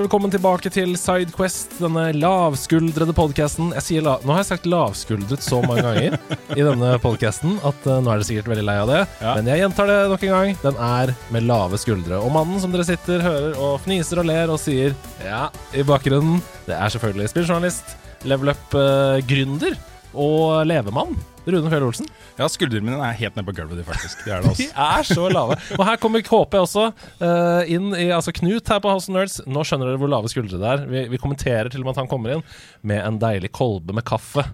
Hjertelig 0.00 0.08
velkommen 0.08 0.32
tilbake 0.32 0.70
til 0.72 0.94
Sidequest, 0.96 1.74
denne 1.76 2.06
lavskuldrede 2.16 3.12
podkasten. 3.12 3.74
La 4.00 4.14
Nå 4.24 4.32
har 4.32 4.40
jeg 4.40 4.48
sagt 4.48 4.68
lavskuldret 4.70 5.44
så 5.44 5.58
mange 5.60 5.82
ganger 5.84 6.16
i 6.56 6.64
denne 6.64 6.94
podkasten 7.02 7.58
at 7.60 7.84
uh, 7.84 7.98
nå 8.00 8.08
er 8.08 8.22
dere 8.22 8.28
sikkert 8.30 8.48
veldig 8.48 8.64
lei 8.64 8.76
av 8.80 8.88
det. 8.88 9.00
Ja. 9.20 9.34
Men 9.36 9.50
jeg 9.52 9.60
gjentar 9.60 9.90
det 9.90 9.98
nok 10.08 10.24
en 10.24 10.32
gang. 10.32 10.54
Den 10.62 10.80
er 10.86 11.12
med 11.34 11.44
lave 11.50 11.80
skuldre. 11.82 12.16
Og 12.16 12.32
mannen 12.32 12.62
som 12.62 12.72
dere 12.72 12.86
sitter, 12.88 13.20
hører 13.20 13.60
og 13.60 13.82
fniser 13.84 14.22
og 14.22 14.30
ler 14.30 14.54
og 14.54 14.62
sier 14.62 14.96
ja 15.26 15.50
i 15.76 15.84
bakgrunnen, 15.84 16.40
det 16.64 16.78
er 16.78 16.94
selvfølgelig 16.96 17.34
spilljournalist, 17.34 17.92
level 18.24 18.54
up-gründer 18.54 19.76
og 20.16 20.64
levemann. 20.70 21.12
Rune 21.46 21.70
Fjell 21.72 21.84
Olsen. 21.86 22.08
Ja, 22.38 22.46
skuldrene 22.52 22.84
mine 22.84 22.98
er 23.00 23.16
helt 23.16 23.36
nede 23.38 23.46
på 23.48 23.54
gulvet, 23.56 23.78
de 23.80 23.84
faktisk. 23.86 24.20
De 24.26 24.32
er 24.34 24.42
det, 24.44 24.52
De 24.58 24.66
altså. 24.68 24.84
er 24.84 25.08
så 25.08 25.26
lave. 25.32 25.56
Og 25.78 25.84
her 25.88 25.96
kommer 26.02 26.22
KP 26.26 26.56
også 26.60 26.86
uh, 26.92 27.62
inn 27.70 27.88
i 27.96 28.10
altså 28.12 28.34
Knut 28.36 28.68
her 28.68 28.80
på 28.84 28.92
House 28.92 29.08
of 29.10 29.16
Nerds. 29.16 29.38
Nå 29.48 29.64
skjønner 29.66 29.88
dere 29.90 30.00
hvor 30.02 30.12
lave 30.12 30.30
skuldre 30.32 30.60
det 30.60 30.68
er. 30.74 30.84
Vi, 30.90 31.04
vi 31.14 31.20
kommenterer 31.22 31.72
til 31.72 31.80
og 31.82 31.88
med 31.88 31.96
at 31.96 32.02
han 32.04 32.10
kommer 32.12 32.36
inn 32.36 32.44
med 32.86 33.00
en 33.06 33.18
deilig 33.22 33.50
kolbe 33.56 33.96
med 33.96 34.04
kaffe. 34.06 34.44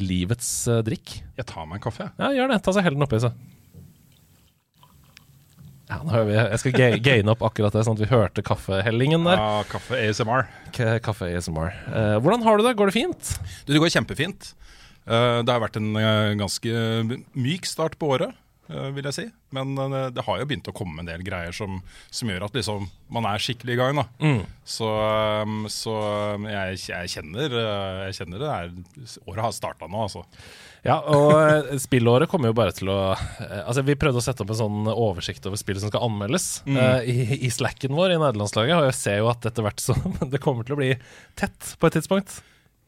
Livets 0.00 0.48
uh, 0.72 0.80
drikk. 0.86 1.18
Jeg 1.38 1.46
tar 1.52 1.68
meg 1.68 1.78
en 1.78 1.84
kaffe, 1.90 2.08
jeg. 2.08 2.16
Ja, 2.18 2.32
gjør 2.40 2.54
det. 2.54 2.62
Ta 2.66 2.74
seg 2.74 2.88
hell 2.88 2.96
den 2.98 3.06
oppi, 3.06 3.20
så. 3.22 3.30
Ja, 5.84 5.98
nå 6.00 6.08
hører 6.14 6.26
vi 6.30 6.34
Jeg 6.38 6.58
skal 6.62 6.72
ga- 6.80 6.98
gaine 7.04 7.32
opp 7.34 7.42
akkurat 7.44 7.74
det, 7.76 7.82
sånn 7.84 7.98
at 7.98 8.02
vi 8.02 8.08
hørte 8.10 8.42
kaffehellingen 8.42 9.26
der. 9.28 9.36
Ja, 9.38 9.62
kaffe 9.68 10.00
ASMR. 10.00 10.46
K 10.74 10.94
kaffe 11.04 11.28
ASMR. 11.36 11.74
Uh, 11.92 12.16
hvordan 12.24 12.42
har 12.46 12.56
du 12.58 12.64
det? 12.66 12.72
Går 12.80 12.90
det 12.90 12.96
fint? 12.96 13.34
Du, 13.68 13.74
det 13.76 13.82
går 13.84 13.92
kjempefint. 13.92 14.54
Eh, 15.04 15.40
det 15.44 15.52
har 15.52 15.62
vært 15.62 15.78
en 15.80 15.92
eh, 16.00 16.32
ganske 16.40 16.72
myk 17.36 17.68
start 17.68 17.98
på 18.00 18.14
året, 18.16 18.34
eh, 18.70 18.90
vil 18.96 19.08
jeg 19.10 19.16
si. 19.16 19.26
Men 19.54 19.76
det 19.76 20.24
har 20.26 20.40
jo 20.40 20.48
begynt 20.50 20.70
å 20.70 20.74
komme 20.74 21.02
en 21.02 21.08
del 21.08 21.22
greier 21.26 21.54
som, 21.54 21.78
som 22.10 22.30
gjør 22.30 22.48
at 22.48 22.56
liksom, 22.58 22.88
man 23.14 23.28
er 23.30 23.42
skikkelig 23.42 23.76
i 23.76 23.80
gang. 23.80 24.00
Mm. 24.18 24.44
Så, 24.66 24.90
så 25.70 25.96
jeg, 26.48 26.80
jeg, 26.88 27.12
kjenner, 27.12 27.58
jeg 28.08 28.18
kjenner 28.18 28.42
det 28.42 28.54
er 28.54 28.72
Året 29.28 29.44
har 29.44 29.54
starta 29.54 29.90
nå, 29.90 30.08
altså. 30.08 30.24
Ja, 30.84 30.98
og 31.00 31.70
spillåret 31.80 32.28
kommer 32.28 32.50
jo 32.50 32.56
bare 32.58 32.74
til 32.76 32.90
å 32.92 32.98
Altså, 33.14 33.80
Vi 33.86 33.96
prøvde 33.96 34.20
å 34.20 34.24
sette 34.24 34.44
opp 34.44 34.50
en 34.52 34.58
sånn 34.58 34.90
oversikt 34.92 35.46
over 35.48 35.56
spill 35.56 35.80
som 35.80 35.88
skal 35.88 36.04
anmeldes 36.04 36.58
eh, 36.68 37.06
i, 37.08 37.16
i 37.48 37.52
slacken 37.52 37.96
vår 37.96 38.12
i 38.12 38.18
nederlandslaget, 38.20 38.76
og 38.76 38.90
jeg 38.90 38.98
ser 38.98 39.22
jo 39.22 39.30
at 39.32 39.48
etter 39.48 39.64
hvert 39.64 39.80
så 39.80 39.96
Det 40.34 40.42
kommer 40.44 40.66
til 40.66 40.76
å 40.76 40.80
bli 40.82 40.90
tett 41.40 41.76
på 41.80 41.88
et 41.88 41.96
tidspunkt. 41.96 42.42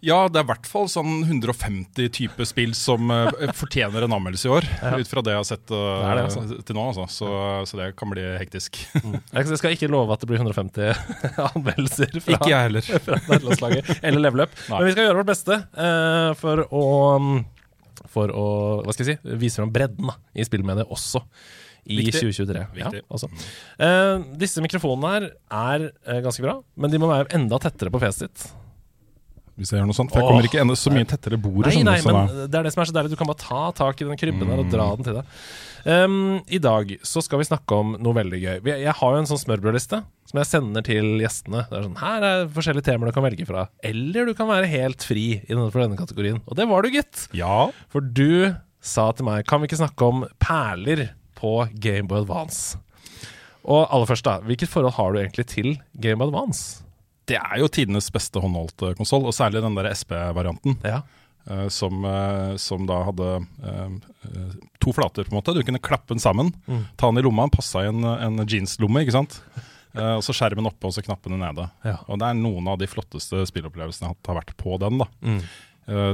Ja, 0.06 0.20
det 0.30 0.38
er 0.38 0.44
i 0.44 0.48
hvert 0.52 0.68
fall 0.70 0.86
sånn 0.90 1.24
150 1.24 2.10
type 2.14 2.46
spill 2.46 2.76
som 2.78 3.10
eh, 3.10 3.50
fortjener 3.56 4.04
en 4.06 4.14
anmeldelse 4.14 4.46
i 4.46 4.52
år. 4.54 4.66
Ut 5.00 5.10
fra 5.10 5.22
det 5.26 5.32
jeg 5.34 5.40
har 5.40 5.48
sett 5.48 5.72
uh, 5.74 5.78
Det 5.98 6.12
det, 6.14 6.24
altså. 6.28 6.58
til 6.68 6.78
nå, 6.78 6.84
altså. 6.92 7.06
Så, 7.10 7.30
så 7.66 7.80
det 7.80 7.88
kan 7.98 8.12
bli 8.12 8.22
hektisk. 8.38 8.78
Jeg 8.94 9.58
skal 9.58 9.74
ikke 9.74 9.90
love 9.90 10.14
at 10.14 10.22
det 10.22 10.28
blir 10.30 10.38
150 10.38 10.92
anmeldelser 11.48 12.14
fra, 12.20 12.36
Ikke 12.36 12.52
jeg 12.52 12.68
heller. 12.68 12.86
fra 13.08 13.18
nederlandslaget 13.24 13.90
eller 13.96 14.22
level 14.22 14.44
up, 14.46 14.54
Nei. 14.68 14.78
men 14.78 14.88
vi 14.88 14.94
skal 14.94 15.08
gjøre 15.08 15.20
vårt 15.20 15.30
beste 15.32 15.58
uh, 15.74 16.30
for 16.38 16.62
å 16.70 16.84
For 18.12 18.30
å 18.30 18.44
hva 18.86 18.94
skal 18.94 19.08
jeg 19.08 19.18
si, 19.18 19.38
vise 19.42 19.58
fram 19.58 19.72
bredden 19.74 20.12
da, 20.12 20.14
i 20.38 20.46
spillmediet 20.46 20.92
også. 20.92 21.24
I 21.86 21.98
Viktig. 22.00 22.22
2023. 22.30 22.62
Viktig. 22.74 23.02
Ja, 23.02 23.06
altså. 23.14 23.28
Eh, 23.78 24.22
disse 24.38 24.62
mikrofonene 24.62 25.10
her 25.12 25.26
er 25.54 25.88
uh, 25.90 26.20
ganske 26.24 26.42
bra, 26.42 26.56
men 26.74 26.94
de 26.94 27.02
må 27.02 27.10
være 27.10 27.30
enda 27.38 27.60
tettere 27.62 27.92
på 27.94 28.00
fjeset 28.02 28.26
ditt. 28.26 28.46
Hvis 29.56 29.70
jeg 29.72 29.80
gjør 29.80 29.86
noe 29.88 29.96
sånt. 29.96 30.10
For 30.12 30.20
jeg 30.20 30.28
kommer 30.28 30.44
ikke 30.50 30.60
enda 30.60 30.74
så 30.76 30.90
mye 30.92 31.06
tettere 31.08 31.38
bordet. 31.40 31.72
Nei, 31.72 31.82
nei, 31.86 32.00
men 32.04 32.26
det 32.52 32.58
er 32.58 32.66
det 32.66 32.72
som 32.74 32.82
er 32.82 32.88
så 32.90 32.92
deilig. 32.92 33.10
Du 33.14 33.16
kan 33.16 33.30
bare 33.30 33.40
ta 33.40 33.62
tak 33.72 34.02
i 34.02 34.04
den 34.04 34.18
krybben 34.20 34.50
her 34.52 34.60
og 34.60 34.66
Mm. 34.66 34.72
dra 34.74 34.88
den 34.96 35.04
til 35.06 35.14
deg. 35.16 35.24
Um, 35.86 36.42
I 36.50 36.58
dag 36.58 36.90
så 37.06 37.22
skal 37.22 37.38
vi 37.38 37.44
snakke 37.46 37.72
om 37.72 37.94
noe 38.02 38.12
veldig 38.12 38.40
gøy. 38.42 38.60
Jeg 38.66 38.92
har 38.92 39.12
jo 39.14 39.18
en 39.22 39.28
sånn 39.30 39.38
smørbrødliste 39.40 40.02
som 40.26 40.38
jeg 40.42 40.46
sender 40.50 40.82
til 40.82 41.20
gjestene. 41.22 41.62
Det 41.70 41.78
er 41.78 41.86
sånn, 41.86 41.96
Her 42.02 42.22
er 42.26 42.46
forskjellige 42.52 42.84
temaer 42.84 43.06
du 43.08 43.12
kan 43.16 43.22
velge 43.24 43.46
fra. 43.46 43.68
Eller 43.82 44.26
du 44.26 44.34
kan 44.34 44.48
være 44.50 44.66
helt 44.68 45.00
fri 45.06 45.40
innenfor 45.48 45.86
denne 45.86 45.96
kategorien. 45.96 46.42
Og 46.48 46.56
det 46.58 46.66
var 46.68 46.82
du, 46.82 46.90
gitt. 46.90 47.28
Ja. 47.32 47.70
For 47.88 48.00
du 48.00 48.56
sa 48.82 49.10
til 49.12 49.24
meg 49.24 49.46
Kan 49.46 49.60
vi 49.62 49.68
ikke 49.68 49.80
snakke 49.80 50.02
om 50.06 50.26
perler 50.38 51.10
på 51.38 51.70
Gameboy 51.80 52.20
Advance? 52.26 52.76
Og 53.64 53.86
aller 53.90 54.06
først, 54.06 54.22
da. 54.26 54.40
Hvilket 54.40 54.68
forhold 54.68 54.94
har 54.94 55.12
du 55.12 55.18
egentlig 55.18 55.46
til 55.46 55.78
Gameboy 55.98 56.28
Advance? 56.28 56.82
Det 57.26 57.38
er 57.40 57.58
jo 57.58 57.68
tidenes 57.72 58.10
beste 58.14 58.38
håndholdte 58.42 58.92
konsoll, 58.98 59.24
og 59.26 59.34
særlig 59.34 59.62
den 59.64 59.74
der 59.78 59.88
SP-varianten. 59.92 60.76
Ja. 60.86 61.00
Uh, 61.46 61.68
som, 61.70 62.00
uh, 62.02 62.56
som 62.58 62.86
da 62.88 63.00
hadde 63.06 63.26
uh, 63.62 64.50
to 64.82 64.90
flater, 64.94 65.26
på 65.26 65.30
en 65.34 65.38
måte. 65.40 65.54
Du 65.54 65.62
kunne 65.66 65.82
klappe 65.82 66.10
den 66.14 66.22
sammen, 66.22 66.52
Mm. 66.66 66.84
ta 66.98 67.06
den 67.10 67.18
i 67.18 67.26
lomma, 67.26 67.48
passa 67.50 67.84
i 67.84 67.90
en, 67.90 68.02
en 68.04 68.42
jeanslomme, 68.46 69.02
ikke 69.04 69.14
sant. 69.14 69.40
Og 69.96 70.20
så 70.20 70.34
skjermen 70.36 70.66
oppe 70.68 70.84
og 70.84 70.92
så 70.92 71.00
knappene 71.00 71.38
nede. 71.40 71.70
Ja. 71.86 71.94
Og 72.12 72.18
det 72.20 72.26
er 72.28 72.34
noen 72.36 72.66
av 72.68 72.76
de 72.76 72.84
flotteste 72.90 73.46
spillopplevelsene 73.48 74.10
jeg 74.10 74.18
har 74.28 74.36
vært 74.42 74.50
på 74.60 74.74
den. 74.82 74.98
da. 75.00 75.06
Mm. 75.24 75.38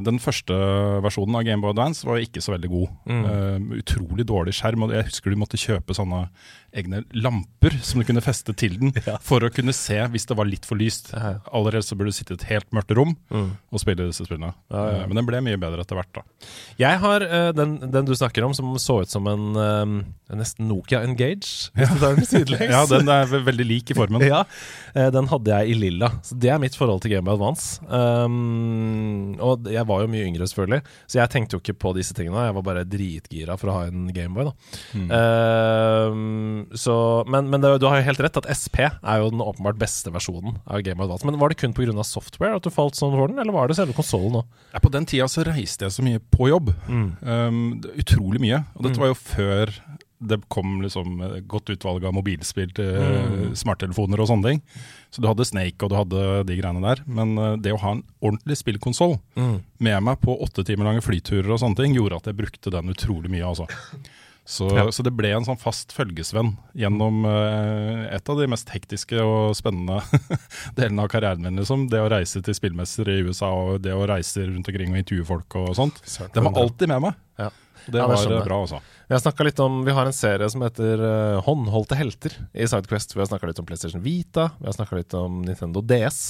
Den 0.07 0.21
første 0.23 0.55
versjonen 1.03 1.35
av 1.41 1.43
Game 1.49 1.65
Boy 1.65 1.73
Advance 1.73 2.07
var 2.07 2.21
ikke 2.23 2.39
så 2.45 2.53
veldig 2.55 2.71
god. 2.71 2.93
Mm. 3.11 3.67
Utrolig 3.81 4.27
dårlig 4.29 4.55
skjerm. 4.55 4.85
og 4.87 4.95
Jeg 4.95 5.09
husker 5.09 5.35
du 5.35 5.41
måtte 5.41 5.59
kjøpe 5.59 5.97
sånne 5.99 6.29
egne 6.75 7.03
lamper 7.13 7.75
som 7.85 8.01
du 8.01 8.07
kunne 8.09 8.23
feste 8.25 8.55
til 8.57 8.79
den 8.81 8.93
Ja. 9.07 9.19
for 9.21 9.45
å 9.45 9.51
kunne 9.53 9.75
se 9.77 9.99
hvis 10.13 10.25
det 10.31 10.37
var 10.39 10.49
litt 10.49 10.65
for 10.69 10.81
lyst. 10.81 11.11
Ja, 11.13 11.35
ja. 11.35 11.41
Allerede 11.53 11.85
så 11.85 11.97
burde 11.99 12.13
du 12.13 12.17
sitte 12.17 12.33
i 12.35 12.39
et 12.41 12.47
helt 12.51 12.71
mørkt 12.73 12.95
rom 12.97 13.17
Mm. 13.33 13.51
og 13.73 13.81
spille 13.83 14.07
disse 14.09 14.25
spillene. 14.27 14.55
Ja, 14.73 14.83
ja. 14.89 15.03
Eh, 15.03 15.07
Men 15.09 15.17
den 15.21 15.27
ble 15.29 15.41
mye 15.45 15.59
bedre 15.61 15.81
etter 15.85 15.97
hvert. 15.99 16.13
da. 16.17 16.23
Jeg 16.81 16.99
har 17.03 17.23
uh, 17.29 17.53
den, 17.57 17.77
den 17.93 18.09
du 18.09 18.15
snakker 18.17 18.45
om, 18.47 18.55
som 18.57 18.73
så 18.81 19.01
ut 19.03 19.11
som 19.13 19.27
en 19.29 19.45
uh, 19.57 20.37
nesten 20.37 20.69
Nokia 20.69 21.03
Engage. 21.05 21.69
Sidelengs. 21.77 22.71
Ja, 22.73 22.85
den 22.89 23.09
er 23.13 23.27
veldig 23.33 23.67
lik 23.69 23.91
i 23.93 23.97
formen. 23.99 24.23
Ja, 24.33 24.43
uh, 24.97 25.09
den 25.13 25.29
hadde 25.33 25.53
jeg 25.59 25.75
i 25.75 25.79
lilla. 25.79 26.09
Så 26.25 26.37
det 26.41 26.51
er 26.55 26.61
mitt 26.63 26.77
forhold 26.79 27.03
til 27.05 27.13
Game 27.17 27.29
of 27.29 27.37
Advance. 27.41 27.81
Um, 27.89 29.35
og 29.43 29.69
jeg 29.73 29.85
var 29.89 30.03
jo 30.05 30.11
mye 30.13 30.25
yngre, 30.29 30.47
selvfølgelig, 30.49 30.83
så 31.11 31.21
jeg 31.21 31.33
tenkte 31.35 31.57
jo 31.57 31.63
ikke 31.63 31.77
på 31.85 31.93
disse 31.97 32.15
tingene. 32.17 32.47
Jeg 32.49 32.57
var 32.59 32.67
bare 32.67 32.85
dritgira 32.89 33.57
for 33.61 33.73
å 33.73 33.77
ha 33.81 33.87
en 33.91 34.09
Gameboy. 34.15 34.49
da. 34.51 34.55
Mm. 34.97 36.62
Um, 36.71 36.77
så, 36.79 36.95
men 37.29 37.49
men 37.51 37.61
det, 37.61 37.73
du 37.83 37.87
har 37.87 37.99
jo 38.01 38.07
helt 38.09 38.21
rett 38.25 38.37
at 38.43 38.49
SP 38.51 38.81
er 38.87 39.19
jo 39.23 39.31
den 39.31 39.41
åpenbart 39.45 39.79
beste 39.81 40.13
versjonen 40.15 40.61
av 40.67 40.83
Game 40.83 41.01
of 41.01 41.07
Advance. 41.11 41.27
Men 41.27 41.39
var 41.39 41.49
det 41.53 41.59
kun 41.63 41.73
pga. 41.75 42.03
software 42.05 42.57
at 42.57 42.63
du 42.63 42.71
falt 42.71 42.95
sånn 42.99 43.13
for 43.17 43.29
den, 43.29 43.39
eller 43.39 43.53
var 43.53 43.69
det 43.69 43.77
selve 43.77 43.95
konsollen 43.97 44.41
òg? 44.43 44.47
Ja, 44.73 44.79
på 44.81 44.91
den 44.93 45.05
tida 45.07 45.29
så 45.29 45.45
reiste 45.45 45.85
jeg 45.87 45.93
så 45.93 46.03
mye 46.07 46.21
på 46.33 46.49
jobb. 46.49 46.73
Mm. 46.89 47.09
Um, 47.23 47.81
utrolig 47.99 48.41
mye. 48.41 48.65
Og 48.77 48.83
dette 48.87 48.97
Mm. 48.99 49.03
var 49.03 49.13
jo 49.13 49.15
før 49.15 49.75
det 50.23 50.37
kom 50.49 50.77
liksom 50.81 51.17
godt 51.51 51.73
utvalg 51.75 52.05
av 52.07 52.13
mobilspill 52.15 52.71
til 52.73 52.95
Mm. 52.95 53.57
smarttelefoner 53.59 54.21
og 54.23 54.29
sånne 54.31 54.45
ting. 54.53 54.63
Så 55.11 55.21
du 55.21 55.27
hadde 55.27 55.45
Snake 55.45 55.83
og 55.83 55.91
du 55.91 55.97
hadde 55.97 56.47
de 56.47 56.57
greiene 56.61 56.81
der. 56.81 57.03
Men 57.07 57.37
uh, 57.37 57.57
det 57.57 57.73
å 57.75 57.81
ha 57.81 57.91
en 57.97 58.05
ordentlig 58.23 58.57
spillkonsoll 58.63 59.19
Mm. 59.37 59.63
med 59.81 60.03
meg 60.05 60.21
på 60.21 60.39
åtte 60.41 60.65
timer 60.65 60.85
lange 60.87 61.03
flyturer 61.03 61.51
og 61.51 61.59
sånne 61.59 61.75
ting, 61.77 61.95
gjorde 61.97 62.17
at 62.23 62.25
jeg 62.31 62.37
brukte 62.39 62.71
den 62.71 62.89
utrolig 62.95 63.29
mye, 63.31 63.43
altså. 63.43 63.67
Så, 64.45 64.67
Ja. 64.75 64.91
så 64.91 65.05
det 65.07 65.13
ble 65.15 65.31
en 65.37 65.45
sånn 65.47 65.59
fast 65.61 65.93
følgesvenn 65.95 66.57
gjennom 66.75 67.23
uh, 67.25 68.09
et 68.11 68.27
av 68.29 68.41
de 68.41 68.49
mest 68.51 68.69
hektiske 68.75 69.21
og 69.23 69.55
spennende 69.55 70.01
delene 70.79 71.05
av 71.05 71.11
karrieren 71.13 71.45
min. 71.47 71.61
Liksom. 71.63 71.87
Det 71.93 72.01
å 72.03 72.09
reise 72.11 72.43
til 72.43 72.57
spillmesser 72.59 73.07
i 73.13 73.21
USA 73.23 73.53
og 73.55 73.83
det 73.85 73.95
å 73.95 74.03
reise 74.11 74.43
rundt 74.49 74.67
omkring 74.69 74.91
og 74.97 74.99
intervjue 75.05 75.29
folk 75.29 75.59
og 75.63 75.77
sånt. 75.79 76.03
Den 76.35 76.49
var 76.49 76.59
alltid 76.59 76.91
med 76.91 77.07
meg. 77.07 77.21
Ja. 77.39 77.53
Og 77.83 77.95
det 77.95 77.99
Ja, 77.99 78.07
det 78.07 78.11
var 78.15 78.21
skjønner 78.23 78.41
eh, 78.43 78.49
bra, 78.51 78.59
altså. 78.67 78.83
Vi 79.13 79.19
har 79.19 79.45
litt 79.45 79.59
om, 79.61 79.85
vi 79.85 79.93
har 79.93 80.07
en 80.09 80.15
serie 80.17 80.47
som 80.49 80.63
heter 80.65 81.01
uh, 81.05 81.41
Håndholdte 81.45 81.99
helter 81.99 82.33
i 82.57 82.65
Sidequest. 82.65 83.13
Vi 83.13 83.21
har 83.21 83.27
snakka 83.29 83.51
litt 83.51 83.59
om 83.61 83.67
PlayStation 83.69 84.01
Vita, 84.01 84.47
vi 84.57 84.71
har 84.71 84.73
snakka 84.73 84.97
litt 84.97 85.13
om 85.19 85.43
Nintendo 85.45 85.83
DS. 85.85 86.21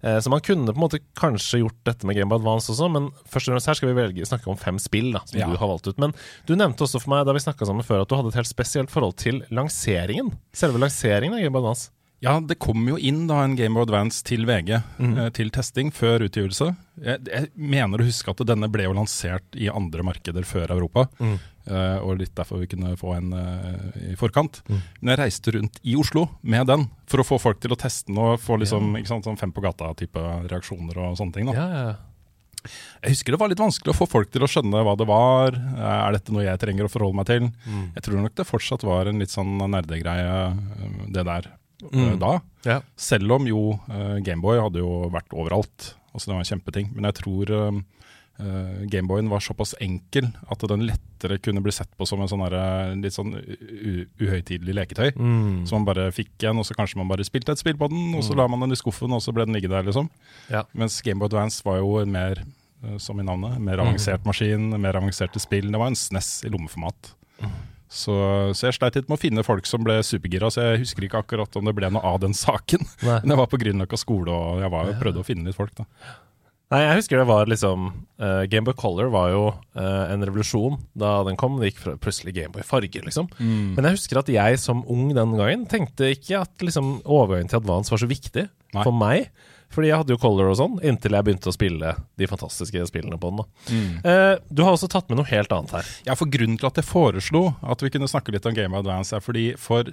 Eh, 0.00 0.18
så 0.18 0.32
man 0.32 0.42
kunne 0.42 0.72
på 0.72 0.74
en 0.74 0.82
måte 0.82 0.98
kanskje 1.14 1.60
gjort 1.60 1.78
dette 1.86 2.08
med 2.08 2.18
Game 2.18 2.34
of 2.34 2.40
Advance 2.40 2.72
også, 2.74 2.90
men 2.90 3.12
først 3.30 3.46
og 3.46 3.54
fremst 3.54 3.70
her 3.70 3.78
skal 3.78 3.92
vi 3.92 3.98
velge, 4.00 4.26
snakke 4.26 4.50
om 4.50 4.58
fem 4.58 4.82
spill 4.82 5.12
da, 5.14 5.22
som 5.22 5.38
Ja. 5.38 5.46
du 5.46 5.54
har 5.54 5.70
valgt 5.70 5.86
ut. 5.86 6.02
Men 6.02 6.18
du 6.50 6.56
nevnte 6.56 6.82
også 6.82 6.98
for 7.04 7.14
meg 7.14 7.30
da 7.30 7.38
vi 7.38 7.46
snakka 7.46 7.68
sammen 7.70 7.86
før 7.86 8.02
at 8.02 8.10
du 8.10 8.18
hadde 8.18 8.34
et 8.34 8.40
helt 8.42 8.50
spesielt 8.50 8.90
forhold 8.90 9.14
til 9.22 9.44
lanseringen. 9.54 10.34
Selve 10.52 10.82
lanseringen 10.82 11.38
av 11.38 11.46
Game 11.46 11.54
of 11.54 11.62
Advance. 11.62 11.92
Ja, 12.22 12.36
det 12.38 12.60
kom 12.62 12.84
jo 12.86 12.94
inn 13.02 13.24
da 13.26 13.40
en 13.42 13.56
Game 13.58 13.74
of 13.78 13.88
Advance 13.88 14.22
til 14.22 14.46
VG 14.46 14.76
mm. 14.98 15.14
eh, 15.18 15.30
til 15.34 15.50
testing 15.50 15.90
før 15.90 16.22
utgivelse. 16.28 16.68
Jeg, 17.02 17.18
jeg 17.26 17.48
mener 17.58 17.98
å 17.98 18.06
huske 18.06 18.30
at 18.30 18.44
denne 18.46 18.68
ble 18.70 18.86
jo 18.86 18.92
lansert 18.94 19.58
i 19.58 19.66
andre 19.72 20.04
markeder 20.06 20.46
før 20.46 20.70
Europa. 20.70 21.08
Mm. 21.18 21.40
Eh, 21.66 21.98
og 22.02 22.18
litt 22.18 22.32
derfor 22.34 22.58
vi 22.58 22.66
kunne 22.66 22.96
få 22.98 23.12
en 23.16 23.32
eh, 23.38 24.12
i 24.12 24.16
forkant. 24.18 24.62
Mm. 24.68 24.80
Men 25.00 25.12
jeg 25.12 25.20
reiste 25.20 25.52
rundt 25.54 25.76
i 25.86 25.94
Oslo 26.00 26.24
med 26.42 26.66
den 26.66 26.88
for 27.06 27.22
å 27.22 27.26
få 27.26 27.38
folk 27.38 27.60
til 27.62 27.70
å 27.74 27.78
teste 27.78 28.08
den 28.10 28.18
og 28.18 28.40
få 28.42 28.56
liksom, 28.58 28.96
ikke 28.98 29.12
sant, 29.12 29.28
sånn 29.28 29.38
fem 29.38 29.52
på 29.54 29.62
gata-type 29.62 30.24
reaksjoner 30.50 30.98
og 31.04 31.14
sånne 31.20 31.36
ting. 31.36 31.52
Ja, 31.54 31.68
ja. 31.70 31.92
Jeg 33.02 33.16
husker 33.16 33.34
det 33.34 33.40
var 33.42 33.50
litt 33.50 33.58
vanskelig 33.62 33.90
å 33.90 33.98
få 33.98 34.06
folk 34.06 34.28
til 34.30 34.44
å 34.46 34.48
skjønne 34.50 34.82
hva 34.86 34.92
det 34.98 35.06
var. 35.10 35.54
Eh, 35.54 35.96
Er 36.08 36.12
dette 36.18 36.34
noe 36.34 36.44
jeg 36.46 36.60
trenger 36.62 36.86
å 36.86 36.92
forholde 36.92 37.18
meg 37.18 37.26
til? 37.30 37.48
Mm. 37.66 37.86
Jeg 37.96 38.02
tror 38.06 38.20
nok 38.22 38.34
det 38.38 38.46
fortsatt 38.46 38.84
var 38.86 39.10
en 39.10 39.18
litt 39.22 39.30
sånn 39.34 39.56
nerdegreie, 39.58 40.36
det 41.14 41.24
der 41.26 41.50
Mm. 41.82 42.18
da. 42.20 42.36
ja. 42.64 42.76
Selv 42.94 43.32
om 43.34 43.46
jo 43.50 43.74
Gameboy 44.22 44.60
hadde 44.62 44.78
jo 44.78 45.08
vært 45.10 45.34
overalt. 45.34 45.94
Altså 46.14 46.26
Det 46.28 46.34
var 46.36 46.42
en 46.44 46.50
kjempeting. 46.52 46.92
Men 46.94 47.08
jeg 47.10 47.14
tror 47.18 47.50
Gameboyen 48.90 49.28
var 49.30 49.40
såpass 49.44 49.74
enkel 49.80 50.30
at 50.50 50.64
den 50.68 50.86
lettere 50.88 51.38
kunne 51.42 51.62
bli 51.62 51.72
sett 51.72 51.90
på 51.98 52.06
som 52.08 52.20
en 52.24 52.28
sånn 52.30 52.42
derre 52.44 52.94
litt 52.98 53.14
sånn 53.14 53.34
uhøytidelig 54.20 54.74
leketøy. 54.76 55.10
Mm. 55.16 55.62
Så 55.68 55.76
man 55.76 55.86
bare 55.88 56.08
fikk 56.14 56.46
en, 56.48 56.58
og 56.62 56.66
så 56.68 56.76
kanskje 56.78 56.98
man 57.00 57.10
bare 57.10 57.26
spilte 57.26 57.54
et 57.54 57.62
spill 57.62 57.78
på 57.80 57.88
den, 57.92 58.14
og 58.16 58.22
så 58.24 58.32
Mm. 58.34 58.38
la 58.38 58.48
man 58.48 58.60
den 58.60 58.72
i 58.72 58.80
skuffen, 58.80 59.12
og 59.12 59.20
så 59.22 59.32
ble 59.34 59.44
den 59.46 59.54
ligge 59.54 59.68
der, 59.68 59.82
liksom. 59.82 60.10
Ja. 60.50 60.64
Mens 60.74 61.00
Gameboy 61.02 61.26
Advance 61.26 61.62
var 61.64 61.78
jo 61.78 61.98
en 61.98 62.12
mer, 62.12 62.42
eh, 62.84 62.98
som 62.98 63.18
i 63.20 63.22
navnet, 63.22 63.58
mer 63.60 63.76
Mm. 63.78 63.86
avansert 63.88 64.24
maskin, 64.24 64.70
mer 64.80 64.92
avanserte 64.94 65.38
spill. 65.40 65.70
Det 65.70 65.78
var 65.78 65.86
en 65.88 65.94
SNES 65.94 66.44
i 66.44 66.48
lommeformat. 66.48 67.14
Så, 67.92 68.54
så 68.56 68.70
jeg 68.70 68.74
sleit 68.78 68.94
litt 68.94 69.08
med 69.10 69.18
å 69.18 69.20
finne 69.20 69.44
folk 69.44 69.66
som 69.66 69.84
ble 69.84 69.98
supergira, 70.02 70.48
så 70.50 70.62
jeg 70.72 70.78
husker 70.80 71.02
ikke 71.04 71.22
akkurat 71.26 71.56
om 71.56 71.64
det 71.66 71.74
ble 71.74 71.90
noe 71.90 72.00
av 72.02 72.20
den 72.20 72.32
saken. 72.46 72.80
Nei. 73.02 73.20
Men 73.20 73.28
jeg 73.28 73.36
var 73.36 73.46
på 73.52 73.58
Grünerløkka 73.60 73.98
skole, 73.98 74.28
og 74.32 74.60
jeg 74.62 74.70
var, 74.70 74.92
prøvde 74.98 75.20
å 75.20 75.24
finne 75.24 75.44
litt 75.44 75.54
folk, 75.56 75.74
da. 75.76 75.84
Nei, 76.72 76.80
jeg 76.86 77.02
husker 77.02 77.20
det 77.20 77.28
var 77.28 77.50
liksom 77.50 77.90
uh, 78.16 78.42
Gameboy 78.48 78.74
Color 78.80 79.10
var 79.12 79.28
jo 79.28 79.42
uh, 79.52 80.04
en 80.08 80.24
revolusjon 80.24 80.78
da 80.96 81.18
den 81.26 81.36
kom. 81.40 81.58
Det 81.60 81.72
gikk 81.72 81.82
fra 81.84 81.96
plutselig 82.00 82.32
Gameboy 82.38 82.64
farger, 82.64 83.04
liksom. 83.04 83.28
Men 83.38 83.84
jeg 83.84 83.98
husker 83.98 84.22
at 84.22 84.30
jeg 84.32 84.60
som 84.62 84.80
ung 84.90 85.10
den 85.12 85.36
gangen 85.36 85.66
tenkte 85.68 86.14
ikke 86.14 86.40
at 86.46 86.64
liksom 86.64 87.02
overgangen 87.04 87.52
til 87.52 87.60
Advance 87.60 87.92
var 87.92 88.00
så 88.00 88.08
viktig 88.08 88.46
Nei. 88.48 88.86
for 88.86 88.96
meg. 88.96 89.28
Fordi 89.72 89.88
jeg 89.88 90.00
hadde 90.02 90.12
jo 90.12 90.20
Color 90.20 90.50
og 90.50 90.58
sånn, 90.58 90.74
inntil 90.84 91.16
jeg 91.16 91.26
begynte 91.26 91.48
å 91.48 91.54
spille 91.54 91.94
de 92.20 92.28
fantastiske 92.28 92.84
spillene 92.90 93.16
på 93.20 93.30
den. 93.32 93.40
da. 93.40 93.78
Eh, 94.10 94.34
du 94.52 94.64
har 94.66 94.74
også 94.74 94.90
tatt 94.92 95.08
med 95.08 95.20
noe 95.20 95.30
helt 95.30 95.52
annet 95.54 95.72
her. 95.78 95.88
Ja, 96.08 96.16
for 96.18 96.28
Grunnen 96.32 96.58
til 96.60 96.68
at 96.68 96.80
jeg 96.80 96.88
foreslo 96.88 97.46
at 97.64 97.84
vi 97.84 97.92
kunne 97.94 98.10
snakke 98.10 98.34
litt 98.34 98.48
om 98.48 98.56
Game 98.56 98.76
of 98.76 98.84
Advance, 98.84 99.16
er 99.16 99.24
fordi 99.24 99.52
for 99.60 99.88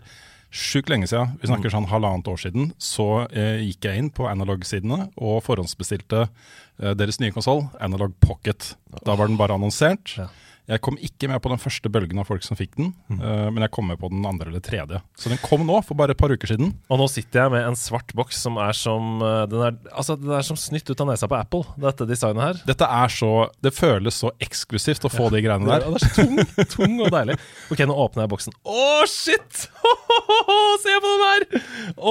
sjukt 0.49 0.89
lenge 0.89 1.07
siden, 1.09 1.37
vi 1.39 1.47
snakker 1.49 1.71
sånn 1.71 1.87
halvannet 1.91 2.27
år 2.29 2.39
siden, 2.41 2.71
så 2.81 3.27
eh, 3.29 3.61
gikk 3.67 3.85
jeg 3.85 4.01
inn 4.01 4.09
på 4.13 4.25
analog-sidene 4.29 5.11
og 5.15 5.43
forhåndsbestilte 5.45 6.23
eh, 6.25 6.31
deres 6.79 7.19
nye 7.19 7.33
konsoll, 7.35 7.65
Analog 7.83 8.13
Pocket. 8.23 8.73
Da 9.05 9.15
var 9.19 9.27
den 9.27 9.39
bare 9.39 9.57
annonsert. 9.59 10.15
Ja. 10.17 10.29
Jeg 10.69 10.83
kom 10.85 10.99
ikke 11.01 11.25
med 11.31 11.41
på 11.41 11.49
den 11.49 11.57
første 11.57 11.89
bølgen 11.89 12.19
av 12.21 12.27
folk 12.29 12.43
som 12.45 12.57
fikk 12.57 12.75
den, 12.77 12.91
eh, 13.15 13.47
men 13.49 13.63
jeg 13.65 13.71
kom 13.73 13.87
med 13.89 13.97
på 13.97 14.11
den 14.11 14.21
andre 14.29 14.51
eller 14.51 14.61
tredje. 14.61 14.99
Så 15.17 15.31
den 15.31 15.39
kom 15.41 15.63
nå, 15.65 15.79
for 15.85 15.97
bare 15.97 16.13
et 16.13 16.19
par 16.19 16.29
uker 16.29 16.51
siden. 16.51 16.75
Og 16.93 16.99
nå 17.01 17.07
sitter 17.09 17.41
jeg 17.41 17.53
med 17.55 17.65
en 17.65 17.77
svart 17.79 18.13
boks 18.17 18.37
som 18.45 18.59
er 18.61 18.77
som 18.77 19.23
eh, 19.25 19.47
Den 19.49 19.63
er, 19.65 19.79
altså, 19.89 20.13
den 20.19 20.35
er 20.37 20.45
som 20.45 20.59
snytt 20.61 20.91
ut 20.91 21.01
av 21.01 21.09
nesa 21.09 21.29
på 21.31 21.39
Apple, 21.39 21.63
dette 21.81 22.05
designet 22.09 22.43
her. 22.45 22.61
Dette 22.69 22.85
er 22.85 23.15
så 23.15 23.31
Det 23.65 23.73
føles 23.73 24.21
så 24.21 24.29
eksklusivt 24.37 25.09
å 25.09 25.11
få 25.13 25.31
de 25.33 25.41
greiene 25.41 25.65
der. 25.65 25.87
Ja, 25.87 25.95
det 25.95 26.03
er 26.03 26.05
så 26.05 26.21
tung, 26.21 26.37
tung 26.75 27.01
og 27.01 27.09
deilig. 27.17 27.39
Ok, 27.73 27.81
nå 27.89 27.97
åpner 28.05 28.27
jeg 28.27 28.33
boksen. 28.35 28.57
Å, 28.69 28.85
shit! 29.09 29.65
Se 30.85 30.99
på 31.01 31.15
den 31.15 31.25
her! 31.25 31.47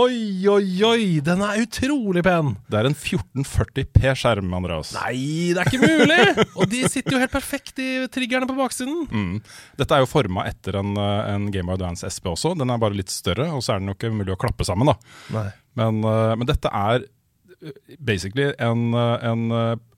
Oi, 0.02 0.18
oi, 0.50 0.66
oi! 0.88 1.06
Den 1.22 1.46
er 1.46 1.62
utrolig 1.62 2.26
pen. 2.26 2.56
Det 2.66 2.82
er 2.82 2.90
en 2.90 2.98
1440P-skjerm, 2.98 4.50
Andreas. 4.58 4.92
Nei, 4.96 5.54
det 5.56 5.62
er 5.62 5.70
ikke 5.70 5.82
mulig! 5.82 6.46
Og 6.58 6.70
de 6.70 6.82
sitter 6.90 7.16
jo 7.16 7.22
helt 7.22 7.34
perfekt 7.34 7.82
i 7.82 7.90
triggerne 8.12 8.48
på 8.50 8.56
baksiden. 8.58 9.04
Mm. 9.10 9.36
Dette 9.80 9.96
er 9.96 10.04
jo 10.04 10.10
forma 10.10 10.46
etter 10.50 10.80
en, 10.80 10.94
eh, 10.98 11.30
en 11.34 11.48
Game 11.54 11.70
of 11.70 11.78
Advance 11.78 12.06
SP 12.06 12.30
også. 12.32 12.54
Den 12.58 12.74
er 12.74 12.82
bare 12.82 12.98
litt 12.98 13.12
større, 13.14 13.48
og 13.54 13.64
så 13.64 13.74
er 13.74 13.82
den 13.82 13.92
jo 13.92 13.98
ikke 13.98 14.14
mulig 14.14 14.34
å 14.34 14.40
klappe 14.40 14.66
sammen. 14.68 14.92
da. 14.92 15.46
Men, 15.78 16.02
eh, 16.04 16.34
men 16.36 16.50
dette 16.50 16.72
er 16.74 17.06
eh, 17.06 17.96
basically 17.98 18.52
en, 18.62 18.92
en 18.94 19.48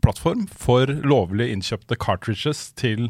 plattform 0.04 0.46
for 0.48 0.90
lovlig 1.04 1.50
innkjøpte 1.54 1.98
cartridges 2.00 2.70
til 2.78 3.08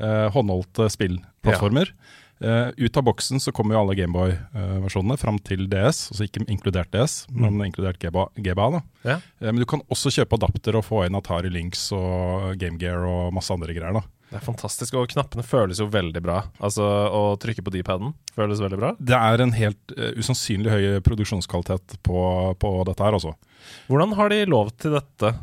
eh, 0.00 0.28
håndholdte 0.34 0.88
spillplattformer. 0.92 1.92
Eh, 2.40 2.68
ut 2.76 2.96
av 2.96 3.04
boksen 3.04 3.40
så 3.40 3.52
kommer 3.52 3.76
jo 3.76 3.82
alle 3.82 3.96
Gameboy-versjonene 3.98 5.18
fram 5.20 5.36
til 5.44 5.66
DS, 5.68 6.06
altså 6.08 6.24
ikke 6.24 6.46
inkludert 6.48 6.88
DS, 6.94 7.26
men 7.36 7.60
inkludert 7.66 8.00
GBA. 8.00 8.30
GBA 8.40 8.68
da. 8.76 8.80
Ja. 9.04 9.16
Uh, 9.42 9.50
men 9.50 9.60
du 9.60 9.66
kan 9.68 9.84
også 9.92 10.12
kjøpe 10.14 10.38
adapter 10.38 10.78
og 10.78 10.86
få 10.86 11.04
inn 11.04 11.18
Atari 11.18 11.52
Lynx 11.52 11.90
og 11.96 12.56
Game 12.60 12.80
Gear 12.80 13.04
og 13.04 13.34
masse 13.36 13.52
andre 13.52 13.76
greier. 13.76 14.00
da. 14.00 14.04
Det 14.30 14.38
er 14.38 14.46
fantastisk, 14.46 14.94
og 14.94 15.10
knappene 15.10 15.44
føles 15.44 15.82
jo 15.82 15.88
veldig 15.90 16.22
bra. 16.22 16.38
Altså, 16.62 16.86
Å 16.86 17.36
trykke 17.42 17.64
på 17.66 17.74
D-paden 17.74 18.14
føles 18.36 18.62
veldig 18.62 18.78
bra. 18.78 18.94
Det 18.96 19.18
er 19.18 19.44
en 19.44 19.54
helt 19.58 19.96
uh, 19.98 20.12
usannsynlig 20.16 20.72
høy 20.72 20.84
produksjonskvalitet 21.04 21.98
på, 22.06 22.24
på 22.56 22.74
dette 22.88 23.04
her, 23.04 23.20
altså. 23.20 23.36
Hvordan 23.90 24.16
har 24.16 24.32
de 24.32 24.44
lov 24.48 24.72
til 24.80 24.96
dette? 24.96 25.34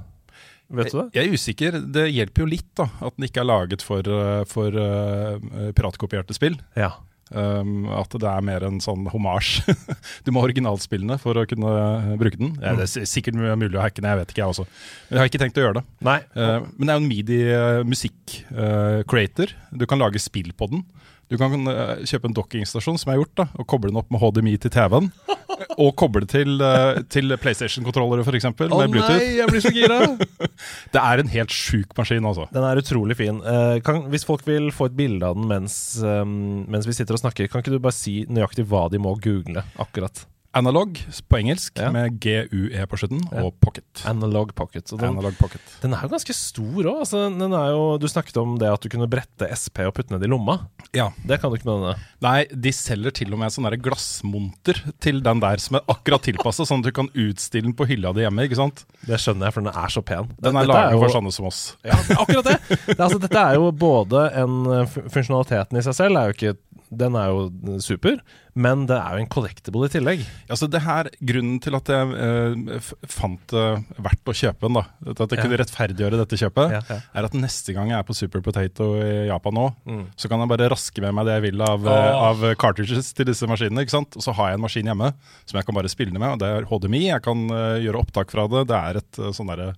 Vet 0.68 0.92
du 0.92 0.98
det? 1.00 1.10
Jeg 1.16 1.28
er 1.28 1.34
usikker. 1.34 1.78
Det 1.96 2.08
hjelper 2.12 2.44
jo 2.44 2.52
litt 2.52 2.72
da, 2.76 2.90
at 3.00 3.16
den 3.16 3.28
ikke 3.30 3.44
er 3.44 3.48
laget 3.48 3.86
for, 3.86 4.04
eh, 4.04 4.42
for 4.50 4.76
uh, 4.76 5.72
piratkopierte 5.78 6.36
spill. 6.36 6.58
Ja. 6.76 6.98
Um, 7.28 7.92
at 7.92 8.08
det 8.16 8.24
er 8.24 8.40
mer 8.46 8.64
en 8.64 8.78
sånn 8.84 9.08
homasj. 9.12 9.66
du 10.24 10.32
må 10.32 10.40
ha 10.40 10.46
originalspillene 10.48 11.18
for 11.20 11.36
å 11.36 11.46
kunne 11.50 11.68
eh, 11.68 12.16
bruke 12.20 12.38
den. 12.40 12.56
Ja, 12.62 12.76
det 12.78 12.84
er 12.88 13.06
sikkert 13.10 13.36
mulig 13.36 13.76
å 13.76 13.82
hacke 13.84 14.02
den, 14.02 14.10
jeg 14.12 14.20
vet 14.22 14.30
ikke 14.32 14.42
jeg 14.44 14.52
også. 14.54 14.66
Men 15.10 15.16
jeg 15.18 15.22
har 15.22 15.28
ikke 15.32 15.44
tenkt 15.44 15.60
å 15.60 15.64
gjøre 15.66 15.78
det. 15.82 15.86
Eh, 16.08 16.60
men 16.78 16.84
det 16.84 16.92
er 16.92 16.98
jo 16.98 17.04
en 17.04 17.14
midi-musikk-creator. 17.14 19.48
du 19.76 19.86
kan 19.90 20.04
lage 20.04 20.20
spill 20.24 20.50
på 20.56 20.66
den. 20.72 20.80
Du 21.28 21.36
kan 21.40 21.52
uh, 21.68 22.00
kjøpe 22.08 22.30
en 22.30 22.36
dockingstasjon, 22.36 23.00
som 23.02 23.12
jeg 23.12 23.18
har 23.18 23.26
gjort, 23.26 23.36
da, 23.42 23.46
og 23.60 23.68
koble 23.68 23.92
den 23.92 24.00
opp 24.00 24.12
med 24.14 24.22
HDMI 24.22 24.54
til 24.64 24.72
TV-en. 24.72 25.10
og 25.84 25.90
koble 26.00 26.28
til, 26.30 26.62
uh, 26.64 27.02
til 27.12 27.36
PlayStation-kontrollere, 27.42 28.24
f.eks. 28.24 28.48
Oh, 28.48 28.80
med 28.80 28.96
Bluetooth. 28.96 29.18
nei, 29.20 29.34
jeg 29.42 29.52
blir 29.52 29.66
så 29.66 29.74
gira! 29.76 30.00
Det 30.94 31.02
er 31.04 31.22
en 31.22 31.34
helt 31.34 31.54
sjuk 31.54 31.92
maskin, 31.98 32.26
altså. 32.28 32.48
Den 32.56 32.64
er 32.64 32.80
utrolig 32.80 33.20
fin. 33.20 33.42
Uh, 33.44 33.76
kan, 33.84 34.06
hvis 34.14 34.26
folk 34.28 34.48
vil 34.48 34.72
få 34.76 34.88
et 34.92 34.98
bilde 34.98 35.28
av 35.28 35.36
den 35.38 35.52
mens, 35.52 35.76
um, 36.00 36.64
mens 36.72 36.88
vi 36.88 36.96
sitter 36.96 37.18
og 37.18 37.26
snakker, 37.26 37.52
kan 37.52 37.64
ikke 37.64 37.76
du 37.76 37.84
bare 37.84 37.98
si 37.98 38.22
nøyaktig 38.32 38.68
hva 38.72 38.88
de 38.94 39.02
må 39.04 39.18
google 39.24 39.66
akkurat? 39.84 40.24
Analog 40.58 40.98
på 41.30 41.38
engelsk, 41.40 41.78
Ja. 41.78 41.92
med 41.94 42.18
GUE 42.24 42.86
på 42.90 42.98
slutten, 43.00 43.22
Ja. 43.32 43.44
og 43.46 43.54
Pocket. 43.62 43.86
Analog 44.06 44.54
Pocket. 44.58 44.86
Den, 44.90 45.10
Analog 45.14 45.38
Pocket. 45.38 45.62
den 45.82 45.94
er 45.94 46.02
jo 46.04 46.10
ganske 46.10 46.34
stor 46.34 46.84
òg. 46.84 47.00
Altså, 47.06 47.24
den 47.38 47.54
er 47.54 47.98
du 48.02 48.08
snakket 48.08 48.38
om 48.42 48.58
det 48.58 48.68
at 48.72 48.82
du 48.82 48.90
kunne 48.90 49.08
brette 49.10 49.48
SP 49.54 49.86
og 49.86 49.94
putte 49.94 50.12
ned 50.12 50.24
i 50.24 50.28
lomma. 50.32 50.58
Ja. 50.94 51.10
Det 51.26 51.40
kan 51.42 51.52
du 51.52 51.58
ikke 51.58 51.66
med 51.70 51.82
denne. 51.84 51.96
Nei, 52.22 52.46
de 52.50 52.72
selger 52.74 53.12
til 53.14 53.34
og 53.34 53.40
med 53.40 53.52
sånn 53.54 53.70
glassmonter 53.82 54.80
til 55.04 55.22
den 55.22 55.40
der 55.44 55.58
som 55.62 55.78
er 55.78 55.86
akkurat 55.92 56.24
tilpassa, 56.26 56.66
sånn 56.66 56.80
at 56.82 56.90
du 56.90 56.92
kan 56.92 57.10
utstille 57.14 57.64
den 57.70 57.74
på 57.78 57.86
hylla 57.88 58.14
di 58.14 58.22
hjemme. 58.26 58.48
ikke 58.48 58.56
sant? 58.60 58.86
Det 59.06 59.20
skjønner 59.22 59.48
jeg, 59.48 59.54
for 59.54 59.62
den 59.62 59.74
er 59.74 59.88
så 59.94 60.02
pen. 60.04 60.32
Den 60.42 60.56
er 60.56 60.66
Dette 60.66 60.74
laget 60.74 60.92
jo- 60.94 61.00
for 61.04 61.10
sånne 61.22 61.34
som 61.34 61.46
oss. 61.46 61.76
Ja, 61.86 61.92
er 61.94 62.16
akkurat 62.24 62.44
det! 62.44 62.60
det 62.70 63.00
er, 63.00 63.04
altså, 63.04 63.20
dette 63.22 63.38
er 63.38 63.54
jo 63.56 63.72
både 63.72 64.24
en 64.34 64.56
uh, 64.68 64.86
Funksjonaliteten 64.88 65.78
i 65.78 65.82
seg 65.86 65.94
selv 65.98 66.18
er 66.18 66.32
jo 66.32 66.34
ikke 66.38 66.58
Den 66.90 67.16
er 67.20 67.28
jo 67.34 67.80
super, 67.84 68.20
men 68.56 68.86
det 68.88 68.96
er 68.96 69.18
jo 69.18 69.24
en 69.26 69.30
collectible 69.30 69.86
i 69.86 69.92
tillegg. 69.92 70.22
Altså 70.50 70.70
det 70.72 70.80
her, 70.86 71.10
Grunnen 71.20 71.60
til 71.62 71.76
at 71.76 71.90
jeg 71.92 72.14
eh, 72.16 72.80
fant 73.12 73.44
det 73.52 73.66
verdt 74.00 74.32
å 74.32 74.36
kjøpe 74.38 74.62
den, 74.70 74.78
da, 74.80 74.84
at 75.12 75.20
jeg 75.20 75.38
Ja. 75.38 75.44
kunne 75.44 75.60
rettferdiggjøre 75.60 76.18
dette 76.22 76.40
kjøpet, 76.40 76.72
Ja, 76.72 76.82
ja. 76.90 77.00
er 77.14 77.28
at 77.28 77.34
neste 77.36 77.74
gang 77.76 77.90
jeg 77.92 78.00
er 78.00 78.08
på 78.08 78.16
Super 78.16 78.40
Potato 78.42 78.96
i 79.04 79.28
Japan 79.28 79.54
nå, 79.54 79.66
Mm. 79.86 80.06
så 80.16 80.30
kan 80.32 80.40
jeg 80.40 80.48
bare 80.54 80.70
raske 80.72 81.02
med 81.04 81.14
meg 81.14 81.26
det 81.28 81.36
jeg 81.42 81.52
vil 81.52 81.62
av, 81.62 81.86
oh. 81.86 82.24
Av 82.32 82.56
cartridges 82.56 83.14
til 83.14 83.26
disse 83.26 83.44
maskinene. 83.48 83.82
ikke 83.84 83.92
sant? 83.98 84.16
Og 84.16 84.24
så 84.24 84.34
har 84.34 84.50
jeg 84.52 84.56
en 84.58 84.66
maskin 84.66 84.86
hjemme 84.88 85.14
som 85.46 85.58
jeg 85.60 85.66
kan 85.66 85.76
bare 85.76 85.90
spille 85.92 86.14
med. 86.18 86.30
og 86.32 86.40
Det 86.40 86.48
er 86.48 86.66
HDMI, 86.72 87.04
jeg 87.12 87.22
kan 87.22 87.50
uh, 87.52 87.78
gjøre 87.84 88.00
opptak 88.02 88.32
fra 88.32 88.48
det. 88.48 88.68
Det 88.72 88.76
er 88.80 88.98
et 89.04 89.20
uh, 89.20 89.32
sånn 89.36 89.48
derre 89.52 89.74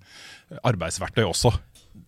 arbeidsverktøy 0.65 1.25
også. 1.29 1.51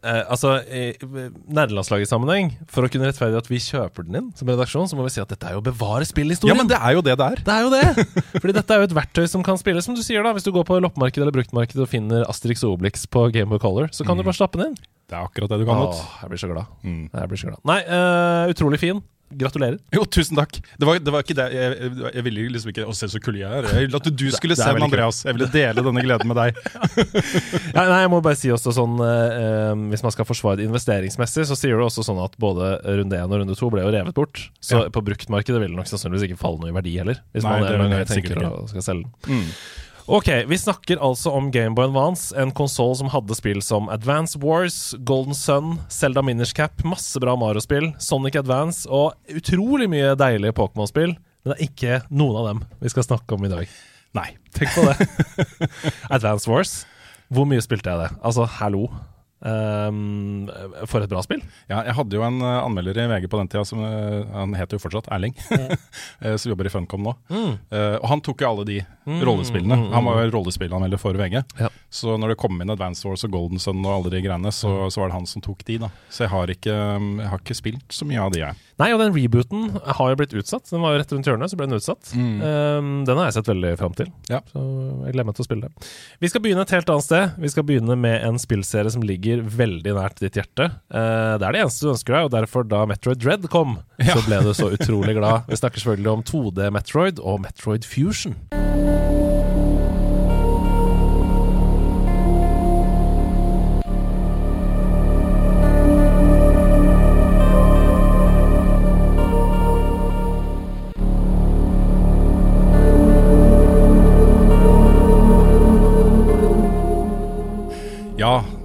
Eh, 0.02 0.24
altså, 0.34 0.56
I 0.66 0.96
nederlandslaget-sammenheng, 0.98 2.56
for 2.72 2.88
å 2.88 2.90
kunne 2.90 3.06
rettferdige 3.06 3.44
at 3.44 3.50
vi 3.52 3.60
kjøper 3.62 4.08
den 4.08 4.18
inn 4.18 4.30
som 4.38 4.50
redaksjon, 4.50 4.88
så 4.90 4.98
må 4.98 5.06
vi 5.06 5.14
si 5.14 5.22
at 5.22 5.30
dette 5.30 5.46
er 5.46 5.54
jo 5.54 5.62
å 5.62 5.66
bevare 5.68 6.08
spillhistorien. 6.10 6.56
Ja, 6.56 6.58
men 6.58 6.72
det 6.72 6.80
er 6.80 6.96
jo 6.98 7.04
det 7.06 7.14
det 7.20 7.28
er. 7.28 7.44
Det 7.46 7.54
er 7.54 7.68
jo 7.68 7.74
det! 7.76 8.08
Fordi 8.42 8.56
dette 8.58 8.74
er 8.74 8.82
jo 8.82 8.90
et 8.90 8.96
verktøy 8.98 9.28
som 9.30 9.46
kan 9.46 9.62
spilles, 9.62 9.86
som 9.86 9.98
du 9.98 10.02
sier 10.02 10.26
da. 10.26 10.34
Hvis 10.34 10.48
du 10.48 10.50
går 10.56 10.66
på 10.66 10.80
loppemarkedet 10.82 11.28
eller 11.28 11.36
bruktmarkedet 11.38 11.86
og 11.86 11.92
finner 11.92 12.26
Asterix 12.32 12.66
og 12.66 12.80
Obelix 12.80 13.06
på 13.06 13.28
Game 13.36 13.54
of 13.54 13.62
Color, 13.62 13.92
så 13.94 14.08
kan 14.08 14.18
du 14.18 14.26
bare 14.26 14.40
stappe 14.40 14.58
den 14.58 14.72
inn. 14.72 14.82
Det 15.12 15.20
er 15.20 15.28
akkurat 15.28 15.54
det 15.54 15.62
du 15.62 15.68
kan. 15.70 15.86
Åh, 15.86 16.04
jeg 16.24 16.34
blir 16.34 16.42
så 16.42 16.50
glad. 16.50 16.76
Mm. 16.88 17.02
Jeg 17.12 17.30
blir 17.30 17.42
så 17.44 17.52
glad. 17.52 17.62
Nei, 17.68 17.80
eh, 17.84 18.52
utrolig 18.56 18.82
fin. 18.82 19.04
Gratulerer. 19.32 19.78
Jo, 19.96 20.04
tusen 20.06 20.38
takk. 20.40 20.58
Det 20.78 20.88
var, 20.88 21.00
det 21.00 21.14
var 21.14 21.24
ikke 21.26 21.36
det. 21.38 21.48
Jeg, 21.56 21.76
jeg, 21.80 22.12
jeg 22.18 22.26
ville 22.28 22.46
liksom 22.56 22.72
ikke 22.74 22.86
Å, 22.90 22.96
se 22.98 23.08
så 23.12 23.22
kul 23.24 23.38
jeg 23.40 23.48
er. 23.48 23.68
Jeg 23.72 23.88
ville 23.88 24.02
at 24.02 24.10
du 24.12 24.26
skulle 24.36 24.58
det 24.58 24.64
se 24.64 24.70
den. 24.76 24.86
Andreas. 24.88 25.22
Jeg 25.28 25.38
ville 25.38 25.50
dele 25.54 25.86
denne 25.88 26.04
gleden 26.06 26.32
med 26.32 26.40
deg. 26.42 26.62
Ja, 27.72 27.86
nei, 27.88 28.02
jeg 28.04 28.10
må 28.12 28.20
bare 28.24 28.36
si 28.36 28.50
også 28.52 28.74
sånn 28.76 28.98
eh, 29.04 29.36
eh, 29.42 29.84
Hvis 29.94 30.04
man 30.04 30.12
skal 30.14 30.26
forsvare 30.28 30.60
det 30.60 30.66
investeringsmessig, 30.68 31.46
så 31.48 31.56
sier 31.58 31.78
du 31.80 31.86
også 31.86 32.04
sånn 32.06 32.20
at 32.24 32.34
både 32.42 32.74
runde 33.00 33.18
1 33.18 33.32
og 33.32 33.42
runde 33.44 33.56
2 33.58 33.70
ble 33.74 33.86
jo 33.86 33.94
revet 33.96 34.18
bort. 34.18 34.44
Så 34.64 34.82
Ja. 34.82 34.90
på 34.94 35.04
bruktmarkedet 35.06 35.62
vil 35.62 35.72
det 35.72 35.78
nok 35.80 35.90
sannsynligvis 35.90 36.28
ikke 36.30 36.42
falle 36.42 36.62
noe 36.64 36.74
i 36.74 36.76
verdi 36.76 36.98
heller. 37.00 37.22
Hvis 37.36 37.46
Nei, 37.48 37.54
man 37.56 37.68
det 37.68 37.72
er, 37.78 38.06
det, 38.06 38.12
sikkert 38.12 38.38
tenker 38.42 38.60
å 38.62 38.68
skal 38.72 38.86
selge 38.86 39.08
den. 39.08 39.40
Mm. 39.40 39.48
Ok, 40.12 40.28
vi 40.48 40.58
snakker 40.58 41.00
altså 41.00 41.32
om 41.32 41.46
Gameboy 41.56 41.86
Advance, 41.86 42.36
en 42.36 42.50
konsoll 42.52 42.98
som 43.00 43.08
hadde 43.14 43.36
spill 43.38 43.62
som 43.64 43.86
Advance 43.88 44.36
Wars, 44.44 44.80
Golden 45.08 45.32
Sun, 45.32 45.78
Zelda 45.88 46.20
Minish 46.20 46.52
Cap, 46.58 46.84
masse 46.84 47.16
bra 47.24 47.38
Mario-spill, 47.40 47.94
Sonic 47.96 48.36
Advance 48.42 48.90
og 48.92 49.16
utrolig 49.32 49.88
mye 49.88 50.10
deilige 50.20 50.52
Pokémon-spill. 50.58 51.14
Men 51.16 51.54
det 51.54 51.56
er 51.56 51.64
ikke 51.70 52.02
noen 52.12 52.42
av 52.42 52.50
dem 52.50 52.60
vi 52.84 52.92
skal 52.92 53.08
snakke 53.08 53.38
om 53.38 53.48
i 53.48 53.54
dag. 53.54 53.72
Nei. 54.20 54.28
Tenk 54.52 54.76
på 54.76 54.84
det. 54.90 55.08
Advance 56.18 56.52
Wars. 56.52 56.74
Hvor 57.32 57.48
mye 57.48 57.64
spilte 57.64 57.96
jeg 57.96 58.04
det? 58.04 58.12
Altså, 58.20 58.50
hallo. 58.60 58.90
Um, 59.42 60.50
for 60.86 61.02
et 61.02 61.10
bra 61.10 61.22
spill. 61.26 61.42
Ja, 61.66 61.80
jeg 61.88 61.96
hadde 61.98 62.18
jo 62.18 62.22
en 62.26 62.38
uh, 62.44 62.62
anmelder 62.62 63.00
i 63.02 63.08
VG 63.10 63.26
på 63.32 63.40
den 63.40 63.50
tida, 63.50 63.64
som, 63.66 63.82
uh, 63.82 64.22
han 64.36 64.54
heter 64.54 64.78
jo 64.78 64.84
fortsatt 64.84 65.10
Erling, 65.14 65.34
mm. 65.34 65.74
som 66.42 66.52
jobber 66.52 66.70
i 66.70 66.74
Funcom 66.74 67.02
nå. 67.08 67.16
Mm. 67.32 67.54
Og 68.02 68.08
han 68.12 68.22
tok 68.26 68.44
jo 68.44 68.50
alle 68.52 68.66
de 68.68 68.78
mm. 68.84 69.22
rollespillene. 69.26 69.78
Mm, 69.82 69.88
han 69.96 70.06
var 70.06 70.22
jo 70.22 70.34
rollespillanmelder 70.38 71.02
for 71.02 71.18
VG. 71.18 71.40
Ja. 71.60 71.72
Så 71.90 72.18
når 72.22 72.34
det 72.34 72.40
kom 72.44 72.62
inn 72.62 72.74
Advance 72.74 73.08
Wars 73.08 73.26
og 73.28 73.34
Golden 73.34 73.62
Sun 73.62 73.82
og 73.82 73.94
alle 73.96 74.14
de 74.14 74.22
greiene, 74.24 74.54
så, 74.54 74.76
så, 74.94 75.02
var 75.02 75.12
det 75.12 75.18
han 75.18 75.30
som 75.30 75.44
tok 75.44 75.66
de, 75.68 75.80
da. 75.86 75.92
Så 76.14 76.26
jeg 76.26 76.34
har, 76.36 76.54
ikke, 76.54 76.76
jeg 76.76 77.32
har 77.34 77.42
ikke 77.42 77.58
spilt 77.58 77.98
så 77.98 78.08
mye 78.08 78.22
av 78.22 78.36
de, 78.36 78.44
jeg. 78.46 78.60
Nei, 78.82 78.90
og 78.96 79.02
den 79.02 79.14
rebooten 79.14 79.68
har 79.78 80.14
jo 80.14 80.18
blitt 80.18 80.34
utsatt. 80.38 80.70
Den 80.70 80.82
var 80.82 80.96
jo 80.96 81.02
rett 81.02 81.12
rundt 81.14 81.28
hjørnet, 81.30 81.52
så 81.52 81.58
ble 81.58 81.68
den 81.70 81.78
utsatt. 81.78 82.14
Um, 82.16 83.04
den 83.06 83.20
har 83.20 83.28
jeg 83.28 83.36
sett 83.38 83.52
veldig 83.52 83.74
fram 83.78 83.98
til. 83.98 84.10
Ja. 84.32 84.40
Så 84.50 84.62
jeg 85.06 85.14
gleder 85.14 85.28
meg 85.28 85.38
til 85.38 85.46
å 85.46 85.50
spille 85.50 85.68
det. 85.68 85.90
Vi 86.22 86.32
skal 86.32 86.44
begynne 86.46 86.66
et 86.66 86.74
helt 86.74 86.90
annet 86.90 87.06
sted. 87.06 87.36
Vi 87.44 87.52
skal 87.54 87.66
begynne 87.68 87.98
med 88.00 88.18
en 88.26 88.40
spillserie 88.42 88.94
som 88.94 89.06
ligger 89.06 89.31
ligger 89.32 89.56
veldig 89.58 89.96
nært 89.98 90.22
ditt 90.24 90.40
hjerte. 90.40 90.70
Uh, 90.92 91.38
det 91.40 91.48
er 91.48 91.56
det 91.56 91.64
eneste 91.64 91.88
du 91.88 91.94
ønsker 91.96 92.18
deg, 92.18 92.28
og 92.28 92.36
derfor, 92.36 92.68
da 92.68 92.84
Metroid 92.90 93.24
Dread 93.24 93.48
kom, 93.54 93.80
ja. 94.02 94.16
så 94.16 94.26
ble 94.28 94.42
du 94.46 94.52
så 94.58 94.72
utrolig 94.78 95.18
glad. 95.20 95.48
Vi 95.52 95.60
snakker 95.60 95.84
selvfølgelig 95.84 96.14
om 96.18 96.28
2D 96.28 96.74
Metroid 96.76 97.24
og 97.24 97.42
Metroid 97.48 97.88
Fusion. 97.88 98.38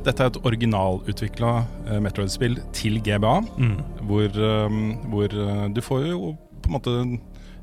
Dette 0.06 0.22
er 0.22 0.30
et 0.30 0.44
originalutvikla 0.46 1.52
uh, 1.88 1.96
Metroid-spill 2.04 2.60
til 2.76 3.00
GBA, 3.02 3.38
mm. 3.58 3.78
hvor, 4.06 4.36
um, 4.68 4.92
hvor 5.10 5.32
uh, 5.34 5.64
du 5.74 5.82
får 5.82 6.12
jo 6.12 6.36
på 6.62 6.70
en 6.70 6.76
måte 6.76 6.94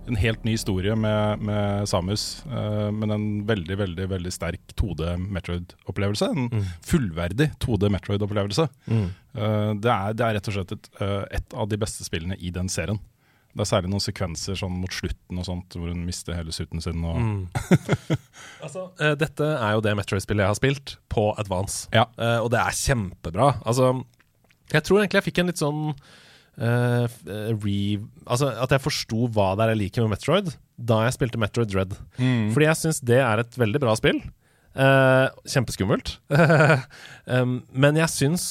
en 0.04 0.20
helt 0.20 0.44
ny 0.44 0.58
historie 0.58 0.96
med, 1.00 1.40
med 1.48 1.88
Samus, 1.88 2.44
uh, 2.52 2.90
men 2.92 3.16
en 3.16 3.26
veldig 3.48 3.78
veldig, 3.80 4.10
veldig 4.12 4.34
sterk 4.36 4.76
2D 4.80 5.14
Metroid-opplevelse. 5.24 6.30
En 6.36 6.50
mm. 6.52 6.68
fullverdig 6.84 7.54
2D 7.64 7.92
Metroid-opplevelse. 7.96 8.68
Mm. 8.92 9.08
Det, 9.34 9.94
det, 10.20 10.26
er 10.26 10.36
rett 10.38 10.48
og 10.52 10.54
slett 10.54 10.76
et, 10.76 10.90
et, 11.34 11.56
av 11.58 11.66
de 11.72 11.80
beste 11.82 12.06
spillene 12.06 12.36
i 12.38 12.52
den 12.54 12.68
serien. 12.70 13.00
Det 13.54 13.62
er 13.62 13.70
særlig 13.70 13.92
noen 13.94 14.02
sekvenser 14.02 14.58
sånn 14.58 14.74
mot 14.82 14.94
slutten 14.94 15.38
og 15.38 15.46
sånt, 15.46 15.76
hvor 15.78 15.92
hun 15.92 16.02
mister 16.08 16.34
hele 16.34 16.54
suiten 16.56 16.82
sin. 16.82 17.04
Og 17.06 17.20
mm. 17.22 17.42
altså, 18.66 18.88
uh, 18.98 19.14
dette 19.20 19.50
er 19.54 19.76
jo 19.76 19.84
det 19.86 19.94
Metroid-spillet 20.00 20.42
jeg 20.42 20.50
har 20.50 20.58
spilt 20.58 20.96
på 21.14 21.28
Advance, 21.38 21.86
ja. 21.94 22.08
uh, 22.18 22.40
og 22.42 22.50
det 22.54 22.64
er 22.64 22.80
kjempebra. 22.80 23.52
Altså, 23.62 23.94
jeg 24.74 24.86
tror 24.88 25.04
egentlig 25.04 25.22
jeg 25.22 25.28
fikk 25.30 25.44
en 25.44 25.52
litt 25.52 25.62
sånn 25.62 25.82
uh, 25.94 27.06
re... 27.62 27.80
Altså 28.26 28.50
at 28.66 28.74
jeg 28.74 28.86
forsto 28.88 29.30
hva 29.36 29.52
det 29.54 29.68
er 29.68 29.76
jeg 29.76 29.84
liker 29.84 30.08
med 30.08 30.16
Metroid, 30.16 30.54
da 30.82 31.04
jeg 31.06 31.18
spilte 31.20 31.42
Metroid 31.42 31.70
Dread. 31.70 31.98
Mm. 32.18 32.50
Fordi 32.56 32.72
jeg 32.72 32.82
syns 32.82 33.04
det 33.06 33.22
er 33.22 33.44
et 33.44 33.60
veldig 33.62 33.84
bra 33.86 33.94
spill. 34.00 34.24
kjempeskummelt. 34.74 36.16
um, 37.34 37.60
men 37.70 38.02
jeg 38.02 38.10
syns 38.10 38.48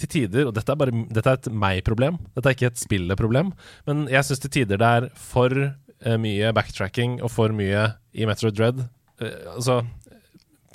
til 0.00 0.10
tider, 0.12 0.48
og 0.48 0.54
dette 0.56 0.72
er, 0.72 0.78
bare, 0.80 1.04
dette 1.12 1.32
er 1.32 1.40
et 1.40 1.50
meg-problem, 1.64 2.18
dette 2.36 2.50
er 2.50 2.56
ikke 2.56 2.70
et 2.72 2.80
spillet-problem, 2.82 3.52
men 3.88 4.06
jeg 4.12 4.28
syns 4.28 4.42
til 4.44 4.52
tider 4.58 4.80
det 4.80 4.90
er 4.98 5.08
for 5.16 5.52
uh, 5.56 6.16
mye 6.20 6.52
backtracking 6.56 7.20
og 7.22 7.32
for 7.32 7.54
mye 7.56 7.88
i 8.16 8.28
Metroid 8.28 8.58
Dread. 8.58 8.84
Uh, 9.22 9.56
altså 9.56 9.80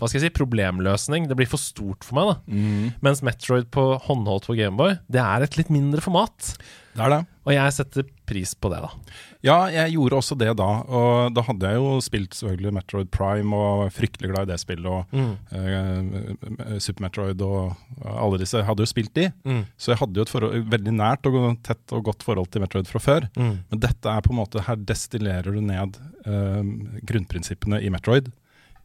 hva 0.02 0.08
skal 0.10 0.18
jeg 0.18 0.32
si, 0.32 0.34
problemløsning. 0.34 1.28
Det 1.30 1.36
blir 1.38 1.50
for 1.50 1.62
stort 1.62 2.02
for 2.02 2.18
meg. 2.18 2.32
da. 2.32 2.58
Mm. 2.58 2.86
Mens 3.06 3.20
Metroid 3.22 3.68
på 3.70 3.84
håndholdt 4.02 4.48
på 4.50 4.56
Gameboy, 4.58 4.96
det 5.14 5.22
er 5.22 5.46
et 5.46 5.60
litt 5.60 5.70
mindre 5.70 6.02
format. 6.02 6.56
Det 6.96 7.04
er 7.06 7.14
det. 7.14 7.20
Og 7.46 7.54
jeg 7.54 7.76
setter 7.76 8.08
pris 8.32 8.54
på 8.56 8.72
det, 8.72 8.80
da. 8.84 9.18
Ja, 9.44 9.58
jeg 9.74 9.96
gjorde 9.96 10.20
også 10.22 10.38
det 10.40 10.54
da. 10.60 10.70
Og 10.88 11.34
da 11.36 11.44
hadde 11.48 11.72
jeg 11.72 11.80
jo 11.82 11.94
spilt 12.04 12.36
selvfølgelig 12.38 12.74
Metroid 12.78 13.12
Prime 13.14 13.58
og 13.58 13.84
var 13.84 13.94
fryktelig 13.96 14.32
glad 14.32 14.48
i 14.48 14.52
det 14.54 14.60
spillet. 14.62 14.88
Og 14.88 15.12
mm. 15.12 15.32
uh, 15.52 16.76
Super 16.80 17.08
Metroid 17.08 17.42
og 17.46 17.74
alle 18.08 18.42
disse. 18.42 18.62
Hadde 18.68 18.86
jo 18.86 18.92
spilt 18.92 19.14
de. 19.18 19.28
Mm. 19.44 19.64
Så 19.76 19.94
jeg 19.94 20.02
hadde 20.04 20.22
jo 20.22 20.28
et 20.28 20.34
forhold, 20.34 20.68
veldig 20.72 20.94
nært 20.96 21.28
og 21.30 21.40
tett 21.66 21.96
og 21.98 22.06
godt 22.12 22.24
forhold 22.28 22.52
til 22.54 22.64
Metroid 22.64 22.92
fra 22.92 23.02
før. 23.04 23.28
Mm. 23.36 23.56
Men 23.74 23.84
dette 23.88 24.14
er 24.14 24.24
på 24.24 24.34
en 24.34 24.42
måte 24.44 24.64
Her 24.68 24.78
destillerer 24.78 25.52
du 25.52 25.60
ned 25.66 25.98
uh, 26.28 26.62
grunnprinsippene 27.10 27.82
i 27.82 27.92
Metroid 27.94 28.32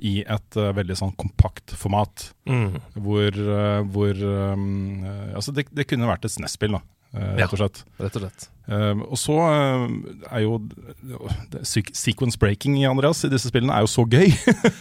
i 0.05 0.19
et 0.29 0.59
uh, 0.61 0.73
veldig 0.77 0.97
sånn 0.99 1.15
kompakt 1.21 1.73
format. 1.77 2.31
Mm. 2.49 2.77
Hvor, 3.01 3.39
uh, 3.41 3.81
hvor 3.93 4.27
um, 4.53 5.05
Altså, 5.33 5.55
det, 5.57 5.69
det, 5.73 5.87
kunne 5.89 6.09
vært 6.09 6.27
et 6.29 6.35
SNES-spill, 6.35 6.77
da. 6.77 6.83
Eh, 7.15 7.33
rett 7.39 7.53
og 7.55 7.61
slett. 7.61 7.83
Ja, 7.87 8.05
rett 8.07 8.19
og 8.19 8.25
slett. 8.27 8.49
Um, 8.67 9.05
og 9.07 9.19
så 9.21 9.35
um, 9.39 10.01
er 10.27 10.43
jo 10.43 10.57
sequence 11.63 12.35
breaking 12.41 12.81
i 12.81 12.87
Andreas 12.89 13.23
i 13.23 13.31
disse 13.31 13.53
spillene 13.53 13.77
er 13.77 13.85
jo 13.87 13.93
så 13.93 14.03
gøy. 14.11 14.33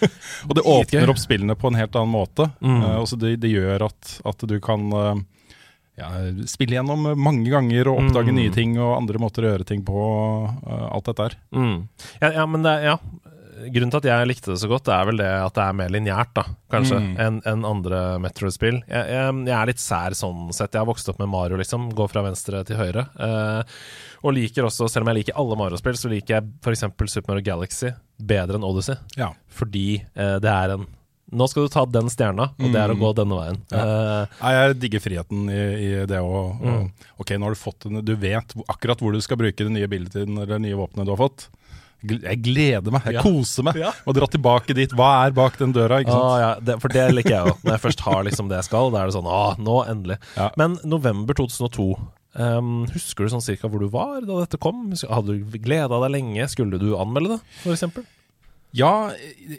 og 0.48 0.56
det 0.58 0.66
åpner 0.66 1.14
opp 1.14 1.22
spillene 1.22 1.58
på 1.60 1.70
en 1.70 1.78
helt 1.80 1.96
annen 1.96 2.16
måte. 2.16 2.50
Mm. 2.66 2.82
Uh, 2.82 2.98
og 3.04 3.14
det, 3.22 3.36
det, 3.44 3.54
gjør 3.54 3.88
at, 3.92 4.16
at 4.26 4.48
du 4.50 4.58
kan 4.64 4.90
ja, 5.96 6.10
spille 6.50 6.80
gjennom 6.80 7.12
mange 7.14 7.48
ganger 7.54 7.92
og 7.92 8.02
oppdage 8.02 8.34
mm. 8.34 8.40
nye 8.42 8.56
ting 8.56 8.74
og 8.80 8.98
andre 8.98 9.22
måter 9.22 9.46
å 9.46 9.54
gjøre 9.54 9.70
ting 9.70 9.86
på. 9.86 10.02
alt 10.66 11.12
dette 11.12 11.30
her. 11.30 11.38
Mm. 11.56 11.78
Ja, 12.24 12.34
ja, 12.42 12.50
men 12.50 12.66
det, 12.66 12.76
ja, 12.90 12.98
grunnen 13.74 13.94
til 13.94 14.02
at 14.02 14.08
jeg 14.10 14.30
likte 14.30 14.52
det 14.52 14.60
så 14.62 14.70
godt, 14.72 14.86
det 14.88 14.96
er 14.96 15.08
vel 15.10 15.22
det 15.22 15.30
at 15.42 15.56
det 15.58 15.66
er 15.66 15.78
mer 15.80 15.94
lineært, 15.94 16.34
da, 16.38 16.46
kanskje, 16.74 17.00
mm. 17.02 17.12
enn 17.26 17.40
en 17.52 17.68
andre 17.68 18.02
Metroid-spill. 18.24 18.82
Jeg, 18.88 19.14
jeg, 19.14 19.38
jeg, 19.48 19.56
er 19.58 19.72
litt 19.72 19.84
sær 19.84 20.18
sånn 20.18 20.50
sett. 20.56 20.74
Jeg 20.74 20.84
har 20.84 20.90
vokst 20.90 21.10
opp 21.12 21.22
med 21.22 21.32
Mario, 21.32 21.60
liksom. 21.62 21.88
Går 21.96 22.12
fra 22.12 22.26
venstre 22.26 22.64
til 22.68 22.80
høyre. 22.80 23.08
Eh, 23.28 23.80
og 24.26 24.36
liker 24.38 24.68
også, 24.68 24.90
selv 24.92 25.06
om 25.06 25.14
jeg 25.14 25.22
liker 25.22 25.40
alle 25.42 25.58
Mario-spill, 25.60 25.98
så 26.00 26.12
liker 26.12 26.38
jeg 26.38 26.52
f.eks. 26.62 26.86
Super 27.16 27.34
Mario 27.34 27.46
Galaxy 27.46 27.94
bedre 28.18 28.60
enn 28.60 28.68
Odyssey. 28.68 29.00
Ja. 29.20 29.32
Fordi 29.52 29.88
eh, 30.02 30.38
det 30.44 30.52
er 30.52 30.78
en 30.78 30.88
nå 31.36 31.48
skal 31.50 31.66
du 31.66 31.72
ta 31.74 31.84
den 31.90 32.10
stjerna, 32.12 32.52
og 32.54 32.70
det 32.70 32.80
er 32.80 32.92
å 32.94 32.96
mm. 32.96 33.02
gå 33.02 33.10
denne 33.18 33.38
veien. 33.40 33.58
Ja. 33.74 33.84
Uh, 34.30 34.52
jeg 34.54 34.76
digger 34.84 35.02
friheten 35.02 35.50
i, 35.50 35.62
i 35.82 35.90
det 36.08 36.22
òg. 36.22 36.62
mm. 36.62 36.86
Ok, 37.22 37.34
nå 37.36 37.48
har 37.48 37.56
du 37.56 37.60
fått 37.60 37.88
den, 37.88 38.04
du 38.06 38.14
vet 38.22 38.54
akkurat 38.70 39.02
hvor 39.02 39.16
du 39.16 39.24
skal 39.26 39.40
bruke 39.42 39.66
den 39.66 39.74
nye 39.76 39.90
bildet 39.90 40.14
billedtiden 40.14 40.38
eller 40.38 40.56
det 40.56 40.68
nye 40.68 40.78
våpenet 40.78 41.10
du 41.10 41.16
har 41.16 41.24
fått. 41.26 41.48
Jeg 42.06 42.42
gleder 42.46 42.94
meg, 42.94 43.06
jeg 43.08 43.18
ja. 43.18 43.22
koser 43.26 43.66
meg 43.66 43.80
ja. 43.80 43.92
og 44.06 44.18
dra 44.18 44.28
tilbake 44.30 44.76
dit. 44.78 44.92
Hva 44.98 45.12
er 45.26 45.36
bak 45.38 45.56
den 45.62 45.74
døra? 45.74 46.02
ikke 46.04 46.14
sant? 46.14 46.26
Ah, 46.28 46.36
ja. 46.42 46.52
det, 46.62 46.76
for 46.84 46.94
det 46.94 47.06
liker 47.16 47.34
jeg 47.34 47.50
jo. 47.50 47.56
Når 47.64 47.78
jeg 47.78 47.84
først 47.88 48.04
har 48.06 48.20
liksom 48.28 48.52
det 48.52 48.60
jeg 48.60 48.68
skal, 48.70 48.92
da 48.94 49.02
er 49.02 49.10
det 49.10 49.16
sånn 49.18 49.32
ah, 49.32 49.56
nå 49.62 49.80
endelig. 49.90 50.20
Ja. 50.36 50.52
Men 50.60 50.78
november 50.86 51.38
2002. 51.38 51.88
Um, 52.36 52.44
ehm, 52.44 52.74
husker 52.92 53.26
du 53.26 53.32
sånn 53.32 53.46
cirka 53.46 53.72
hvor 53.72 53.82
du 53.82 53.88
var 53.94 54.20
da 54.28 54.42
dette 54.44 54.60
kom? 54.62 54.90
Hadde 54.92 55.38
du 55.40 55.58
gleda 55.64 56.02
deg 56.04 56.14
lenge? 56.18 56.50
Skulle 56.52 56.82
du 56.82 56.92
anmelde 57.00 57.38
det, 57.38 57.42
f.eks.? 57.64 58.04
Ja, 58.76 58.92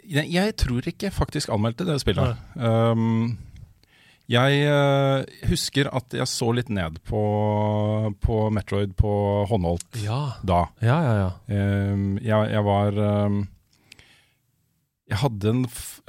jeg, 0.05 0.27
jeg, 0.29 0.53
tror 0.61 0.85
ikke 0.85 1.07
jeg 1.07 1.15
faktisk 1.15 1.49
anmeldte 1.49 1.87
det 1.87 1.97
spillet. 2.03 2.37
Um, 2.53 3.33
jeg 4.27 4.63
uh, 4.67 5.23
husker 5.47 5.87
at 5.95 6.15
jeg 6.17 6.27
så 6.27 6.49
litt 6.55 6.71
ned 6.73 6.99
på, 7.07 7.19
på 8.23 8.39
Metroid 8.51 8.91
på 8.99 9.11
håndholdt 9.47 10.01
ja. 10.03 10.19
da. 10.43 10.65
Ja, 10.83 10.97
ja, 11.05 11.13
ja. 11.21 11.29
Uh, 11.47 12.17
jeg, 12.19 12.49
jeg, 12.51 12.63
var 12.67 12.99
um, 12.99 13.37
Jeg 15.07 15.21
hadde 15.23 15.53
en, 15.53 15.61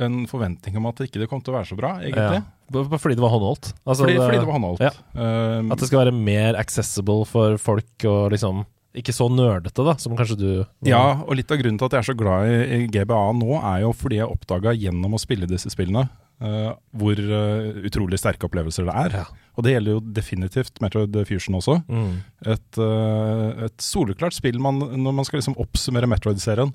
en, 0.08 0.16
forventning 0.30 0.80
om 0.80 0.90
at 0.90 0.98
det 0.98 1.12
ikke 1.12 1.30
kom 1.30 1.44
til 1.44 1.54
å 1.54 1.60
være 1.60 1.70
så 1.70 1.78
bra, 1.78 1.94
egentlig. 2.02 2.42
Ja. 2.42 2.88
Fordi 2.98 3.14
det 3.14 3.22
var 3.22 3.37
håndholdt? 3.37 3.70
Altså, 3.87 4.02
fordi, 4.02 4.18
det, 4.18 4.25
fordi, 4.26 4.42
det, 4.42 4.48
var 4.50 4.58
håndholdt. 4.58 4.82
Ja. 4.82 4.92
Um, 5.14 5.70
at 5.70 5.78
det 5.78 5.92
skal 5.92 6.02
være 6.02 6.18
mer 6.18 6.58
accessible 6.58 7.22
for 7.28 7.54
folk 7.62 8.10
og 8.10 8.34
liksom 8.34 8.66
ikke 8.98 9.12
så 9.14 9.28
nerdete, 9.30 9.84
da, 9.84 9.94
som 10.00 10.16
kanskje 10.18 10.40
du 10.40 10.50
Ja, 10.88 11.20
og 11.20 11.37
litt 11.38 11.52
av 11.52 11.60
grunnen 11.60 11.78
til 11.78 11.87
at 11.87 11.94
jeg 11.94 12.02
er 12.02 12.06
så 12.08 12.18
glad 12.18 12.50
i, 12.50 12.56
i 12.80 12.87
GBA 12.90 13.26
nå, 13.37 13.60
er 13.60 13.84
jo 13.84 13.92
fordi 13.94 14.18
jeg 14.18 14.32
oppdaga 14.32 14.72
gjennom 14.75 15.14
å 15.14 15.20
spille 15.22 15.46
disse 15.46 15.70
spillene 15.70 16.08
Uh, 16.38 16.71
hvor 16.95 17.18
uh, 17.18 17.80
utrolig 17.88 18.21
sterke 18.21 18.47
opplevelser 18.47 18.87
det 18.87 18.95
er. 18.95 19.14
Ja. 19.25 19.49
Og 19.59 19.64
det 19.66 19.73
gjelder 19.73 19.97
jo 19.97 20.02
definitivt 20.14 20.76
Metroid 20.85 21.16
Fusion 21.26 21.57
også. 21.59 21.80
Mm. 21.90 22.12
Et, 22.54 22.78
uh, 22.78 23.64
et 23.66 23.83
soleklart 23.83 24.37
spill 24.37 24.61
man, 24.62 24.78
når 24.78 25.16
man 25.18 25.26
skal 25.26 25.40
liksom 25.40 25.59
oppsummere 25.59 26.07
Metroid-serien. 26.11 26.71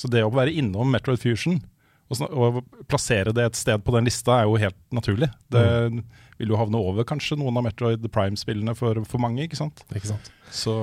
Så 0.00 0.08
det 0.08 0.24
å 0.24 0.32
være 0.32 0.54
innom 0.56 0.88
Metroid 0.90 1.20
Fusion 1.20 1.60
og, 2.12 2.22
og, 2.32 2.60
plassere 2.90 3.32
det 3.36 3.44
et 3.48 3.58
sted 3.58 3.84
på 3.84 3.94
den 3.94 4.08
lista 4.08 4.38
er 4.38 4.48
jo 4.48 4.58
helt 4.60 4.78
naturlig. 4.94 5.28
Det 5.52 5.64
mm. 5.92 6.00
vil 6.40 6.52
jo 6.52 6.58
havne 6.60 6.80
over 6.80 7.06
kanskje 7.08 7.38
noen 7.40 7.60
av 7.60 7.64
Metroid 7.68 8.04
Prime-spillene 8.12 8.74
for, 8.78 9.00
for, 9.08 9.22
mange, 9.22 9.44
ikke 9.46 9.60
sant. 9.60 9.84
Ikke 9.94 10.12
sant? 10.12 10.32
Så, 10.52 10.74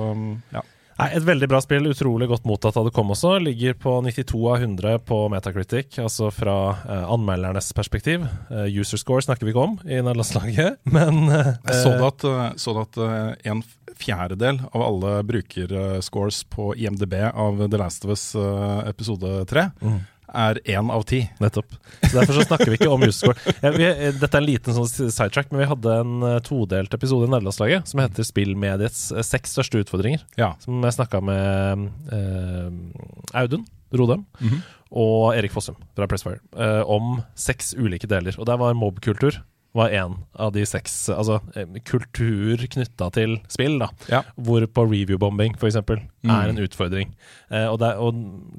ja. 0.54 0.64
Nei, 0.98 1.08
Et 1.16 1.24
veldig 1.24 1.48
bra 1.50 1.60
spill, 1.64 1.86
utrolig 1.90 2.28
godt 2.30 2.44
mottatt 2.48 2.76
da 2.76 2.84
det 2.86 2.92
kom 2.94 3.10
også. 3.14 3.36
Ligger 3.42 3.74
på 3.80 3.94
92 4.04 4.40
av 4.52 4.60
100 4.62 4.98
på 5.08 5.18
Metacritic, 5.32 5.98
altså 6.02 6.30
fra 6.34 6.56
eh, 6.84 7.04
anmeldernes 7.12 7.72
perspektiv. 7.76 8.26
Eh, 8.50 8.68
user 8.76 9.00
score 9.00 9.24
snakker 9.24 9.48
vi 9.48 9.54
ikke 9.54 9.64
om 9.66 9.78
i 9.86 9.98
nederlandslaget, 10.00 10.80
men 10.96 11.22
eh, 11.32 11.54
Jeg 11.70 11.80
så 11.82 11.94
at, 12.08 12.26
eh, 12.28 12.44
så 12.60 12.76
at 12.84 13.00
eh, 13.02 13.50
en 13.52 13.64
fjerdedel 14.02 14.58
av 14.72 14.82
alle 14.82 15.18
brukerscores 15.28 16.42
på 16.50 16.72
IMDb 16.80 17.14
av 17.32 17.60
The 17.68 17.78
Last 17.80 18.04
of 18.06 18.14
Us 18.16 18.32
eh, 18.34 18.88
episode 18.92 19.44
3 19.50 19.68
Mm. 19.82 20.00
Er 20.34 20.58
én 20.64 20.90
av 20.92 21.02
ti. 21.08 21.22
Nettopp. 21.40 21.74
Så 22.02 22.12
Derfor 22.18 22.38
så 22.38 22.44
snakker 22.46 22.70
vi 22.72 22.78
ikke 22.78 22.90
om 22.92 23.00
Musescore. 23.02 23.36
Ja, 23.62 23.70
vi, 23.74 23.86
dette 24.18 24.30
er 24.32 24.40
en 24.42 24.46
liten 24.48 24.74
sånn 24.76 24.88
sidetrack, 25.12 25.50
men 25.52 25.62
vi 25.64 25.68
hadde 25.70 25.96
en 26.02 26.14
eh, 26.28 26.38
todelt 26.46 26.94
episode 26.96 27.28
i 27.28 27.32
nederlandslaget 27.32 27.88
som 27.92 28.00
heter 28.04 28.26
Spillmediets 28.26 29.04
eh, 29.12 29.22
seks 29.26 29.54
største 29.56 29.82
utfordringer. 29.84 30.24
Ja. 30.40 30.52
Som 30.64 30.82
jeg 30.86 30.96
snakka 30.96 31.20
med 31.24 31.88
eh, 32.12 33.38
Audun 33.42 33.66
Rodem 33.92 34.24
Mhm. 34.40 34.62
og 34.96 35.34
Erik 35.36 35.52
Fossum 35.52 35.76
fra 35.96 36.06
Pressfire 36.08 36.40
eh, 36.56 36.82
om 36.88 37.18
seks 37.36 37.74
ulike 37.76 38.08
deler. 38.08 38.36
Og 38.40 38.46
der 38.48 38.56
var 38.60 38.72
mobkultur 38.76 39.36
var 39.74 39.88
én 39.96 40.18
av 40.36 40.52
de 40.52 40.64
seks. 40.68 41.08
Altså 41.14 41.38
eh, 41.56 41.64
kultur 41.88 42.60
knytta 42.68 43.10
til 43.14 43.38
spill, 43.48 43.78
da. 43.80 43.88
Ja. 44.12 44.22
Hvor 44.36 44.66
på 44.68 44.84
reviewbombing 44.90 45.54
f.eks. 45.56 45.76
er 45.80 46.02
Mm. 46.22 46.30
en 46.52 46.58
utfordring. 46.62 47.14
Eh, 47.50 47.66
og, 47.66 47.78
det, 47.80 47.94
og 47.98 48.12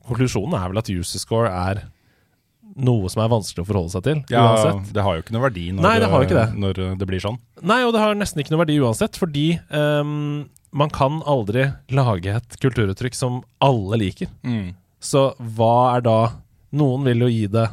konklusjonen 0.08 0.56
er 0.58 0.72
vel 0.74 0.82
at 0.82 0.90
user 0.92 1.20
score 1.22 1.48
er 1.54 1.84
noe 2.76 3.08
som 3.14 3.22
er 3.22 3.30
vanskelig 3.30 3.62
å 3.62 3.68
forholde 3.70 3.94
seg 3.94 4.04
til, 4.08 4.24
Ja, 4.34 4.42
uansett. 4.56 4.94
det 4.96 5.04
har 5.06 5.16
jo 5.16 5.22
ikke 5.22 5.36
noe 5.36 5.44
verdi 5.46 5.68
når, 5.72 5.84
Nei, 5.86 5.94
det 6.00 6.08
det. 6.10 6.10
det. 6.34 6.60
når 6.64 6.98
det 6.98 7.08
blir 7.08 7.22
sånn. 7.22 7.38
Nei, 7.62 7.84
og 7.86 7.94
det 7.94 8.02
har 8.02 8.16
nesten 8.18 8.42
ikke 8.42 8.56
noe 8.56 8.64
verdi 8.66 8.80
uansett, 8.82 9.16
fordi 9.22 9.60
um, 9.70 10.50
man 10.74 10.90
kan 10.90 11.20
aldri 11.30 11.68
lage 11.94 12.34
et 12.34 12.58
kulturuttrykk 12.64 13.14
som 13.14 13.44
alle 13.62 14.00
liker. 14.02 14.28
Så 15.00 15.36
hva 15.38 15.98
er 15.98 16.02
da 16.02 16.18
Noen 16.74 17.04
vil 17.06 17.20
jo 17.22 17.28
gi 17.30 17.46
det 17.54 17.68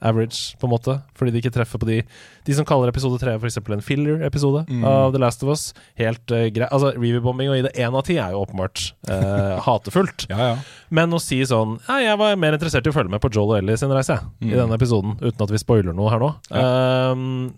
average, 0.00 0.54
på 0.60 0.68
en 0.68 0.70
måte, 0.70 0.94
fordi 1.18 1.32
de 1.34 1.40
ikke 1.42 1.50
treffer 1.54 1.80
på 1.82 1.86
de 1.88 2.02
De 2.46 2.54
som 2.54 2.64
kaller 2.64 2.88
episode 2.88 3.18
tre 3.20 3.32
f.eks. 3.36 3.56
en 3.58 3.82
filler-episode 3.82 4.64
Mm. 4.68 4.84
av 4.86 5.12
The 5.12 5.18
Last 5.18 5.42
of 5.42 5.50
Us. 5.50 5.74
Helt 5.98 6.30
uh, 6.30 6.46
greit. 6.54 6.70
Altså, 6.72 6.92
reviewbombing 6.94 7.50
og 7.50 7.56
gi 7.58 7.62
det 7.66 7.72
én 7.76 7.92
av 7.98 8.04
ti 8.06 8.16
er 8.16 8.30
jo 8.32 8.44
åpenbart 8.46 8.92
uh, 9.10 9.58
hatefullt. 9.66 10.28
Ja, 10.30 10.38
ja. 10.38 10.54
Men 10.90 11.10
å 11.12 11.20
si 11.20 11.40
sånn 11.44 11.78
Ja, 11.88 11.98
jeg 12.00 12.18
var 12.18 12.36
mer 12.40 12.54
interessert 12.56 12.86
i 12.86 12.92
å 12.92 12.96
følge 12.96 13.10
med 13.10 13.20
på 13.20 13.30
Joel 13.34 13.56
og 13.56 13.58
Ellie 13.58 13.76
sin 13.76 13.90
reise, 13.92 14.14
jeg, 14.16 14.30
i 14.48 14.52
Mm. 14.52 14.56
denne 14.62 14.78
episoden, 14.78 15.16
uten 15.20 15.42
at 15.44 15.50
vi 15.50 15.58
spoiler 15.60 15.92
noe 15.92 16.10
her 16.14 16.22
nå. 16.22 16.30
Ehm, 16.54 17.52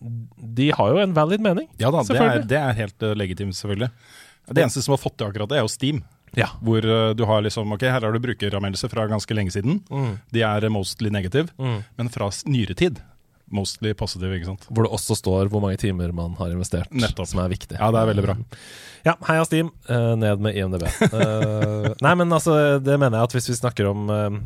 de 0.57 0.71
har 0.75 0.91
jo 0.95 0.99
en 1.05 1.13
valid 1.15 1.41
mening. 1.45 1.69
ja 1.79 1.91
da, 1.93 2.03
det 2.09 2.17
er, 2.19 2.43
det 2.49 2.59
er 2.59 2.73
helt 2.79 3.03
eh, 3.07 3.15
legitimt, 3.15 3.55
selvfølgelig. 3.55 3.91
Det 4.51 4.65
eneste 4.65 4.83
som 4.83 4.97
har 4.97 4.99
fått 4.99 5.17
til 5.21 5.29
akkurat 5.29 5.49
det, 5.53 5.59
er 5.61 5.63
jo 5.63 5.71
Steam. 5.71 6.01
Ja. 6.39 6.47
Hvor 6.63 6.85
eh, 6.85 7.13
du 7.15 7.25
har 7.27 7.43
liksom 7.43 7.73
Ok, 7.75 7.83
her 7.83 8.01
har 8.01 8.13
du 8.13 8.19
brukeranmeldelser 8.23 8.89
fra 8.93 9.07
ganske 9.11 9.35
lenge 9.35 9.51
siden. 9.51 9.81
Mm. 9.91 10.19
De 10.31 10.43
er 10.47 10.65
eh, 10.65 10.71
mostly 10.71 11.11
negative, 11.11 11.49
Mm. 11.59 11.81
men 11.99 12.09
fra 12.09 12.31
nyere 12.47 12.75
tid 12.79 13.01
mostly 13.51 13.91
positive, 13.99 14.31
ikke 14.39 14.47
sant. 14.47 14.67
Hvor 14.71 14.85
det 14.87 14.93
også 14.95 15.17
står 15.19 15.49
hvor 15.51 15.59
mange 15.65 15.77
timer 15.83 16.13
man 16.15 16.37
har 16.39 16.53
investert, 16.55 16.87
Nettopp. 16.95 17.27
som 17.27 17.41
er 17.43 17.49
viktig. 17.51 17.75
Ja, 17.81 17.89
det 17.91 17.99
er 17.99 18.07
veldig 18.13 18.23
bra. 18.23 18.37
Ja, 19.05 19.15
heia 19.27 19.43
Steam. 19.45 19.73
uh, 19.91 20.15
ned 20.15 20.39
med 20.39 20.55
IMDb. 20.55 20.85
uh, 20.87 21.89
nei, 22.01 22.15
men 22.15 22.31
altså, 22.31 22.79
det 22.79 22.95
mener 23.01 23.19
jeg 23.19 23.27
at 23.27 23.35
hvis 23.35 23.49
vi 23.51 23.57
snakker 23.59 23.89
om 23.91 24.07
uh, 24.07 24.39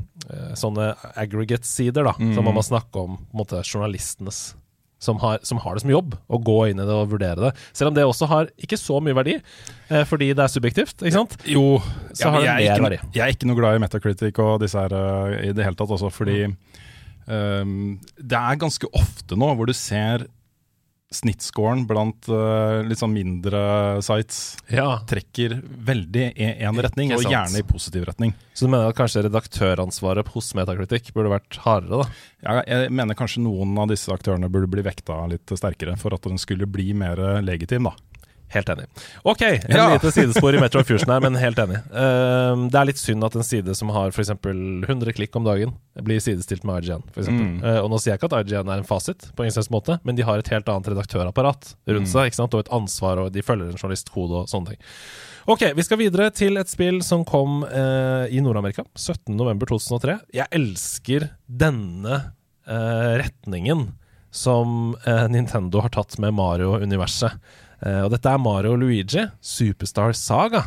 sånne 0.57 0.95
aggregate-sider, 1.21 2.03
da, 2.09 2.15
så 2.17 2.41
Mm. 2.41 2.45
må 2.49 2.55
man 2.57 2.65
snakke 2.65 2.97
om 2.97 3.19
på 3.19 3.29
en 3.35 3.43
måte, 3.43 3.61
journalistenes. 3.69 4.55
Som 5.05 5.19
har, 5.21 5.39
som 5.45 5.59
har 5.61 5.77
det 5.77 5.83
som 5.85 5.91
jobb, 5.93 6.15
å 6.33 6.39
gå 6.41 6.55
inn 6.71 6.81
i 6.81 6.87
det 6.89 6.95
og 6.97 7.11
vurdere 7.13 7.37
det. 7.51 7.53
Selv 7.77 7.91
om 7.93 7.97
det 7.99 8.07
også 8.09 8.29
har 8.31 8.49
ikke 8.65 8.79
så 8.81 8.97
mye 9.05 9.17
verdi, 9.19 9.35
eh, 9.91 10.05
fordi 10.09 10.31
det 10.33 10.47
er 10.47 10.53
subjektivt, 10.55 10.97
ikke 11.05 11.13
sant? 11.19 11.37
Jo, 11.45 11.67
Så 12.15 12.25
ja, 12.25 12.31
har 12.33 12.41
det 12.41 12.55
er 12.55 12.81
mer 12.81 12.89
verdi. 12.89 13.01
jeg 13.19 13.25
er 13.27 13.35
ikke 13.37 13.51
noe 13.51 13.59
glad 13.61 13.77
i 13.77 13.83
Metacritic 13.85 14.41
og 14.41 14.63
disse 14.65 14.81
her 14.81 14.95
uh, 14.97 15.35
i 15.45 15.53
det 15.53 15.67
hele 15.69 15.77
tatt, 15.77 15.93
også, 15.99 16.11
fordi 16.15 16.47
Mm. 16.49 16.57
um, 17.29 18.01
det 18.21 18.37
er 18.39 18.59
ganske 18.61 18.89
ofte 18.97 19.37
nå 19.39 19.53
hvor 19.57 19.69
du 19.69 19.73
ser 19.77 20.27
snittscoren 21.15 21.85
blant 21.89 22.29
uh, 22.33 22.83
litt 22.87 23.01
sånn 23.01 23.15
mindre 23.15 23.63
sites 24.05 24.57
Ja. 24.73 25.01
trekker 25.09 25.57
veldig 25.63 26.27
i 26.35 26.49
én 26.67 26.81
retning, 26.85 27.15
og 27.17 27.25
gjerne 27.25 27.61
i 27.63 27.67
positiv 27.67 28.09
retning. 28.11 28.35
Så 28.55 28.67
du 28.67 28.73
mener 28.75 28.91
at 28.91 28.99
kanskje 28.99 29.25
redaktøransvaret 29.29 30.29
hos 30.35 30.53
Metacritic 30.59 31.13
burde 31.15 31.33
vært 31.33 31.61
hardere, 31.65 32.05
da? 32.05 32.09
Ja, 32.45 32.57
jeg 32.69 32.93
mener 32.95 33.19
kanskje 33.19 33.43
noen 33.47 33.77
av 33.81 33.89
disse 33.91 34.13
aktørene 34.15 34.51
burde 34.53 34.71
bli 34.71 34.85
vekta 34.87 35.23
litt 35.31 35.55
sterkere 35.55 35.97
for 36.01 36.15
at 36.17 36.27
den 36.27 36.41
skulle 36.43 36.69
bli 36.71 36.93
mer 36.99 37.21
legitim, 37.47 37.89
da. 37.91 37.95
Helt 38.53 38.69
enig. 38.69 38.85
Ok, 39.25 39.43
en 39.43 39.61
Ja. 39.77 39.89
lite 39.95 40.13
sidespor 40.13 40.55
i 40.55 40.61
Metro 40.61 40.83
Fusion 40.85 41.11
her, 41.11 41.21
men 41.21 41.35
helt 41.35 41.57
enig. 41.59 41.81
Ehm, 41.91 42.69
det 42.71 42.79
er 42.79 42.85
litt 42.87 42.99
synd 43.01 43.25
at 43.25 43.35
en 43.35 43.43
side 43.43 43.75
som 43.75 43.89
har 43.91 44.13
f.eks. 44.13 44.31
100 44.31 45.13
klikk 45.13 45.35
om 45.37 45.45
dagen, 45.45 45.73
blir 46.03 46.21
sidestilt 46.21 46.63
med 46.65 46.85
IGN. 46.85 47.03
For. 47.15 47.23
Mm. 47.23 47.63
Uh, 47.65 47.81
og 47.83 47.91
nå 47.91 47.99
sier 47.99 48.13
jeg 48.15 48.21
ikke 48.21 48.31
at 48.33 48.47
IGN 48.47 48.69
er 48.71 48.79
en 48.79 48.85
fasit, 48.87 49.31
på 49.35 49.43
ingen 49.47 49.71
måte, 49.75 49.99
men 50.05 50.15
de 50.15 50.23
har 50.23 50.39
et 50.39 50.49
helt 50.49 50.69
annet 50.69 50.87
redaktørapparat 50.93 51.75
rundt 51.89 52.07
Mm. 52.07 52.13
seg, 52.13 52.27
ikke 52.31 52.35
sant? 52.43 52.55
og 52.55 52.61
et 52.61 52.71
ansvar, 52.71 53.19
og 53.19 53.33
de 53.33 53.43
følger 53.43 53.71
en 53.73 53.77
journalistkode 53.77 54.43
og 54.43 54.47
sånne 54.49 54.69
ting. 54.69 54.79
Ok, 55.47 55.61
vi 55.75 55.83
skal 55.83 55.99
videre 55.99 56.31
til 56.33 56.57
et 56.57 56.69
spill 56.69 57.03
som 57.03 57.25
kom 57.25 57.65
uh, 57.65 58.27
i 58.31 58.41
Nord-Amerika 58.41 58.85
17.11.2003. 58.97 60.21
Jeg 60.33 60.47
elsker 60.53 61.31
denne 61.49 62.33
eh, 62.67 63.19
retningen 63.21 63.93
som 64.35 64.95
eh, 65.07 65.27
Nintendo 65.31 65.81
har 65.85 65.91
tatt 65.95 66.19
med 66.19 66.33
Mario-universet. 66.35 67.37
Eh, 67.83 68.03
og 68.05 68.13
dette 68.15 68.31
er 68.31 68.43
Mario 68.43 68.77
og 68.77 68.85
Luigi, 68.85 69.27
Superstar 69.41 70.15
Saga. 70.19 70.67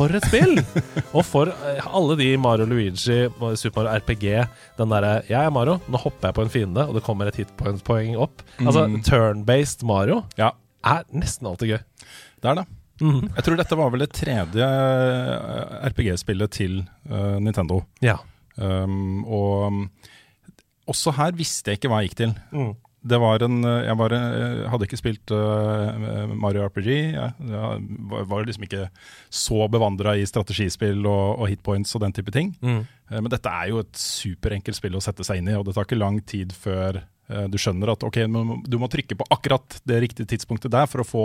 For 0.00 0.16
et 0.16 0.24
spill! 0.24 0.56
og 1.12 1.24
for 1.28 1.50
eh, 1.52 1.80
alle 1.84 2.14
de 2.16 2.28
Mario 2.40 2.64
Luigi, 2.70 2.88
Super 3.60 3.82
Mario 3.84 3.98
RPG, 4.00 4.24
den 4.78 4.92
derre 4.94 5.10
'Jeg 5.28 5.44
er 5.44 5.52
Mario, 5.52 5.74
nå 5.92 6.00
hopper 6.00 6.30
jeg 6.30 6.36
på 6.38 6.44
en 6.46 6.52
fiende, 6.54 6.86
og 6.88 6.94
det 6.96 7.02
kommer 7.04 7.28
et 7.28 7.36
hitpoint-poeng 7.36 8.16
opp'. 8.16 8.40
Altså, 8.64 8.86
Mm. 8.88 9.02
turn-based 9.04 9.84
Mario 9.84 10.22
Ja, 10.38 10.50
er 10.84 11.04
nesten 11.12 11.46
alltid 11.46 11.68
gøy. 11.74 11.80
det 12.42 12.48
er 12.50 12.54
det. 12.62 12.66
Mm. 13.00 13.28
Jeg 13.36 13.44
tror 13.44 13.56
dette 13.56 13.76
var 13.76 13.90
vel 13.90 14.00
det 14.00 14.12
tredje 14.12 14.64
eh, 14.64 15.88
RPG-spillet 15.88 16.50
til 16.50 16.80
uh, 17.10 17.38
Nintendo. 17.40 17.82
Ja. 18.02 18.16
Um, 18.56 19.24
og 19.24 19.66
um, 19.66 19.90
også 20.88 21.12
her 21.16 21.32
visste 21.32 21.70
jeg 21.70 21.78
ikke 21.80 21.88
hva 21.92 22.00
jeg 22.02 22.10
gikk 22.10 22.16
til. 22.16 22.34
Mm. 22.52 22.74
Det 23.02 23.16
var 23.16 23.40
en 23.46 23.64
eh, 23.64 23.86
Jeg 23.86 23.96
var, 23.96 24.12
eh, 24.12 24.64
hadde 24.68 24.84
ikke 24.86 24.98
spilt 25.00 25.32
eh, 25.32 26.26
Mario 26.36 26.66
RPG. 26.68 26.88
Jeg, 27.14 27.32
jeg 27.48 28.26
var- 28.28 28.44
liksom 28.44 28.66
ikke 28.66 28.88
så 29.30 29.68
bevandra 29.72 30.16
i 30.20 30.26
strategispill 30.28 31.00
og, 31.06 31.40
og 31.40 31.48
hitpoints 31.48 31.94
og 31.96 32.02
den 32.04 32.12
type 32.12 32.30
ting. 32.34 32.52
Mm. 32.60 32.82
Men 33.10 33.30
dette 33.32 33.48
er 33.50 33.70
jo 33.72 33.80
et 33.82 33.96
superenkelt 33.96 34.76
spill 34.76 34.94
å 34.98 35.02
sette 35.02 35.24
seg 35.26 35.40
inn 35.40 35.48
i, 35.50 35.56
og 35.58 35.64
det 35.66 35.74
tar 35.74 35.88
ikke 35.88 35.98
lang 35.98 36.20
tid 36.22 36.52
før 36.54 37.00
du 37.50 37.56
skjønner 37.62 37.92
at 37.92 38.02
ok, 38.02 38.16
du 38.66 38.76
må 38.78 38.88
trykke 38.90 39.14
på 39.18 39.26
akkurat 39.30 39.76
det 39.86 40.00
riktige 40.02 40.26
tidspunktet 40.32 40.72
der 40.74 40.88
for 40.90 41.02
å 41.02 41.06
få 41.06 41.24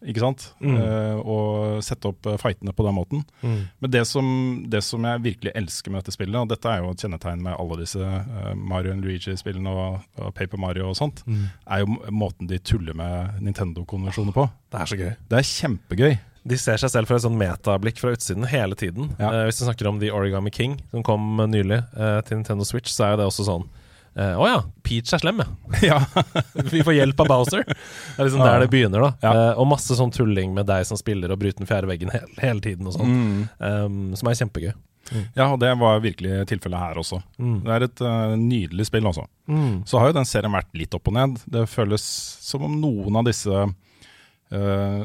ikke 0.00 0.22
sant? 0.22 0.44
Mm. 0.64 0.76
Uh, 0.80 1.18
og 1.20 1.82
sette 1.84 2.08
opp 2.08 2.24
eh, 2.30 2.38
fightene 2.40 2.72
på 2.72 2.84
den 2.86 2.94
måten. 2.96 3.20
Mm. 3.44 3.58
Men 3.84 3.90
det 3.92 4.00
som, 4.08 4.30
det 4.72 4.80
som 4.86 5.04
jeg 5.04 5.20
virkelig 5.26 5.52
elsker 5.60 5.92
med 5.92 6.00
dette 6.00 6.14
spillet, 6.14 6.38
og 6.40 6.48
dette 6.48 6.70
er 6.72 6.80
jo 6.80 6.92
et 6.94 7.02
kjennetegn 7.04 7.42
med 7.44 7.56
alle 7.60 7.76
disse 7.82 8.00
uh, 8.00 8.54
Mario 8.56 8.94
Luigi-spillene 8.96 9.74
og, 9.74 9.98
og 10.16 10.32
Paper 10.38 10.60
Mario 10.62 10.88
og 10.88 10.96
sånt, 10.96 11.20
Mm. 11.28 11.42
er 11.68 11.82
jo 11.82 11.98
måten 12.16 12.48
de 12.48 12.58
tuller 12.64 12.96
med 12.96 13.42
Nintendo-konvensjoner 13.44 14.32
på. 14.32 14.46
Det 14.72 14.80
er 14.80 14.88
så 14.88 14.96
gøy. 15.02 15.10
Det 15.28 15.38
er 15.38 15.48
kjempegøy. 15.50 16.14
De 16.48 16.56
ser 16.56 16.80
seg 16.80 16.90
selv 16.94 17.10
fra 17.10 17.18
et 17.20 17.26
sånn 17.26 17.36
metablikk 17.36 18.00
fra 18.00 18.14
utsiden 18.16 18.48
hele 18.48 18.78
tiden. 18.80 19.10
Ja. 19.20 19.28
Uh, 19.28 19.42
hvis 19.50 19.60
du 19.60 19.66
snakker 19.66 19.90
om 19.90 20.00
The 20.00 20.08
Origami 20.16 20.50
King, 20.56 20.78
som 20.94 21.04
kom 21.04 21.36
nylig 21.52 21.82
til 22.24 22.40
Nintendo 22.40 22.64
Switch, 22.64 22.88
så 22.94 23.04
er 23.04 23.14
jo 23.14 23.20
det 23.20 23.28
også 23.28 23.44
sånn 23.50 23.68
eh, 24.16 24.34
oh 24.40 24.48
ja, 24.48 24.60
Peach 24.86 25.12
er 25.14 25.22
slem, 25.22 25.42
ja. 25.42 25.48
ja. 25.90 26.22
Vi 26.72 26.82
får 26.86 26.96
hjelp 26.96 27.24
av 27.24 27.30
Bowser. 27.30 27.64
Det 27.66 28.18
er 28.18 28.28
liksom 28.28 28.44
der 28.44 28.64
det 28.64 28.70
begynner, 28.72 29.06
da. 29.06 29.10
Ja. 29.24 29.32
Uh, 29.32 29.62
og 29.62 29.70
masse 29.72 29.96
sånn 29.98 30.12
tulling 30.14 30.54
med 30.56 30.68
deg 30.70 30.86
som 30.88 31.00
spiller 31.00 31.32
og 31.32 31.40
bryter 31.42 31.62
den 31.62 31.70
fjerde 31.70 31.90
veggen 31.90 32.12
hele, 32.14 32.30
hele 32.42 32.64
tiden 32.64 32.88
og 32.90 32.96
sånn. 32.96 33.10
Mm. 33.10 33.42
Um, 33.58 34.00
som 34.18 34.30
er 34.30 34.40
kjempegøy. 34.40 34.72
ja, 35.34 35.46
og 35.48 35.58
det 35.62 35.70
var 35.80 36.02
virkelig 36.04 36.44
tilfellet 36.50 36.84
her 36.84 36.98
også. 37.02 37.20
Mm. 37.42 37.60
Det 37.66 37.76
er 37.76 37.86
et 37.86 38.02
uh, 38.06 38.34
nydelig 38.38 38.88
spill, 38.90 39.06
altså. 39.10 39.26
Mm. 39.50 39.82
Så 39.88 40.00
har 40.00 40.10
jo 40.10 40.18
den 40.20 40.28
serien 40.28 40.54
vært 40.54 40.74
litt 40.78 40.96
opp 40.96 41.10
og 41.10 41.16
ned. 41.16 41.40
Det 41.50 41.68
føles 41.70 42.04
som 42.44 42.66
om 42.68 42.76
noen 42.82 43.22
av 43.22 43.26
disse 43.28 43.68
Eh, 44.50 45.02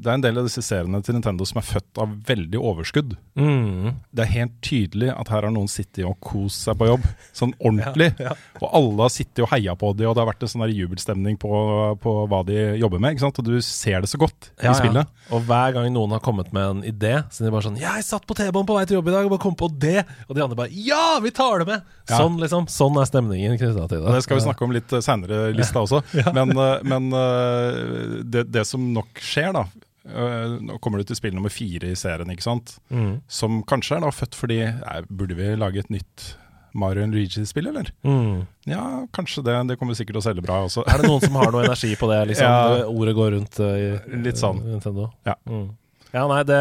det 0.00 0.08
er 0.08 0.14
en 0.14 0.24
del 0.24 0.38
av 0.40 0.46
disse 0.46 0.62
seriene 0.64 1.02
til 1.04 1.18
Nintendo 1.18 1.44
som 1.48 1.60
er 1.60 1.66
født 1.68 2.00
av 2.00 2.14
veldig 2.28 2.60
overskudd. 2.60 3.12
Mm. 3.36 3.98
Det 4.08 4.24
er 4.24 4.32
helt 4.32 4.54
tydelig 4.64 5.10
at 5.12 5.28
her 5.32 5.44
har 5.44 5.52
noen 5.52 5.68
sittet 5.68 6.06
og 6.08 6.16
kost 6.24 6.64
seg 6.64 6.78
på 6.80 6.88
jobb, 6.88 7.04
sånn 7.36 7.52
ordentlig. 7.66 8.12
Ja, 8.16 8.32
ja. 8.32 8.62
Og 8.62 8.70
alle 8.70 9.04
har 9.04 9.12
sittet 9.12 9.44
og 9.44 9.50
heia 9.52 9.76
på 9.76 9.92
dem, 9.98 10.08
og 10.08 10.16
det 10.16 10.24
har 10.24 10.30
vært 10.30 10.46
en 10.46 10.52
sånn 10.54 10.64
jubelstemning 10.72 11.36
på, 11.40 11.52
på 12.00 12.14
hva 12.30 12.40
de 12.48 12.56
jobber 12.80 13.02
med. 13.02 13.20
Og 13.26 13.44
du 13.44 13.58
ser 13.64 14.00
det 14.02 14.10
så 14.10 14.20
godt 14.20 14.50
Ja, 14.62 14.72
i 14.72 14.78
spillet. 14.78 15.12
Og 15.34 15.44
hver 15.44 15.74
gang 15.76 15.90
noen 15.92 16.14
har 16.16 16.22
kommet 16.24 16.52
med 16.56 16.70
en 16.70 16.82
idé, 16.86 17.18
så 17.28 17.42
er 17.42 17.50
de 17.50 17.54
bare 17.54 17.66
sånn 17.66 17.80
'Jeg 17.80 18.04
satt 18.06 18.26
på 18.26 18.36
T-banen 18.38 18.66
på 18.68 18.76
vei 18.76 18.84
til 18.86 18.96
jobb 18.96 19.08
i 19.10 19.14
dag 19.14 19.26
og 19.26 19.34
bare 19.34 19.44
kom 19.44 19.56
på 19.58 19.68
det!' 19.68 20.06
Og 20.28 20.36
de 20.36 20.42
andre 20.42 20.56
bare 20.56 20.72
'Ja, 20.72 21.18
vi 21.20 21.30
tar 21.30 21.58
det 21.60 21.66
med!' 21.68 21.82
Sånn 22.06 22.38
liksom, 22.38 22.68
sånn 22.70 22.96
er 23.00 23.08
stemningen 23.08 23.58
knytta 23.58 23.88
til 23.90 24.04
det. 24.04 24.14
Det 24.14 24.22
skal 24.22 24.38
vi 24.38 24.46
snakke 24.46 24.62
om 24.62 24.72
litt 24.72 24.88
seinere 24.88 25.50
i 25.50 25.56
lista 25.58 25.82
også. 25.82 26.02
Men, 26.36 26.54
eh, 26.54 26.82
men 26.86 27.10
eh, 27.12 28.22
det, 28.22 28.46
det 28.52 28.64
som 28.66 28.85
nok 28.94 29.20
skjer, 29.22 29.52
da 29.56 29.66
eh, 30.06 30.56
Nå 30.62 30.78
kommer 30.82 31.02
du 31.02 31.08
til 31.08 31.18
spill 31.18 31.34
nummer 31.36 31.52
fire 31.52 31.92
i 31.92 31.98
serien, 31.98 32.30
ikke 32.32 32.46
sant? 32.46 32.76
Mm. 32.90 33.20
Som 33.28 33.62
kanskje 33.68 33.98
er 33.98 34.06
da 34.06 34.12
født 34.14 34.38
fordi 34.38 34.60
nei, 34.64 34.98
Burde 35.10 35.38
vi 35.38 35.52
lage 35.58 35.82
et 35.84 35.92
nytt 35.94 36.34
Mario 36.76 37.06
Luigi-spill, 37.06 37.66
eller? 37.70 37.90
Mm. 38.04 38.46
Ja, 38.68 39.06
kanskje 39.12 39.42
det. 39.46 39.56
Det 39.70 39.78
kommer 39.80 39.96
sikkert 39.96 40.18
til 40.18 40.22
å 40.22 40.26
selge 40.28 40.44
bra 40.44 40.60
også. 40.66 40.84
Er 40.84 41.00
det 41.00 41.08
noen 41.08 41.24
som 41.24 41.38
har 41.40 41.52
noe 41.54 41.64
energi 41.68 41.94
på 41.98 42.10
det? 42.10 42.20
liksom? 42.32 42.52
Ja. 42.52 42.84
Ordet 42.90 43.16
går 43.16 43.32
rundt 43.36 43.60
uh, 43.62 43.72
i 43.80 44.20
Litt 44.26 44.40
sånn. 44.40 44.60
Nintendo. 44.66 45.08
Ja. 45.26 45.38
Mm. 45.48 45.70
ja, 46.12 46.26
nei, 46.28 46.42
det 46.48 46.60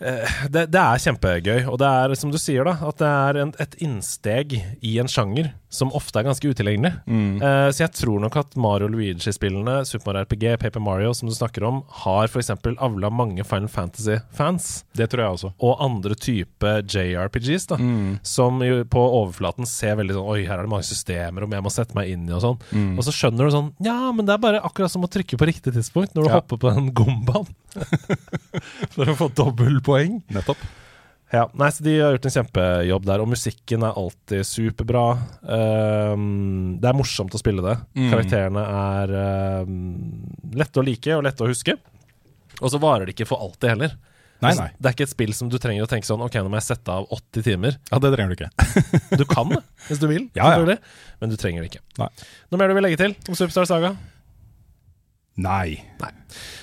eh, 0.00 0.40
det, 0.54 0.64
det 0.72 0.80
er 0.80 1.04
kjempegøy, 1.04 1.60
og 1.68 1.78
det 1.82 1.92
er 2.00 2.16
som 2.18 2.32
du 2.32 2.38
sier, 2.40 2.64
da, 2.68 2.76
at 2.88 3.00
det 3.02 3.12
er 3.12 3.42
en, 3.44 3.54
et 3.66 3.78
innsteg 3.84 4.56
i 4.80 4.96
en 5.02 5.10
sjanger 5.12 5.52
som 5.68 5.90
ofte 5.96 6.20
er 6.20 6.24
ganske 6.28 6.48
utilgjengelig. 6.48 6.94
Mm. 7.06 7.42
Uh, 7.42 7.68
så 7.74 7.84
jeg 7.84 7.92
tror 7.98 8.22
nok 8.24 8.36
at 8.40 8.54
Mario 8.56 8.88
Luigi-spillene, 8.88 9.82
Super 9.88 10.12
Mario 10.14 10.24
RPG, 10.24 10.44
Paper 10.62 10.80
Mario, 10.80 11.12
som 11.14 11.28
du 11.28 11.34
snakker 11.36 11.66
om, 11.68 11.82
har 12.04 12.28
f.eks. 12.30 12.50
avla 12.78 13.10
mange 13.12 13.44
Final 13.44 13.68
Fantasy-fans. 13.68 14.70
Det 14.96 15.10
tror 15.12 15.24
jeg 15.24 15.36
også. 15.38 15.52
Og 15.60 15.82
andre 15.84 16.16
type 16.16 16.72
JRPGs, 16.88 17.68
da. 17.72 17.76
Mm. 17.80 18.16
Som 18.26 18.62
jo 18.64 18.80
på 18.88 19.04
overflaten 19.20 19.68
ser 19.68 19.98
veldig 20.00 20.16
sånn 20.16 20.28
Oi, 20.28 20.40
her 20.48 20.58
er 20.60 20.66
det 20.66 20.72
mange 20.72 20.88
systemer, 20.88 21.44
om 21.46 21.54
jeg 21.56 21.64
må 21.64 21.72
sette 21.72 21.96
meg 21.98 22.10
inn 22.12 22.26
i 22.28 22.34
og 22.36 22.42
sånn. 22.44 22.58
Mm. 22.72 22.90
Og 22.98 23.06
så 23.06 23.14
skjønner 23.14 23.48
du 23.48 23.54
sånn 23.54 23.70
Ja, 23.84 23.98
men 24.16 24.28
det 24.28 24.34
er 24.36 24.42
bare 24.42 24.64
akkurat 24.64 24.92
som 24.92 25.04
å 25.06 25.10
trykke 25.12 25.38
på 25.40 25.48
riktig 25.48 25.76
tidspunkt 25.76 26.16
når 26.16 26.24
du 26.24 26.28
Ja. 26.32 26.40
hopper 26.40 26.60
på 26.60 26.74
den 26.74 26.90
gombaen. 26.96 27.48
For 28.94 29.08
å 29.08 29.16
få 29.18 29.28
dobbeltpoeng. 29.36 30.22
Nettopp. 30.34 30.60
Ja, 31.30 31.44
nei, 31.60 31.68
så 31.72 31.84
De 31.84 31.94
har 32.00 32.14
gjort 32.14 32.26
en 32.28 32.34
kjempejobb 32.38 33.06
der, 33.08 33.20
og 33.20 33.28
musikken 33.28 33.84
er 33.84 33.98
alltid 34.00 34.46
superbra. 34.48 35.04
Um, 35.44 36.78
det 36.80 36.88
er 36.88 36.96
morsomt 36.96 37.36
å 37.36 37.40
spille 37.40 37.64
det. 37.64 37.74
Mm. 37.98 38.08
Karakterene 38.14 38.64
er 38.78 39.12
um, 39.68 39.74
lette 40.56 40.80
å 40.80 40.86
like 40.86 41.18
og 41.18 41.26
lette 41.28 41.44
å 41.44 41.50
huske. 41.50 41.76
Og 42.58 42.72
så 42.72 42.80
varer 42.82 43.06
det 43.06 43.16
ikke 43.16 43.28
for 43.28 43.44
alltid 43.44 43.74
heller. 43.74 43.98
Nei, 44.38 44.52
nei. 44.54 44.68
Det 44.78 44.86
er 44.86 44.94
ikke 44.94 45.06
et 45.08 45.12
spill 45.12 45.32
som 45.34 45.48
du 45.50 45.56
trenger 45.58 45.82
å 45.82 45.88
tenke 45.90 46.06
sånn 46.06 46.20
Ok, 46.22 46.36
nå 46.38 46.50
må 46.50 46.60
jeg 46.60 46.68
sette 46.68 46.94
av 46.94 47.08
80 47.10 47.42
timer. 47.42 47.78
Ja, 47.90 47.98
det 48.02 48.12
trenger 48.14 48.30
du 48.30 48.36
ikke. 48.38 48.50
Du 49.18 49.24
kan 49.26 49.50
det, 49.50 49.64
hvis 49.88 49.98
du 49.98 50.06
vil, 50.10 50.28
Ja, 50.38 50.52
ja. 50.54 50.76
Men 51.18 51.32
du 51.32 51.36
trenger 51.40 51.64
det 51.64 51.72
ikke. 51.72 51.82
Nei. 51.98 52.08
Noe 52.52 52.60
mer 52.60 52.70
du 52.70 52.78
vil 52.78 52.86
legge 52.86 53.00
til 53.02 53.16
om 53.26 53.34
Superstar 53.34 53.66
Saga? 53.68 53.96
Nei. 55.38 55.78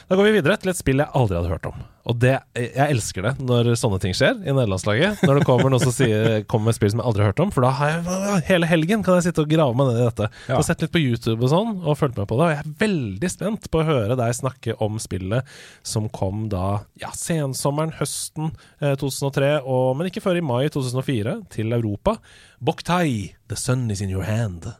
Da 0.05 0.15
går 0.17 0.27
vi 0.27 0.37
videre 0.37 0.57
til 0.59 0.69
et 0.69 0.77
spill 0.77 1.01
jeg 1.01 1.09
aldri 1.17 1.37
hadde 1.37 1.49
hørt 1.49 1.67
om. 1.69 1.77
Og 2.05 2.17
det, 2.21 2.35
jeg 2.53 2.85
elsker 2.93 3.25
det 3.25 3.31
når 3.41 3.71
sånne 3.79 3.97
ting 4.03 4.13
skjer 4.13 4.35
i 4.43 4.51
nederlandslaget. 4.51 5.23
Når 5.25 5.39
det 5.39 5.47
kommer 5.47 5.71
noen 5.73 5.81
som 5.81 5.93
sier, 5.95 6.43
kommer 6.51 6.69
med 6.69 6.77
spill 6.77 6.91
som 6.93 7.01
jeg 7.01 7.09
aldri 7.09 7.23
har 7.23 7.31
hørt 7.31 7.41
om. 7.41 7.53
For 7.55 7.65
da 7.65 7.71
har 7.79 7.95
jeg 7.95 8.43
hele 8.51 8.69
helgen 8.69 9.01
kan 9.05 9.17
jeg 9.17 9.29
sitte 9.29 9.41
og 9.41 9.49
grave 9.49 9.73
meg 9.79 9.89
ned 9.89 10.01
i 10.03 10.05
dette. 10.05 10.29
Ja. 10.51 10.61
Sett 10.67 10.85
litt 10.85 10.93
på 10.93 11.01
YouTube 11.01 11.39
og 11.47 11.53
sånn, 11.55 11.73
og 11.81 11.97
fulgt 11.97 12.19
med 12.21 12.29
på 12.29 12.37
det. 12.37 12.45
Og 12.45 12.53
jeg 12.53 12.61
er 12.61 12.77
veldig 12.85 13.33
spent 13.33 13.71
på 13.73 13.81
å 13.81 13.89
høre 13.89 14.19
deg 14.21 14.37
snakke 14.37 14.77
om 14.85 15.01
spillet 15.01 15.57
som 15.81 16.11
kom 16.13 16.45
da 16.53 16.67
ja, 17.01 17.09
sensommeren, 17.17 17.95
høsten 17.97 18.53
eh, 18.83 18.93
2003, 19.01 19.55
og, 19.63 19.93
men 19.97 20.11
ikke 20.11 20.27
før 20.27 20.37
i 20.37 20.45
mai 20.45 20.67
2004, 20.69 21.39
til 21.57 21.73
Europa. 21.73 22.19
Boktai, 22.61 23.33
The 23.49 23.57
Sun 23.57 23.89
Is 23.89 24.05
In 24.05 24.13
Your 24.13 24.29
Hand. 24.29 24.75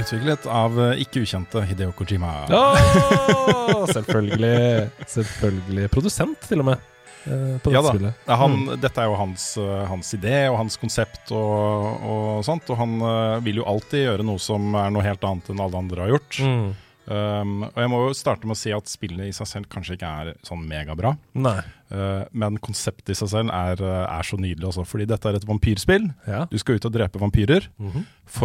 Utviklet 0.00 0.46
av 0.48 0.76
eh, 0.80 1.00
ikke 1.04 1.22
ukjente 1.24 1.62
Hideo 1.68 1.92
Kojima. 1.96 2.30
Åh, 2.50 3.86
selvfølgelig. 3.92 4.88
Selvfølgelig. 5.10 5.88
Produsent, 5.92 6.40
til 6.48 6.62
og 6.62 6.68
med. 6.70 6.84
eh, 7.26 7.56
På 7.64 7.72
Ja 7.74 7.82
da. 7.84 7.92
spillet. 7.94 8.14
Han, 8.40 8.54
Dette 8.80 9.02
er 9.02 9.10
jo 9.10 9.16
hans, 9.20 9.46
eh, 9.60 9.82
hans 9.90 10.14
idé 10.16 10.36
og 10.50 10.58
hans 10.62 10.78
konsept 10.80 11.32
og, 11.36 12.06
og 12.14 12.44
sånt. 12.46 12.70
Og 12.72 12.78
han 12.80 12.96
vil 13.44 13.60
jo 13.62 13.66
alltid 13.68 14.06
gjøre 14.06 14.26
noe 14.26 14.40
som 14.42 14.72
er 14.74 14.90
noe 14.94 15.04
helt 15.06 15.24
annet 15.26 15.50
enn 15.52 15.60
alle 15.66 15.82
andre 15.84 16.06
har 16.06 16.14
gjort. 16.16 16.40
Mm. 16.44 16.70
Um, 17.10 17.64
og 17.66 17.78
jeg 17.82 17.90
må 17.90 17.98
jo 18.04 18.14
starte 18.14 18.46
med 18.46 18.54
å 18.54 18.60
si 18.60 18.70
at 18.70 18.86
spillet 18.86 19.26
i 19.26 19.34
seg 19.34 19.48
selv 19.50 19.66
kanskje 19.72 19.96
ikke 19.96 20.10
er 20.22 20.28
sånn 20.46 20.62
megabra. 20.70 21.16
Uh, 21.90 22.22
men 22.30 22.58
konseptet 22.62 23.10
i 23.10 23.18
seg 23.18 23.32
selv 23.32 23.50
er, 23.50 23.82
uh, 23.82 24.04
er 24.06 24.26
så 24.28 24.38
nydelig 24.38 24.68
også. 24.70 24.86
Fordi 24.86 25.08
dette 25.10 25.26
er 25.32 25.40
et 25.40 25.46
vampyrspill. 25.48 26.06
Ja. 26.30 26.44
Du 26.50 26.58
skal 26.62 26.78
ut 26.78 26.86
og 26.86 26.94
drepe 26.94 27.18
vampyrer. 27.18 27.66
Mm 27.82 27.90
-hmm. 27.90 28.04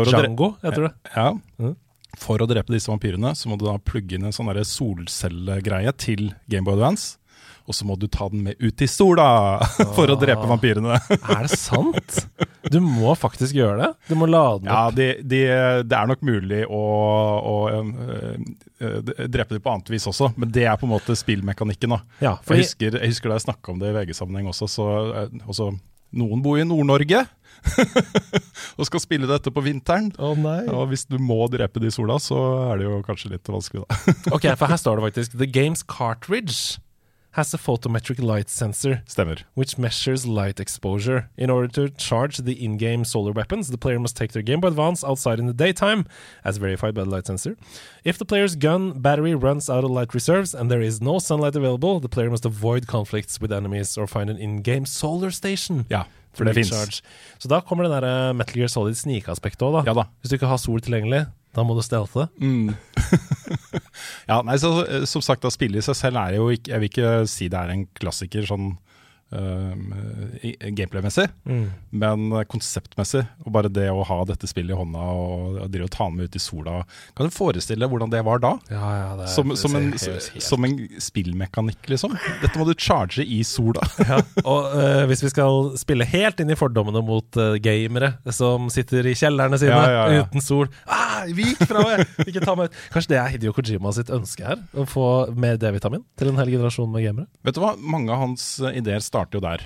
Django, 0.10 0.56
heter 0.64 0.88
det. 0.88 0.94
ja, 1.16 1.34
Mm. 1.60 1.76
for 2.18 2.38
å 2.40 2.48
drepe 2.48 2.72
disse 2.74 2.88
vampyrene 2.92 3.36
så 3.36 3.50
må 3.50 3.58
du 3.58 3.66
da 3.66 3.78
plugge 3.78 4.14
inn 4.16 4.24
en 4.26 4.32
sånn 4.32 4.48
solcellegreie 4.66 5.92
til 5.98 6.34
Gameboy 6.50 6.74
Advance. 6.74 7.18
Og 7.66 7.74
så 7.74 7.86
må 7.90 7.96
du 7.98 8.06
ta 8.12 8.28
den 8.30 8.44
med 8.46 8.60
ut 8.62 8.82
i 8.82 8.88
sola 8.90 9.26
for 9.98 10.12
å 10.14 10.18
drepe 10.22 10.44
Ah. 10.46 10.50
vampyrene. 10.52 11.00
Er 11.36 11.48
det 11.48 11.58
sant? 11.58 12.20
Du 12.70 12.80
må 12.82 13.16
faktisk 13.18 13.56
gjøre 13.58 13.80
det. 13.82 13.90
Du 14.10 14.14
må 14.20 14.28
lade 14.30 14.62
den 14.64 14.70
Ja, 14.70 14.84
opp. 14.90 14.96
de, 14.98 15.08
de, 15.26 15.40
det 15.86 15.98
er 15.98 16.10
nok 16.12 16.22
mulig 16.26 16.62
å, 16.70 16.82
å 17.42 17.56
øh, 17.74 19.26
drepe 19.30 19.56
dem 19.58 19.64
på 19.66 19.74
annet 19.74 19.90
vis 19.94 20.06
også, 20.10 20.32
men 20.38 20.52
det 20.54 20.66
er 20.70 20.78
på 20.82 20.86
en 20.86 20.94
måte 20.94 21.18
spillmekanikken. 21.18 21.94
da. 21.98 22.00
Ja, 22.22 22.36
Jeg 22.50 22.66
husker, 22.66 23.00
jeg 23.02 23.14
husker 23.16 23.30
da 23.34 23.40
jeg 23.40 23.48
snakka 23.48 23.74
om 23.74 23.82
det 23.82 23.90
i 23.94 23.98
VG-sammenheng 23.98 24.50
også, 24.54 24.70
så 24.70 24.88
øh, 25.26 25.36
også, 25.50 25.72
Noen 26.16 26.40
bor 26.46 26.56
i 26.62 26.64
Nord-Norge 26.64 27.26
og 28.78 28.86
skal 28.88 29.02
spille 29.04 29.28
dette 29.28 29.52
på 29.52 29.64
vinteren. 29.66 30.12
Nei. 30.40 30.62
Og 30.72 30.86
hvis 30.92 31.06
du 31.10 31.18
må 31.20 31.42
drepe 31.52 31.82
de 31.82 31.90
i 31.90 31.94
sola, 31.94 32.16
så 32.24 32.38
er 32.72 32.80
det 32.80 32.86
jo 32.88 33.00
kanskje 33.04 33.34
litt 33.34 33.50
vanskelig, 33.52 33.84
da. 33.84 34.16
Ok, 34.36 34.48
for 34.56 34.72
her 34.72 34.80
står 34.80 35.00
det 35.02 35.08
faktisk 35.10 35.36
The 35.42 35.50
game's 35.50 35.84
cartridge 35.84 36.78
has 37.36 37.54
a 37.54 37.58
photometric 37.58 38.20
light 38.22 38.50
sensor 38.50 39.04
Stemmer. 39.08 39.44
which 39.56 39.78
measures 39.78 40.26
light 40.26 40.60
exposure. 40.60 41.30
In 41.38 41.50
order 41.50 41.68
to 41.78 41.90
charge 41.90 42.38
the 42.38 42.56
in-game 42.66 43.04
solar 43.04 43.34
weapons, 43.34 43.68
the 43.68 43.78
player 43.78 44.00
must 44.00 44.16
take 44.16 44.32
their 44.32 44.42
Game 44.42 44.62
Boy 44.62 44.70
Advance 44.70 45.04
outside 45.04 45.38
in 45.40 45.46
the 45.46 45.54
daytime, 45.54 46.06
as 46.46 46.56
verified 46.58 46.94
by 46.96 47.04
the 47.04 47.10
light 47.10 47.28
sensor. 47.28 47.58
If 48.06 48.18
the 48.18 48.26
player's 48.26 48.56
gun 48.56 49.02
battery 49.02 49.36
runs 49.36 49.70
out 49.70 49.84
of 49.84 49.92
light 49.92 50.14
reserves 50.14 50.56
and 50.56 50.72
there 50.72 50.82
is 50.82 51.02
no 51.02 51.20
sunlight 51.20 51.56
available, 51.56 52.00
the 52.00 52.10
player 52.10 52.30
must 52.30 52.46
avoid 52.46 52.88
conflicts 52.88 53.42
with 53.42 53.52
enemies 53.52 53.98
or 53.98 54.08
find 54.08 54.30
an 54.30 54.38
in-game 54.38 54.86
solar 54.86 55.32
station. 55.32 55.86
Ja, 55.90 56.06
for 56.34 56.46
det 56.46 56.54
fins. 56.54 57.02
Så 57.38 57.48
da 57.52 57.60
kommer 57.62 57.84
det 57.84 57.92
der 58.00 58.30
eh, 58.30 58.34
Metal 58.34 58.56
Gear 58.56 58.68
Solid 58.72 58.96
snikeaspektet 58.96 59.62
òg, 59.68 59.82
da. 59.82 59.84
Ja 59.92 59.94
da. 59.94 60.08
Hvis 60.22 60.32
du 60.32 60.36
ikke 60.40 60.48
har 60.48 60.58
sol 60.58 60.80
tilgjengelig, 60.80 61.26
da 61.56 61.64
må 61.64 61.76
du 61.78 61.82
stelte. 61.86 62.28
Mm. 62.42 62.74
ja, 64.30 64.42
nei, 64.44 64.58
så, 64.62 64.72
eh, 64.84 65.06
som 65.10 65.24
sagt, 65.24 65.46
da 65.46 65.52
spillet 65.54 65.80
i 65.80 65.86
seg 65.86 65.98
selv 65.98 66.20
er 66.20 66.38
jo 66.38 66.50
ikke 66.52 66.72
Jeg 66.74 66.82
vil 66.82 66.92
ikke 66.92 67.12
si 67.32 67.48
det 67.52 67.60
er 67.62 67.72
en 67.74 67.86
klassiker 67.96 68.48
sånn 68.50 68.74
gameplay-messig, 70.76 71.28
Mm. 71.46 71.72
men 71.90 72.32
eh, 72.32 72.44
konseptmessig. 72.50 73.26
Og 73.46 73.52
bare 73.54 73.70
det 73.72 73.88
å 73.92 74.04
ha 74.08 74.18
dette 74.26 74.48
spillet 74.50 74.74
i 74.76 74.78
hånda 74.80 75.00
og, 75.00 75.58
og 75.64 75.70
drive 75.72 75.88
og 75.90 75.94
ta 75.94 76.08
med 76.10 76.30
ut 76.30 76.36
i 76.36 76.42
sola 76.42 76.78
Kan 77.16 77.28
du 77.28 77.34
forestille 77.34 77.84
deg 77.84 77.92
hvordan 77.92 78.12
det 78.14 78.22
var 78.26 78.40
da? 78.44 78.54
Ja, 78.72 78.92
ja, 78.98 79.10
det 79.20 79.28
Som, 79.34 79.54
som, 79.60 79.76
en, 79.78 79.92
som 79.98 80.66
en 80.68 80.76
spillmekanikk, 81.02 81.90
liksom. 81.92 82.16
Dette 82.42 82.58
må 82.60 82.66
du 82.68 82.74
charge 82.78 83.24
i 83.26 83.42
sola. 83.48 83.84
ja. 84.10 84.20
Og 84.44 84.72
uh, 84.76 85.04
hvis 85.10 85.24
vi 85.26 85.32
skal 85.34 85.72
spille 85.80 86.08
helt 86.10 86.40
inn 86.44 86.52
i 86.54 86.58
fordommene 86.60 87.02
mot 87.06 87.40
uh, 87.40 87.56
gamere 87.62 88.14
som 88.34 88.70
sitter 88.74 89.06
i 89.10 89.16
kjellerne 89.18 89.60
sine 89.62 89.80
uten 90.22 90.44
sol 90.44 90.68
ah, 90.92 91.24
Vik 91.36 91.62
fra 91.68 91.82
meg! 91.86 92.04
Ikke 92.28 92.44
ta 92.44 92.56
meg 92.58 92.70
ut! 92.70 92.80
Kanskje 92.94 93.14
det 93.16 93.20
er 93.22 93.32
Hidio 93.34 93.54
Kojima 93.56 93.92
sitt 93.96 94.12
ønske 94.14 94.46
her? 94.46 94.62
Å 94.78 94.86
få 94.90 95.06
mer 95.36 95.58
D-vitamin 95.62 96.04
til 96.20 96.32
en 96.32 96.40
hel 96.42 96.52
generasjon 96.54 96.92
med 96.92 97.06
gamere? 97.06 97.28
Vet 97.46 97.58
du 97.58 97.62
hva, 97.64 97.74
mange 97.80 98.14
av 98.14 98.22
hans 98.22 98.46
ideer 98.72 99.02
starter 99.04 99.25
jo 99.34 99.40
der. 99.42 99.66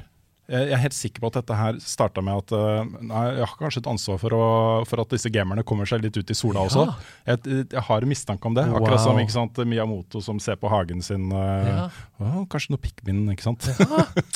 Jeg 0.50 0.72
er 0.74 0.78
helt 0.82 0.94
sikker 0.98 1.22
på 1.22 1.28
at 1.30 1.36
dette 1.44 1.54
her 1.54 1.76
starta 1.78 2.24
med 2.26 2.34
at 2.42 2.52
eh, 2.58 2.88
Nei, 3.06 3.26
jeg 3.38 3.46
har 3.46 3.58
kanskje 3.60 3.84
et 3.84 3.90
ansvar 3.92 4.18
for, 4.18 4.34
å, 4.34 4.46
for 4.90 5.04
at 5.04 5.10
disse 5.14 5.30
gamerne 5.30 5.62
kommer 5.62 5.86
seg 5.86 6.02
litt 6.02 6.18
ut 6.18 6.32
i 6.34 6.34
sola 6.34 6.64
også. 6.66 6.88
Jeg, 7.28 7.44
jeg 7.70 7.84
har 7.86 8.02
en 8.02 8.10
mistanke 8.10 8.50
om 8.50 8.56
det. 8.58 8.64
Akkurat 8.66 8.98
Wow. 8.98 9.04
som 9.04 9.20
ikke 9.22 9.36
sant, 9.36 9.58
Miyamoto 9.70 10.22
som 10.26 10.40
ser 10.42 10.56
på 10.58 10.72
hagen 10.74 11.02
sin. 11.06 11.30
eh, 11.32 11.70
Ja. 11.70 11.90
«Å, 12.18 12.48
kanskje 12.50 12.74
noe 12.74 12.82
Pikmin, 12.82 13.28
ikke 13.36 13.46
sant. 13.52 13.70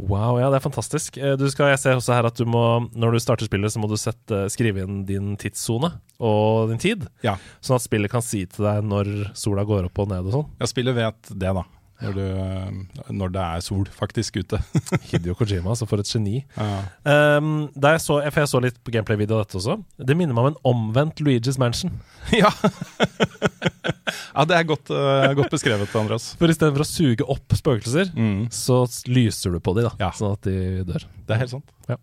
Wow, 0.00 0.38
ja, 0.40 0.46
det 0.48 0.56
er 0.56 0.64
fantastisk. 0.64 1.18
Eh, 1.20 1.34
Du 1.36 1.44
skal, 1.52 1.74
jeg 1.74 1.80
ser 1.82 1.98
også 1.98 2.14
her 2.16 2.24
at 2.30 2.38
du 2.38 2.46
må, 2.48 2.88
når 2.96 3.12
du 3.12 3.20
starter 3.20 3.44
spillet, 3.50 3.68
så 3.74 3.82
må 3.82 3.88
du 3.90 3.98
sette, 4.00 4.46
skrive 4.48 4.86
inn 4.86 5.02
din 5.04 5.34
tidssone 5.36 5.90
og 6.16 6.70
din 6.70 6.78
tid. 6.80 7.04
Ja. 7.26 7.34
Sånn 7.60 7.76
at 7.76 7.84
spillet 7.84 8.08
kan 8.12 8.22
si 8.24 8.46
til 8.48 8.64
deg 8.64 8.86
når 8.88 9.10
sola 9.36 9.66
går 9.68 9.90
opp 9.90 10.00
og 10.00 10.08
ned 10.14 10.24
og 10.30 10.32
sånn. 10.38 10.46
Ja, 10.62 10.70
spillet 10.70 10.96
vet 10.96 11.34
det, 11.34 11.52
da. 11.58 11.66
Når, 12.00 12.16
du, 12.16 12.22
eh, 12.24 13.06
når 13.12 13.32
det 13.34 13.42
er 13.44 13.64
sol 13.64 13.84
faktisk 13.92 14.40
ute. 14.40 14.60
Hideo 15.10 15.34
Kojima, 15.36 15.74
altså 15.74 15.88
for 15.90 16.00
et 16.00 16.08
geni. 16.08 16.40
Ja. 16.56 17.36
Um, 17.36 17.68
jeg 17.76 18.00
så, 18.00 18.20
jeg 18.24 18.48
så 18.48 18.62
litt 18.64 18.80
på 18.84 18.94
gameplay-video 18.94 19.36
av 19.36 19.44
dette 19.44 19.60
også. 19.60 19.78
Det 20.00 20.16
minner 20.16 20.36
meg 20.36 20.48
om 20.48 20.52
en 20.54 20.60
omvendt 20.72 21.20
Luigi's 21.20 21.60
Mansion. 21.60 22.00
ja. 22.32 22.52
ja, 24.36 24.44
det 24.50 24.56
er 24.58 24.68
godt, 24.68 24.90
uh, 24.94 25.30
godt 25.38 25.52
beskrevet, 25.54 25.96
Andreas. 26.00 26.30
For 26.40 26.52
istedenfor 26.52 26.84
å 26.84 26.88
suge 26.88 27.26
opp 27.36 27.56
spøkelser, 27.58 28.12
Mm. 28.16 28.48
så 28.54 28.82
lyser 29.08 29.52
du 29.54 29.60
på 29.60 29.74
dem, 29.76 29.88
da, 29.90 29.94
Ja. 30.06 30.10
sånn 30.16 30.32
at 30.34 30.42
de 30.48 30.84
dør. 30.88 31.04
Det 31.26 31.36
er 31.36 31.44
helt 31.44 31.52
sant. 31.54 31.76
Ja. 31.90 31.96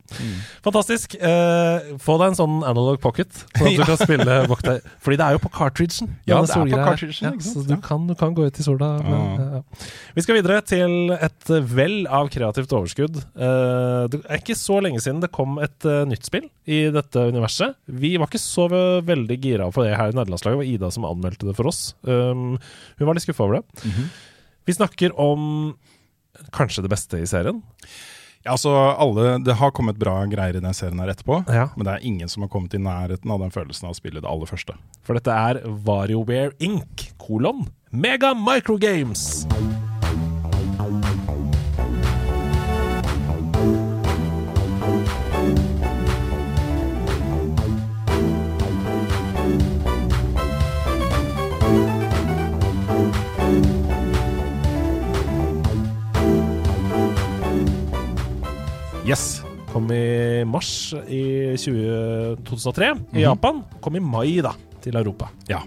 Fantastisk. 0.65 1.15
Eh, 1.15 1.93
få 2.04 2.17
deg 2.20 2.34
en 2.34 2.38
sånn 2.38 2.56
analog 2.67 3.00
pocket, 3.04 3.32
sånn 3.56 3.70
at 3.70 3.78
du 3.80 3.84
kan 3.91 4.00
spille 4.00 4.38
Vokta. 4.50 4.78
Fordi 5.04 5.20
det 5.20 5.26
er 5.28 5.38
jo 5.38 5.41
på 5.43 5.52
cartridgen. 5.56 6.10
Ja, 6.28 6.41
det 6.43 6.52
er 6.56 6.65
på 6.74 6.82
cartridgen, 6.89 7.38
ikke 7.38 7.46
sant? 7.48 7.63
Så 7.63 7.63
du, 7.67 7.76
kan, 7.84 8.08
du 8.10 8.15
kan 8.20 8.36
gå 8.36 8.48
ut 8.48 8.60
i 8.60 8.65
sola. 8.65 8.89
Men. 9.04 9.63
Vi 10.17 10.26
skal 10.26 10.39
videre 10.39 10.60
til 10.67 11.13
et 11.15 11.52
vell 11.72 12.02
av 12.08 12.28
kreativt 12.34 12.74
overskudd. 12.76 13.20
Eh, 13.36 14.04
det 14.12 14.22
er 14.28 14.41
ikke 14.41 14.58
så 14.60 14.82
lenge 14.84 15.00
siden 15.04 15.24
det 15.24 15.32
kom 15.36 15.58
et 15.63 15.88
uh, 15.88 16.04
nytt 16.10 16.28
spill 16.28 16.48
i 16.67 16.82
dette 16.91 17.24
universet. 17.32 17.78
Vi 17.88 18.15
var 18.20 18.28
ikke 18.28 18.43
så 18.43 18.67
veldig 19.08 19.38
gira 19.43 19.70
for 19.72 19.88
det 19.88 19.96
her 19.96 20.12
i 20.12 20.17
nederlandslaget. 20.17 20.58
Det 20.58 20.63
var 20.65 20.72
Ida 20.74 20.91
som 20.93 21.08
anmeldte 21.08 21.48
det 21.48 21.56
for 21.58 21.70
oss. 21.72 21.93
Um, 22.03 22.57
hun 22.99 23.07
var 23.07 23.13
litt 23.17 23.23
skuffa 23.25 23.43
over 23.47 23.62
det. 23.62 23.86
Vi 24.67 24.73
snakker 24.75 25.15
om 25.19 25.75
kanskje 26.53 26.83
det 26.86 26.91
beste 26.93 27.17
i 27.23 27.25
serien. 27.29 27.63
Ja, 28.45 28.53
altså 28.53 28.69
alle, 28.71 29.39
Det 29.43 29.55
har 29.60 29.71
kommet 29.75 29.97
bra 29.99 30.21
greier 30.29 30.55
i 30.55 30.62
den 30.63 30.73
serien 30.77 30.99
her 31.01 31.10
etterpå, 31.12 31.41
Ja. 31.51 31.69
men 31.75 31.83
det 31.86 31.93
er 31.95 32.05
ingen 32.05 32.29
som 32.29 32.43
har 32.43 32.49
kommet 32.49 32.73
i 32.73 32.77
nærheten 32.77 33.31
av 33.31 33.39
den 33.41 33.51
følelsen 33.51 33.86
av 33.89 33.91
å 33.91 33.99
spille 33.99 34.21
det 34.21 34.29
aller 34.29 34.45
første. 34.47 34.77
For 35.03 35.13
dette 35.17 35.31
er 35.33 35.62
VarioWare 35.65 36.53
Inc. 36.60 37.10
kolon 37.17 37.67
Mega 37.91 38.33
Microgames. 38.36 39.45
Yes. 59.08 59.41
Kom 59.72 59.91
i 59.91 60.43
mars 60.43 60.93
i 61.08 61.56
20, 61.58 62.43
2003 62.43 62.89
i 63.15 63.22
Japan. 63.22 63.62
Kom 63.80 63.96
i 63.96 64.02
mai, 64.04 64.41
da, 64.43 64.52
til 64.84 65.00
Europa. 65.00 65.30
Ja. 65.48 65.62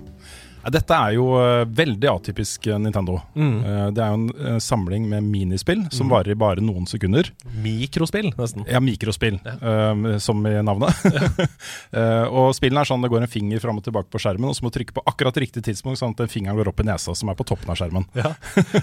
Dette 0.69 0.93
er 0.93 1.15
jo 1.17 1.31
eh, 1.41 1.63
veldig 1.65 2.11
atypisk 2.11 2.69
eh, 2.69 2.77
Nintendo. 2.77 3.17
Mm. 3.33 3.55
Eh, 3.65 3.87
det 3.97 4.05
er 4.05 4.13
jo 4.13 4.19
en 4.51 4.61
samling 4.61 5.07
med 5.09 5.25
minispill 5.25 5.87
som 5.89 6.13
varer 6.13 6.35
i 6.35 6.37
bare 6.37 6.61
noen 6.61 6.85
sekunder. 6.91 7.33
Mikrospill, 7.65 8.29
nesten. 8.37 8.69
Ja, 8.69 8.85
mikrospill, 8.85 9.41
ja. 9.41 10.19
som 10.21 10.45
i 10.45 10.55
navnet. 10.61 11.01
Ja. 11.09 11.33
og 12.45 12.53
spillene 12.61 12.85
er 12.85 12.93
sånn 12.93 13.01
det 13.01 13.09
går 13.17 13.25
en 13.25 13.37
finger 13.39 13.65
fram 13.65 13.81
og 13.81 13.89
tilbake 13.89 14.13
på 14.13 14.21
skjermen, 14.21 14.53
og 14.53 14.61
så 14.61 14.69
må 14.69 14.69
du 14.69 14.83
trykke 14.83 15.01
på 15.01 15.09
akkurat 15.09 15.41
riktig 15.41 15.65
tidspunkt, 15.65 16.03
sånn 16.03 16.13
at 16.13 16.27
den 16.27 16.37
fingeren 16.37 16.61
går 16.61 16.75
opp 16.75 16.85
i 16.85 16.91
nesa 16.93 17.17
som 17.17 17.33
er 17.33 17.41
på 17.41 17.49
toppen 17.49 17.73
av 17.73 17.81
skjermen. 17.81 18.05
Ja. 18.21 18.37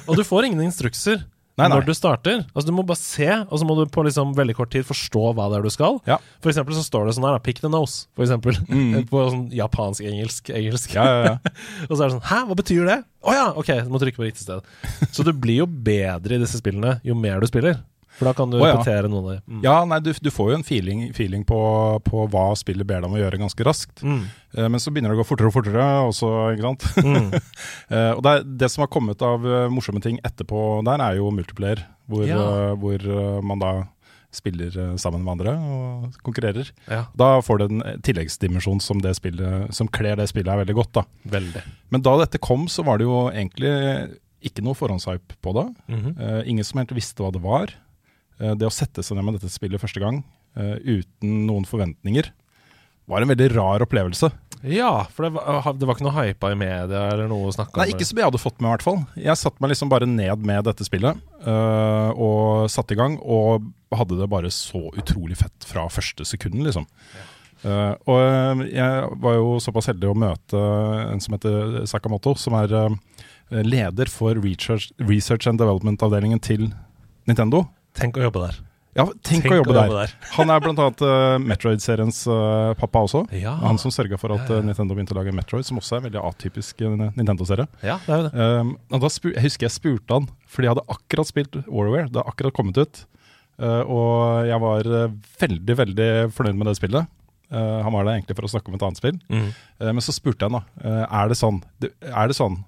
Og 0.08 0.17
du 0.17 0.26
får 0.26 0.50
ingen 0.50 0.65
instrukser 0.65 1.28
Nei, 1.58 1.65
nei. 1.65 1.74
når 1.74 1.88
du 1.88 1.93
starter. 1.98 2.43
Altså 2.54 2.67
Du 2.70 2.74
må 2.78 2.86
bare 2.86 3.02
se, 3.02 3.28
og 3.28 3.58
så 3.58 3.65
må 3.65 3.74
du 3.80 3.88
på 3.89 4.04
liksom 4.06 4.36
veldig 4.38 4.56
kort 4.60 4.70
tid 4.76 4.86
forstå 4.86 5.24
hva 5.34 5.48
det 5.50 5.58
er 5.58 5.65
du 5.65 5.74
skal. 5.74 5.98
Ja. 6.06 6.20
For 6.43 6.54
eksempel 6.54 6.78
så 6.78 6.86
står 6.86 7.10
det 7.10 7.15
sånn 7.17 7.26
her, 7.26 7.39
da, 7.39 7.41
'pick 7.41 7.63
the 7.63 7.72
nose', 7.74 8.06
for 8.13 8.28
eksempel. 8.28 8.54
på 9.12 9.24
sånn 9.32 9.48
japansk-engelsk. 9.58 10.54
engelsk. 10.54 10.93
Ja, 10.93 11.06
ja, 11.10 11.22
ja. 11.34 11.54
og 11.89 11.93
så 11.96 12.02
er 12.04 12.06
det 12.08 12.15
sånn 12.20 12.28
'hæ, 12.30 12.39
hva 12.46 12.60
betyr 12.62 12.86
det?' 12.86 13.02
Å 13.28 13.34
ja, 13.34 13.48
ok, 13.58 13.72
du 13.84 13.89
må 13.91 14.00
trykke 14.00 14.22
på 14.22 14.28
riktig 14.30 14.46
sted. 14.46 14.62
Så 15.12 15.26
du 15.26 15.34
blir 15.34 15.65
jo 15.65 15.67
bedre 15.67 16.38
i 16.38 16.43
disse 16.46 16.62
spillene 16.62 17.00
jo 17.04 17.17
mer 17.17 17.41
du 17.41 17.50
spiller. 17.50 17.82
For 18.17 18.25
da 18.25 18.34
kan 18.34 18.49
du 18.49 18.58
oh, 18.58 18.65
ja. 18.65 18.73
repetere 18.75 19.10
noe 19.12 19.21
av 19.21 19.27
det. 19.30 19.38
Mm. 19.45 19.60
ja 19.65 19.75
nei, 19.86 19.99
du, 20.01 20.10
du 20.25 20.30
får 20.34 20.51
jo 20.51 20.58
en 20.58 20.65
feeling, 20.65 21.03
feeling 21.13 21.43
på, 21.45 21.58
på 22.06 22.23
hva 22.34 22.47
spillet 22.58 22.88
ber 22.88 23.03
deg 23.03 23.12
om 23.12 23.17
å 23.17 23.21
gjøre 23.21 23.41
ganske 23.43 23.67
raskt. 23.67 24.01
Mm. 24.01 24.23
Eh, 24.58 24.69
men 24.73 24.82
så 24.82 24.93
begynner 24.93 25.13
det 25.13 25.19
å 25.19 25.21
gå 25.21 25.27
fortere 25.30 25.51
og 25.51 25.58
fortere, 25.60 25.86
og 26.08 26.15
så, 26.17 26.32
ikke 26.56 26.71
sant. 26.71 26.88
Mm. 27.06 27.30
Eh, 27.88 28.12
og 28.17 28.19
det, 28.25 28.32
er- 28.34 28.47
det 28.63 28.67
som 28.73 28.82
har 28.84 28.89
kommet 28.91 29.21
av 29.23 29.45
uh, 29.47 29.69
morsomme 29.71 30.01
ting 30.03 30.17
etterpå 30.27 30.82
der, 30.84 30.99
er 31.03 31.19
jo 31.21 31.30
multiplayer, 31.32 31.86
hvor, 32.10 32.25
Ja. 32.27 32.39
uh, 32.41 32.73
hvor 32.82 32.99
uh, 33.06 33.38
man 33.45 33.62
da 33.62 33.71
spiller 34.36 34.73
sammen 34.99 35.23
med 35.23 35.38
andre 35.38 35.53
og 35.56 36.17
konkurrerer. 36.25 36.67
Ja, 36.91 37.06
Da 37.17 37.30
får 37.41 37.62
det 37.62 37.67
en 37.71 38.01
tilleggsdimensjon 38.03 38.82
som, 38.84 38.99
det 39.01 39.15
spillet, 39.17 39.71
som 39.73 39.88
kler 39.88 40.19
det 40.19 40.27
spillet 40.30 40.51
her 40.51 40.60
veldig 40.65 40.75
godt. 40.77 40.91
da. 40.99 41.06
veldig. 41.32 41.63
Men 41.95 42.03
da 42.06 42.17
dette 42.19 42.41
kom, 42.43 42.67
så 42.69 42.84
var 42.86 42.99
det 42.99 43.08
jo 43.08 43.30
egentlig 43.32 43.71
ikke 44.45 44.65
noe 44.67 44.77
forhåndshype 44.77 45.39
på 45.41 45.53
det. 45.58 45.65
Mm 45.88 45.99
-hmm. 46.01 46.13
uh, 46.19 46.41
ingen 46.49 46.63
som 46.67 46.77
helt 46.80 46.91
visste 46.91 47.23
hva 47.23 47.32
det 47.32 47.41
var. 47.41 47.73
Eh, 48.41 48.56
det 48.58 48.67
å 48.67 48.73
sette 48.73 49.04
seg 49.06 49.17
ned 49.17 49.28
med 49.28 49.39
dette 49.39 49.52
spillet 49.52 49.82
første 49.82 50.02
gang 50.02 50.21
eh, 50.58 50.76
uten 50.84 51.45
noen 51.47 51.65
forventninger, 51.67 52.30
var 53.08 53.23
en 53.23 53.32
veldig 53.32 53.54
rar 53.56 53.86
opplevelse. 53.86 54.30
Ja, 54.67 55.06
for 55.13 55.28
det 55.28 55.36
var, 55.38 55.69
det 55.78 55.88
var 55.88 55.95
ikke 55.95 56.08
noe 56.08 56.17
hypa 56.17 56.50
i 56.52 56.58
media 56.60 57.06
eller 57.13 57.30
noe 57.30 57.47
å 57.47 57.54
snakke 57.56 57.78
om? 57.78 57.84
Nei, 57.84 57.93
ikke 57.93 58.08
som 58.10 58.19
jeg 58.19 58.28
hadde 58.28 58.41
fått 58.41 58.58
med, 58.60 58.67
i 58.67 58.73
hvert 58.73 58.86
fall. 58.88 59.00
Jeg 59.21 59.39
satte 59.39 59.63
meg 59.63 59.71
liksom 59.71 59.91
bare 59.93 60.10
ned 60.10 60.43
med 60.50 60.65
dette 60.67 60.88
spillet 60.88 61.21
øh, 61.45 62.10
og 62.12 62.67
satte 62.73 62.97
i 62.97 63.00
gang, 63.00 63.15
og 63.21 63.69
hadde 63.95 64.17
det 64.19 64.30
bare 64.32 64.52
så 64.52 64.88
utrolig 64.97 65.38
fett 65.39 65.67
fra 65.69 65.86
første 65.93 66.26
sekunden, 66.28 66.65
liksom. 66.67 66.88
Uh, 67.63 67.95
og 68.06 68.60
jeg 68.69 69.06
var 69.23 69.34
jo 69.34 69.56
såpass 69.63 69.88
heldig 69.89 70.12
å 70.12 70.17
møte 70.19 70.60
en 71.10 71.21
som 71.23 71.34
heter 71.34 71.88
Sakamoto, 71.89 72.36
som 72.38 72.54
er 72.60 72.76
uh, 72.76 72.91
leder 73.65 74.12
for 74.13 74.38
research, 74.43 74.91
research 75.02 75.50
and 75.50 75.58
development-avdelingen 75.58 76.43
til 76.43 76.67
Nintendo. 77.26 77.63
Tenk 77.97 78.19
å 78.19 78.25
jobbe 78.27 78.47
der. 78.47 78.63
Ja, 78.97 79.03
tenk, 79.21 79.45
å 79.45 79.60
jobbe 79.60 79.75
der. 79.75 80.13
Han 80.33 80.49
er 80.49 80.62
blant 80.63 80.79
annet 80.81 81.01
øh, 81.05 81.36
Metroid-seriens 81.45 82.23
uh, 82.31 82.73
pappa 82.79 83.03
også. 83.05 83.27
Ja. 83.38 83.53
Han 83.62 83.77
som 83.81 83.93
sørga 83.93 84.17
for 84.17 84.33
at 84.33 84.49
øh, 84.49 84.63
Nintendo 84.65 84.97
begynte 84.97 85.13
å 85.13 85.19
lage 85.19 85.33
Metroid, 85.38 85.67
som 85.67 85.77
også 85.77 85.97
er 85.97 86.01
en 86.01 86.07
veldig 86.07 86.23
atypisk 86.25 86.81
uh, 86.81 86.95
Nintendo-serie. 87.13 87.67
ja, 87.86 87.99
det 88.07 88.15
er 88.15 88.23
jo 88.23 88.25
det. 88.25 88.47
Um, 88.57 88.71
jeg 88.95 89.43
husker 89.45 89.67
jeg 89.67 89.75
spurte 89.75 90.17
han, 90.17 90.25
fordi 90.49 90.69
jeg 90.69 90.73
hadde 90.73 90.88
akkurat 90.95 91.29
spilt 91.29 91.60
Warware. 91.67 92.07
Det 92.10 92.17
hadde 92.17 92.25
akkurat 92.33 92.57
kommet 92.57 92.81
ut. 92.81 93.03
Uh, 93.62 93.83
og 93.86 94.49
jeg 94.49 94.62
var 94.65 94.91
uh, 94.95 95.05
veldig, 95.45 95.77
veldig 95.83 96.10
fornøyd 96.33 96.57
med 96.57 96.71
det 96.71 96.77
spillet. 96.81 97.13
Uh, 97.53 97.79
han 97.86 97.93
var 97.93 98.07
der 98.07 98.17
egentlig 98.17 98.39
for 98.39 98.49
å 98.49 98.53
snakke 98.55 98.73
om 98.73 98.79
et 98.79 98.89
annet 98.89 99.03
spill. 99.03 99.21
Mm. 99.29 99.47
Uh, 99.77 99.91
men 99.91 100.03
så 100.03 100.15
spurte 100.15 100.41
jeg 100.41 100.49
han 100.49 100.57
da, 100.57 100.65
uh, 100.81 101.05
er 101.21 101.29
det 101.29 101.38
sånn, 101.38 101.62
er 101.86 102.33
det 102.33 102.41
sånn 102.41 102.63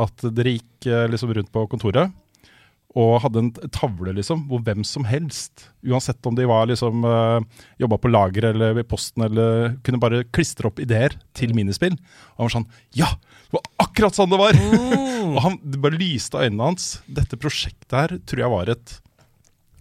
at 0.00 0.30
dere 0.32 0.56
gikk 0.56 0.88
uh, 0.88 1.04
liksom 1.12 1.36
rundt 1.36 1.52
på 1.52 1.68
kontoret 1.70 2.16
og 2.94 3.20
hadde 3.24 3.42
en 3.42 3.52
tavle 3.74 4.14
liksom, 4.14 4.44
hvor 4.50 4.62
hvem 4.62 4.84
som 4.86 5.06
helst, 5.08 5.66
uansett 5.82 6.26
om 6.28 6.36
de 6.38 6.46
var 6.46 6.68
liksom 6.70 7.02
uh, 7.02 7.42
jobba 7.82 7.98
på 7.98 8.10
lager 8.12 8.50
eller 8.52 8.76
ved 8.78 8.86
posten, 8.90 9.26
eller 9.26 9.74
kunne 9.86 10.02
bare 10.02 10.22
klistre 10.30 10.70
opp 10.70 10.78
ideer 10.82 11.16
til 11.34 11.54
minispill. 11.56 11.96
Og 12.34 12.44
han 12.44 12.48
var 12.48 12.56
sånn 12.58 12.68
Ja! 12.94 13.14
Det 13.44 13.58
var 13.58 13.86
akkurat 13.86 14.16
sånn 14.16 14.30
det 14.30 14.38
var! 14.40 14.60
og 15.34 15.40
han 15.42 15.58
det 15.62 15.80
bare 15.82 15.98
lyste 15.98 16.38
av 16.38 16.46
øynene 16.46 16.70
hans. 16.70 16.86
Dette 17.06 17.38
prosjektet 17.40 17.98
her 17.98 18.14
tror 18.26 18.44
jeg 18.44 18.54
var 18.54 18.70
et 18.72 18.94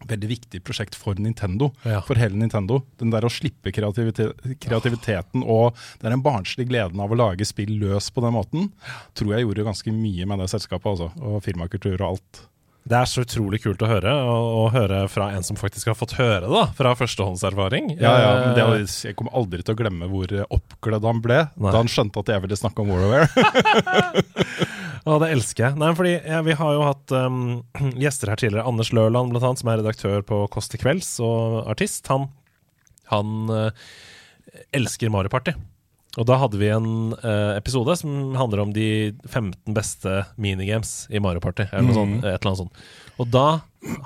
veldig 0.08 0.30
viktig 0.30 0.62
prosjekt 0.66 0.98
for 1.00 1.18
Nintendo. 1.20 1.70
Ja. 1.88 2.02
For 2.06 2.20
hele 2.20 2.38
Nintendo. 2.40 2.82
Den 3.00 3.14
der 3.14 3.26
å 3.26 3.32
slippe 3.32 3.72
kreativite 3.76 4.32
kreativiteten 4.64 5.46
og 5.46 5.78
den 6.04 6.24
barnslige 6.26 6.72
gleden 6.72 7.02
av 7.04 7.14
å 7.14 7.20
lage 7.20 7.48
spill 7.48 7.76
løs 7.82 8.10
på 8.14 8.24
den 8.26 8.36
måten, 8.36 8.72
tror 9.18 9.36
jeg 9.36 9.48
gjorde 9.48 9.68
ganske 9.70 9.96
mye 9.96 10.28
med 10.30 10.44
det 10.44 10.50
selskapet, 10.54 10.90
altså. 10.96 11.12
Og 11.22 11.44
firmakultur 11.46 11.96
og 12.00 12.10
alt. 12.14 12.44
Det 12.84 12.98
er 13.00 13.08
så 13.08 13.24
utrolig 13.24 13.62
kult 13.64 13.80
å 13.86 13.88
høre, 13.88 14.12
og, 14.28 14.46
og 14.60 14.66
høre 14.76 14.98
fra 15.08 15.30
en 15.38 15.46
som 15.48 15.56
faktisk 15.56 15.88
har 15.88 15.96
fått 15.96 16.18
høre 16.18 16.50
da, 16.52 16.66
fra 16.76 16.92
førstehåndserfaring. 17.00 17.94
Ja, 17.96 18.12
ja, 18.20 18.34
men 18.42 18.58
det, 18.58 18.66
Eh, 18.74 18.96
jeg 19.08 19.16
kommer 19.20 19.36
aldri 19.40 19.64
til 19.64 19.76
å 19.76 19.80
glemme 19.80 20.10
hvor 20.12 20.34
oppglødd 20.44 21.08
han 21.08 21.22
ble 21.24 21.40
Nei. 21.56 21.72
da 21.72 21.80
han 21.80 21.92
skjønte 21.92 22.24
at 22.24 22.34
jeg 22.34 22.44
ville 22.44 22.60
snakke 22.60 22.84
om 22.84 22.92
Warware. 22.92 23.30
ja, 25.08 25.18
det 25.24 25.32
elsker 25.32 25.68
jeg. 25.70 25.80
Nei, 25.80 25.92
fordi 25.96 26.14
ja, 26.20 26.42
Vi 26.44 26.58
har 26.60 26.76
jo 26.76 26.86
hatt 26.90 27.16
um, 27.16 27.42
gjester 28.04 28.34
her 28.34 28.42
tidligere. 28.42 28.68
Anders 28.68 28.92
Lørland, 28.96 29.32
blant 29.32 29.48
annet, 29.48 29.64
som 29.64 29.72
er 29.72 29.80
redaktør 29.80 30.26
på 30.28 30.44
Kåss 30.52 30.72
til 30.74 30.84
kvelds 30.84 31.14
og 31.24 31.64
artist. 31.72 32.08
Han, 32.12 32.28
han 33.14 33.36
uh, 33.52 33.94
elsker 34.76 35.14
Mario 35.14 35.32
Party. 35.32 35.56
Og 36.22 36.28
da 36.30 36.36
hadde 36.38 36.60
vi 36.62 36.68
en 36.70 36.86
uh, 37.24 37.56
episode 37.58 37.96
som 37.98 38.36
handler 38.38 38.62
om 38.62 38.74
de 38.76 38.86
15 39.26 39.74
beste 39.74 40.20
minigames 40.38 41.08
i 41.10 41.18
Mario 41.24 41.42
Party. 41.42 41.66
Eller 41.72 41.88
noe 41.88 41.96
sånt, 41.98 42.20
et 42.22 42.36
eller 42.36 42.52
annet 42.52 42.62
sånt. 42.62 42.84
Og 43.22 43.30
da 43.34 43.46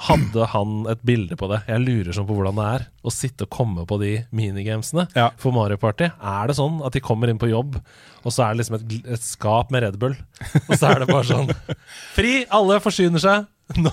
hadde 0.08 0.46
han 0.54 0.72
et 0.92 1.02
bilde 1.06 1.36
på 1.40 1.50
det. 1.52 1.60
Jeg 1.68 1.84
lurer 1.84 2.16
sånn 2.16 2.26
på 2.30 2.38
hvordan 2.38 2.56
det 2.58 2.68
er 2.78 2.86
å 3.08 3.12
sitte 3.14 3.44
og 3.46 3.52
komme 3.54 3.84
på 3.88 3.98
de 4.02 4.14
minigamesene 4.36 5.06
Ja. 5.20 5.28
for 5.40 5.52
Mario 5.56 5.78
Party. 5.82 6.08
Er 6.08 6.48
det 6.50 6.56
sånn 6.58 6.80
at 6.88 6.96
de 6.96 7.04
kommer 7.04 7.28
inn 7.32 7.40
på 7.42 7.50
jobb, 7.52 7.76
og 8.24 8.32
så 8.34 8.46
er 8.48 8.56
det 8.56 8.62
liksom 8.64 8.80
et, 8.80 8.96
et 9.18 9.24
skap 9.28 9.70
med 9.76 9.84
Red 9.86 10.00
Bull, 10.02 10.16
og 10.64 10.74
så 10.80 10.94
er 10.94 11.04
det 11.04 11.10
bare 11.12 11.28
sånn 11.28 11.52
Fri! 12.18 12.34
Alle 12.56 12.80
forsyner 12.84 13.22
seg! 13.24 13.46
Nå 13.84 13.92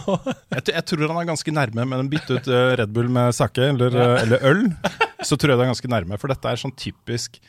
Jeg, 0.55 0.69
jeg 0.71 0.85
tror 0.87 1.09
han 1.11 1.19
er 1.19 1.29
ganske 1.33 1.51
nærme, 1.55 1.85
men 1.91 2.09
bytte 2.13 2.39
ut 2.39 2.47
eh, 2.47 2.77
Red 2.79 2.95
Bull 2.95 3.11
med 3.11 3.35
sake 3.35 3.73
eller, 3.75 3.91
eh, 3.99 4.17
eller 4.23 4.45
øl, 4.53 4.65
så 5.27 5.35
tror 5.35 5.51
jeg 5.55 5.59
det 5.61 5.67
er 5.67 5.73
ganske 5.75 5.91
nærme. 5.91 6.19
For 6.23 6.31
dette 6.31 6.47
er 6.55 6.63
sånn 6.63 6.75
typisk 6.79 7.41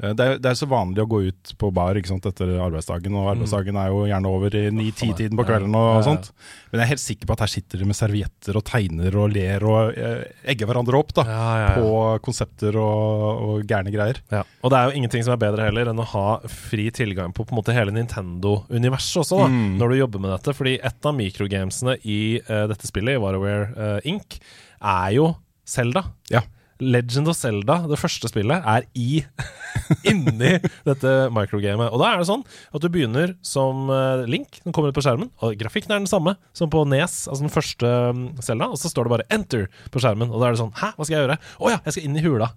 det 0.00 0.24
er, 0.24 0.38
det 0.42 0.48
er 0.50 0.56
så 0.58 0.66
vanlig 0.66 1.02
å 1.04 1.06
gå 1.06 1.18
ut 1.28 1.50
på 1.60 1.68
bar 1.74 1.98
sant, 2.08 2.24
etter 2.26 2.48
arbeidsdagen, 2.64 3.14
og 3.14 3.28
arbeidsdagen 3.34 3.76
er 3.78 3.90
jo 3.92 4.00
gjerne 4.08 4.30
over 4.32 4.54
i 4.58 4.62
ni-ti-tiden 4.74 5.36
på 5.38 5.44
kvelden 5.46 5.76
og 5.78 6.00
sånt. 6.06 6.30
Men 6.72 6.80
jeg 6.80 6.86
er 6.86 6.90
helt 6.94 7.02
sikker 7.04 7.28
på 7.28 7.36
at 7.36 7.44
her 7.44 7.52
sitter 7.52 7.78
de 7.82 7.86
med 7.86 7.98
servietter 7.98 8.56
og 8.58 8.64
tegner 8.66 9.14
og 9.20 9.30
ler 9.34 9.62
og 9.68 9.92
eh, 9.94 10.24
egger 10.54 10.70
hverandre 10.70 10.98
opp 10.98 11.12
da, 11.14 11.26
Ja, 11.28 11.44
ja, 11.60 11.68
ja. 11.68 11.74
på 11.76 11.92
konsepter 12.24 12.78
og, 12.80 13.44
og 13.46 13.68
gærne 13.70 13.92
greier. 13.94 14.18
Ja, 14.32 14.42
og 14.64 14.72
det 14.72 14.80
er 14.80 14.88
jo 14.90 14.96
ingenting 15.02 15.22
som 15.26 15.36
er 15.36 15.42
bedre 15.44 15.68
heller 15.68 15.92
enn 15.92 16.02
å 16.02 16.08
ha 16.16 16.26
fri 16.50 16.88
tilgang 16.94 17.30
på 17.36 17.44
på 17.46 17.52
en 17.54 17.60
måte 17.60 17.74
hele 17.76 17.92
Nintendo-universet 17.94 19.22
også, 19.22 19.38
da, 19.44 19.48
Mm. 19.52 19.76
når 19.78 19.88
du 19.92 19.96
jobber 19.98 20.20
med 20.22 20.30
dette. 20.34 20.54
Fordi 20.56 20.74
et 20.82 21.06
av 21.06 21.14
mikrogamesene 21.14 21.96
i 22.08 22.40
uh, 22.48 22.66
dette 22.70 22.86
spillet, 22.88 23.16
i 23.18 23.22
WarioWare 23.22 23.68
uh, 23.76 24.00
Inc., 24.08 24.38
er 24.82 25.12
jo 25.16 25.28
Zelda. 25.68 26.04
Ja. 26.32 26.42
Legend 26.82 27.30
of 27.30 27.36
Zelda, 27.38 27.78
det 27.88 27.98
første 28.00 28.28
spillet, 28.30 28.62
er 28.66 28.86
i 28.98 29.22
inni 30.10 30.56
dette 30.86 31.12
microgamet. 31.32 31.88
Og 31.94 32.00
da 32.02 32.10
er 32.12 32.20
det 32.22 32.28
sånn 32.28 32.42
at 32.74 32.82
du 32.84 32.88
begynner 32.92 33.34
som 33.46 33.88
eh, 33.92 34.24
Link, 34.30 34.58
den 34.64 34.74
kommer 34.74 34.92
ut 34.92 34.96
på 34.98 35.04
skjermen, 35.04 35.30
og 35.44 35.54
grafikken 35.60 35.94
er 35.94 36.02
den 36.02 36.10
samme 36.10 36.34
som 36.56 36.70
på 36.72 36.82
Nes, 36.90 37.22
altså 37.30 37.46
den 37.46 37.52
første 37.54 37.92
um, 38.12 38.24
Zelda, 38.44 38.68
og 38.72 38.80
så 38.80 38.90
står 38.92 39.08
det 39.08 39.14
bare 39.14 39.28
'enter' 39.32 39.68
på 39.94 40.02
skjermen, 40.02 40.30
og 40.32 40.42
da 40.42 40.50
er 40.50 40.56
det 40.56 40.62
sånn 40.62 40.74
'hæ, 40.76 40.92
hva 40.96 41.06
skal 41.06 41.16
jeg 41.16 41.24
gjøre?' 41.24 41.38
'Å 41.60 41.72
ja, 41.72 41.78
jeg 41.86 41.96
skal 41.96 42.04
inn 42.08 42.18
i 42.20 42.24
hula'. 42.26 42.50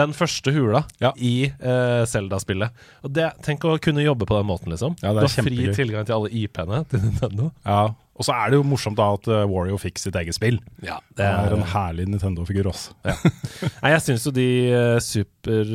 Den 0.00 0.12
første 0.16 0.52
hula 0.56 0.84
Ja. 1.02 1.12
i 1.16 1.50
uh, 1.62 2.04
Zelda-spillet. 2.08 2.70
Og 3.04 3.12
det, 3.14 3.30
Tenk 3.44 3.64
å 3.64 3.78
kunne 3.80 4.02
jobbe 4.02 4.26
på 4.26 4.36
den 4.36 4.46
måten, 4.48 4.72
liksom. 4.72 4.96
Ja, 5.02 5.12
det 5.14 5.22
er 5.22 5.28
du 5.28 5.34
har 5.36 5.46
fri 5.48 5.74
tilgang 5.74 6.04
til 6.08 6.14
alle 6.18 6.30
IP-ene 6.32 6.82
til 6.90 7.00
Nintendo. 7.04 7.52
Ja, 7.64 7.94
Og 8.18 8.26
så 8.26 8.34
er 8.34 8.50
det 8.50 8.58
jo 8.58 8.66
morsomt 8.66 8.98
da 8.98 9.12
at 9.14 9.28
eh, 9.30 9.46
Wario 9.48 9.78
fikk 9.80 10.00
sitt 10.02 10.18
eget 10.18 10.36
spill. 10.36 10.58
Ja, 10.84 10.98
Det 11.16 11.26
er 11.26 11.54
en 11.54 11.66
herlig 11.72 12.08
Nintendo-figur 12.10 12.70
også. 12.72 12.96
Nei, 13.82 13.92
jeg 13.94 14.04
syns 14.04 14.26
jo 14.26 14.34
de 14.34 14.48
eh, 14.74 14.96
Super 15.04 15.74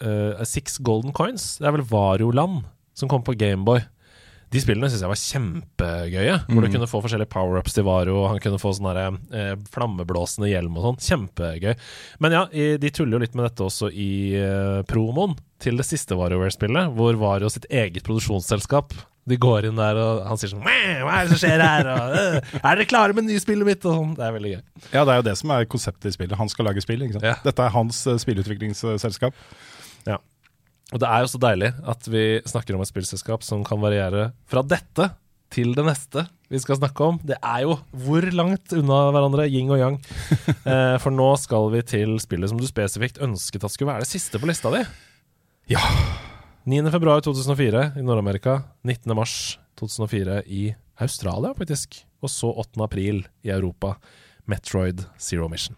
uh, 0.00 0.44
Six 0.48 0.80
Golden 0.84 1.14
Coins, 1.16 1.58
det 1.60 1.68
er 1.68 1.76
vel 1.76 1.86
Varioland, 1.88 2.62
som 2.96 3.10
kom 3.10 3.24
på 3.26 3.36
Gameboy. 3.36 3.84
De 4.54 4.60
spillene 4.62 4.86
syns 4.86 5.02
jeg 5.02 5.10
var 5.10 5.18
kjempegøye. 5.18 6.34
Hvor 6.46 6.62
du 6.62 6.70
kunne 6.70 6.86
få 6.86 7.00
forskjellige 7.02 7.32
power-ups 7.32 7.74
til 7.74 7.86
Vario, 7.88 8.20
han 8.30 8.38
kunne 8.42 8.60
få 8.62 8.70
sånn 8.76 9.18
eh, 9.34 9.54
flammeblåsende 9.74 10.50
hjelm 10.50 10.76
og 10.78 10.86
sånn. 10.86 11.00
Kjempegøy. 11.08 11.72
Men 12.22 12.36
ja, 12.36 12.44
de 12.52 12.92
tuller 12.94 13.18
jo 13.18 13.24
litt 13.24 13.34
med 13.34 13.48
dette 13.48 13.66
også 13.66 13.90
i 13.90 14.12
eh, 14.38 14.84
promoen 14.86 15.34
til 15.64 15.80
det 15.80 15.88
siste 15.88 16.14
WarioWare-spillet, 16.20 16.94
hvor 16.94 17.18
Vario 17.18 17.50
sitt 17.50 17.66
eget 17.72 18.06
produksjonsselskap 18.06 18.94
de 19.24 19.38
går 19.40 19.70
inn 19.70 19.78
der, 19.78 19.96
og 19.96 20.26
han 20.28 20.40
sier 20.40 20.50
sånn 20.52 20.64
Hva 20.64 20.74
er 20.74 21.24
det 21.24 21.32
som 21.32 21.40
skjer 21.40 21.62
her? 21.64 21.88
Og, 21.94 22.16
«Øh, 22.20 22.58
er 22.60 22.76
dere 22.76 22.88
klare 22.90 23.16
med 23.16 23.24
nyspillet 23.28 23.68
mitt? 23.68 23.86
Og 23.88 23.96
sånn. 23.96 24.12
Det 24.18 24.26
er 24.26 24.34
veldig 24.36 24.52
gøy. 24.52 24.60
Ja, 24.90 25.00
det 25.04 25.14
er 25.14 25.20
jo 25.22 25.26
det 25.30 25.36
som 25.40 25.54
er 25.54 25.68
konseptet 25.70 26.10
i 26.10 26.14
spillet. 26.16 26.36
Han 26.36 26.52
skal 26.52 26.68
lage 26.68 26.84
spill. 26.84 27.00
ikke 27.06 27.16
sant? 27.16 27.24
Ja. 27.30 27.38
Dette 27.46 27.64
er 27.64 27.72
hans 27.72 28.02
eh, 28.10 28.20
spillutviklingsselskap. 28.20 29.38
Ja. 30.10 30.18
Og 30.92 31.00
det 31.00 31.08
er 31.08 31.24
jo 31.24 31.30
så 31.32 31.40
deilig 31.40 31.72
at 31.94 32.08
vi 32.12 32.24
snakker 32.44 32.76
om 32.76 32.84
et 32.84 32.90
spillselskap 32.92 33.46
som 33.46 33.64
kan 33.66 33.80
variere 33.80 34.32
fra 34.50 34.60
dette 34.60 35.08
til 35.54 35.72
det 35.76 35.86
neste 35.86 36.26
vi 36.52 36.60
skal 36.60 36.78
snakke 36.78 37.08
om. 37.08 37.16
Det 37.24 37.38
er 37.40 37.64
jo 37.64 37.78
hvor 38.04 38.26
langt 38.36 38.76
unna 38.76 39.00
hverandre, 39.14 39.48
yin 39.48 39.72
og 39.72 39.80
yang. 39.80 39.98
Eh, 40.64 40.94
for 40.96 41.12
nå 41.12 41.26
skal 41.36 41.66
vi 41.74 41.82
til 41.84 42.14
spillet 42.22 42.48
som 42.48 42.60
du 42.60 42.64
spesifikt 42.64 43.18
ønsket 43.24 43.66
at 43.66 43.72
skulle 43.72 43.90
være 43.92 44.04
det 44.06 44.08
siste 44.08 44.40
på 44.40 44.48
lista 44.48 44.72
di. 44.72 44.80
Ja. 45.74 45.82
9. 46.66 46.90
februar 46.90 47.20
2004 47.20 47.92
i 47.96 48.02
Nord-Amerika. 48.02 48.62
19. 48.82 49.12
mars 49.16 49.58
2004 49.76 50.42
i 50.46 50.74
Australia, 50.96 51.52
faktisk. 51.52 51.98
Og 52.24 52.30
så 52.32 52.48
8. 52.48 52.80
april 52.86 53.26
i 53.44 53.50
Europa. 53.52 53.98
Metroid 54.48 55.02
Zero 55.20 55.48
Mission. 55.52 55.76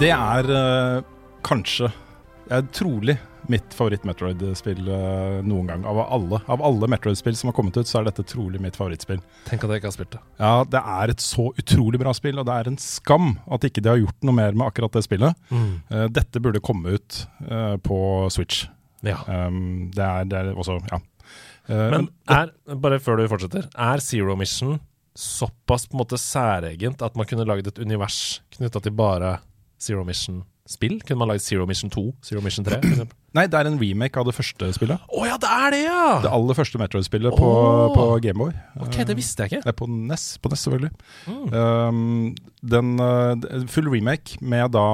Det 0.00 0.08
er 0.08 0.46
eh, 0.48 1.02
kanskje, 1.44 1.90
er 2.48 2.62
trolig, 2.72 3.18
mitt 3.52 3.74
favoritt-Metroid-spill 3.76 4.86
eh, 4.88 5.40
noen 5.44 5.66
gang. 5.68 5.82
Av 5.88 5.98
alle, 6.06 6.38
av 6.48 6.62
alle 6.64 6.88
Metroid-spill 6.88 7.36
som 7.36 7.50
har 7.50 7.56
kommet 7.58 7.76
ut, 7.76 7.88
så 7.88 7.98
er 7.98 8.06
dette 8.08 8.24
trolig 8.30 8.62
mitt 8.64 8.78
favorittspill. 8.80 9.20
Tenk 9.48 9.66
at 9.66 9.74
jeg 9.74 9.82
ikke 9.82 9.90
har 9.90 9.96
spilt 9.98 10.14
det. 10.14 10.22
Ja, 10.40 10.52
Det 10.72 10.80
er 10.94 11.12
et 11.12 11.24
så 11.24 11.50
utrolig 11.52 12.00
bra 12.00 12.14
spill, 12.16 12.40
og 12.40 12.48
det 12.48 12.56
er 12.56 12.70
en 12.70 12.80
skam 12.80 13.34
at 13.44 13.66
ikke 13.68 13.84
de 13.84 13.92
har 13.92 14.00
gjort 14.00 14.24
noe 14.24 14.38
mer 14.38 14.56
med 14.56 14.70
akkurat 14.70 14.96
det 14.96 15.04
spillet. 15.04 15.36
Eh, 15.52 16.06
dette 16.16 16.40
burde 16.40 16.64
komme 16.64 16.96
ut 16.96 17.20
uh, 17.50 17.76
på 17.84 18.00
Switch. 18.32 18.64
Ja. 19.04 19.18
Um, 19.28 19.90
det, 19.92 20.06
er, 20.06 20.32
det 20.32 20.40
er 20.40 20.54
også 20.54 20.78
Ja. 20.88 21.02
Uh, 21.68 21.86
Men 21.92 22.08
er, 22.24 22.54
bare 22.72 23.02
før 23.04 23.20
du 23.20 23.28
fortsetter, 23.28 23.68
er 23.76 24.00
Zero 24.04 24.32
Mission 24.40 24.78
såpass 25.12 25.84
på 25.90 25.98
en 25.98 26.00
måte 26.06 26.16
særegent 26.20 27.02
at 27.04 27.16
man 27.18 27.28
kunne 27.28 27.44
laget 27.44 27.68
et 27.68 27.84
univers 27.84 28.40
knytta 28.56 28.80
til 28.80 28.96
bare 28.96 29.36
Zero 29.80 30.04
Mission-spill? 30.04 30.98
Kunne 31.06 31.18
man 31.22 31.30
laget 31.32 31.42
Zero 31.46 31.64
Mission 31.66 31.90
2, 31.90 32.02
Zero 32.26 32.42
Mission 32.44 32.64
3? 32.66 32.80
for? 33.00 33.06
Nei, 33.38 33.44
det 33.46 33.54
er 33.60 33.68
en 33.70 33.78
remake 33.78 34.18
av 34.18 34.26
det 34.26 34.34
første 34.34 34.68
spillet. 34.74 34.98
Å 35.14 35.22
ja, 35.28 35.36
det 35.40 35.50
er 35.54 35.70
det, 35.74 35.80
ja! 35.86 36.04
Det 36.24 36.32
aller 36.34 36.56
første 36.58 36.80
Metroid-spillet 36.82 37.36
på, 37.38 37.46
Åh. 37.46 37.92
på 37.94 38.06
Gameboy. 38.24 38.50
ok, 38.82 38.98
det 39.06 39.14
visste 39.18 39.44
jeg 39.46 39.52
ikke. 39.54 39.62
Det 39.68 39.70
er 39.70 39.78
på 39.78 39.86
NES, 39.90 40.24
på 40.42 40.50
NES 40.50 40.64
selvfølgelig. 40.66 40.90
Mm. 41.30 41.44
Um, 41.54 42.00
den, 42.74 42.90
uh, 42.98 43.64
full 43.70 43.86
remake 43.92 44.40
med 44.42 44.72
da 44.74 44.84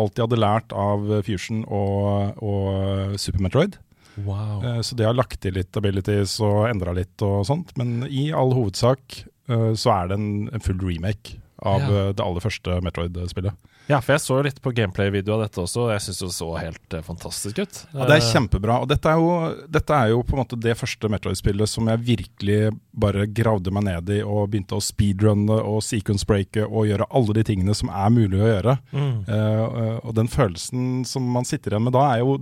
alt 0.00 0.14
de 0.16 0.24
hadde 0.24 0.40
lært 0.40 0.72
av 0.72 1.04
Fusion 1.26 1.66
og, 1.68 2.40
og 2.40 3.18
Super 3.20 3.44
Metroid. 3.44 3.76
Wow. 4.24 4.62
Uh, 4.64 4.80
så 4.84 4.96
de 4.96 5.04
har 5.04 5.16
lagt 5.16 5.42
til 5.44 5.54
litt 5.60 5.76
abilities 5.76 6.38
og 6.44 6.64
endra 6.70 6.96
litt 6.96 7.20
og 7.28 7.44
sånt. 7.48 7.74
Men 7.80 8.06
i 8.08 8.30
all 8.32 8.56
hovedsak 8.56 9.20
uh, 9.52 9.72
så 9.76 9.92
er 9.98 10.08
det 10.14 10.16
en, 10.16 10.32
en 10.48 10.64
full 10.64 10.80
remake 10.80 11.36
av 11.62 11.84
Ja. 11.84 12.08
det 12.16 12.24
aller 12.24 12.42
første 12.42 12.80
Metroid-spillet. 12.82 13.54
Ja, 13.90 13.98
for 13.98 14.14
jeg 14.14 14.22
så 14.22 14.38
litt 14.46 14.60
på 14.62 14.72
gameplay-video 14.76 15.34
av 15.36 15.42
dette 15.44 15.60
også, 15.62 15.86
og 15.86 15.92
jeg 15.94 16.04
syns 16.04 16.20
det 16.22 16.28
så 16.36 16.48
helt 16.54 16.94
eh, 16.96 17.04
fantastisk 17.06 17.58
ut. 17.58 17.80
Ja, 17.92 18.06
det 18.06 18.16
er 18.16 18.22
Eh, 18.22 18.28
kjempebra. 18.30 18.78
Og 18.84 18.88
dette 18.90 19.10
er, 19.10 19.18
jo, 19.20 19.64
dette 19.74 19.96
er 19.96 20.12
jo 20.12 20.22
på 20.26 20.36
en 20.36 20.42
måte 20.42 20.58
det 20.62 20.76
første 20.78 21.10
Metroid-spillet 21.12 21.70
som 21.70 21.90
jeg 21.90 22.04
virkelig 22.06 22.58
bare 22.92 23.26
gravde 23.26 23.72
meg 23.74 23.86
ned 23.88 24.12
i 24.14 24.20
og 24.22 24.52
begynte 24.52 24.78
å 24.78 24.84
speedrunne 24.84 25.58
og 25.58 25.82
sequence-breake 25.84 26.66
og 26.68 26.86
gjøre 26.90 27.08
alle 27.10 27.38
de 27.38 27.46
tingene 27.50 27.74
som 27.76 27.90
er 27.90 28.12
mulig 28.14 28.40
å 28.40 28.50
gjøre. 28.52 28.76
Mm. 28.92 29.16
Eh, 29.26 29.96
og 30.02 30.14
den 30.18 30.30
følelsen 30.30 31.02
som 31.08 31.26
man 31.34 31.48
sitter 31.48 31.74
igjen 31.74 31.88
med 31.88 31.96
da, 31.98 32.06
er 32.14 32.22
jo 32.24 32.38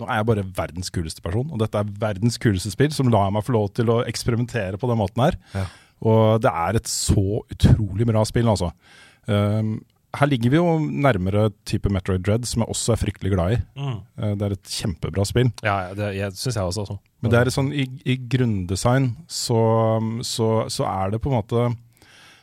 Nå 0.00 0.06
er 0.08 0.22
jeg 0.22 0.26
bare 0.26 0.42
verdens 0.56 0.88
kuleste 0.90 1.20
person, 1.22 1.50
og 1.52 1.60
dette 1.60 1.78
er 1.78 1.90
verdens 2.00 2.38
kuleste 2.40 2.70
spill 2.72 2.94
som 2.96 3.10
lar 3.12 3.28
meg 3.30 3.44
få 3.44 3.52
lov 3.54 3.68
til 3.76 3.90
å 3.92 3.98
eksperimentere 4.08 4.80
på 4.80 4.88
den 4.88 4.98
måten 4.98 5.20
her. 5.20 5.36
Ja. 5.52 5.66
Og 6.08 6.40
det 6.42 6.50
er 6.50 6.78
et 6.78 6.88
så 6.90 7.42
utrolig 7.52 8.08
bra 8.08 8.24
spill, 8.26 8.48
altså. 8.50 8.72
Um, 9.28 9.76
her 10.18 10.28
ligger 10.28 10.50
vi 10.52 10.58
jo 10.58 10.74
nærmere 10.82 11.46
type 11.64 11.88
Metroid 11.92 12.22
Dread, 12.26 12.44
som 12.48 12.60
jeg 12.64 12.68
også 12.74 12.92
er 12.92 13.00
fryktelig 13.00 13.32
glad 13.32 13.54
i. 13.54 13.60
Mm. 13.80 13.94
Eh, 14.18 14.34
Det 14.36 14.42
er 14.48 14.56
et 14.58 14.72
kjempebra 14.74 15.24
spill. 15.26 15.52
Ja, 15.64 15.76
det 15.96 16.10
syns 16.36 16.54
jeg 16.58 16.64
også. 16.64 16.84
også. 16.86 16.98
Men 17.22 17.30
det 17.32 17.38
er 17.40 17.50
sånn, 17.54 17.70
i, 17.72 17.86
i 18.04 18.16
grunndesign 18.18 19.12
så, 19.30 19.60
så, 20.26 20.50
så 20.68 20.84
er 20.90 21.10
det 21.14 21.20
på 21.22 21.30
en 21.30 21.38
måte 21.38 21.68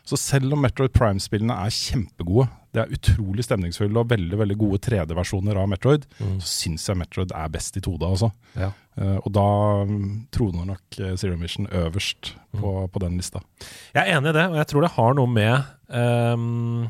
Så 0.10 0.18
selv 0.18 0.54
om 0.56 0.62
Metroid 0.64 0.90
Prime-spillene 0.96 1.54
er 1.54 1.70
kjempegode, 1.70 2.48
det 2.74 2.82
er 2.82 2.94
utrolig 2.96 3.44
stemningsfulle 3.46 4.00
og 4.02 4.08
veldig 4.10 4.38
veldig 4.40 4.56
gode 4.58 4.80
3D-versjoner 4.88 5.58
av 5.62 5.68
Metroid, 5.70 6.08
Mm. 6.18 6.40
så 6.42 6.48
syns 6.50 6.88
jeg 6.90 6.98
Metroid 6.98 7.32
er 7.38 7.50
best 7.54 7.78
i 7.78 7.82
2D, 7.86 8.08
altså. 8.08 8.32
Ja. 8.58 8.72
Eh, 8.98 9.18
og 9.22 9.30
da 9.36 9.46
mm, 9.86 10.08
troner 10.34 10.66
nok 10.72 10.98
eh, 11.00 11.14
Zero 11.16 11.38
Mission 11.38 11.68
øverst 11.70 12.32
på, 12.58 12.74
på 12.90 13.00
den 13.06 13.18
lista. 13.22 13.44
Jeg 13.94 14.02
er 14.08 14.18
enig 14.18 14.34
i 14.34 14.38
det, 14.40 14.48
og 14.50 14.58
jeg 14.58 14.68
tror 14.72 14.82
det 14.88 14.92
har 14.98 15.14
noe 15.20 15.30
med 15.30 15.70
ehm, 15.94 16.88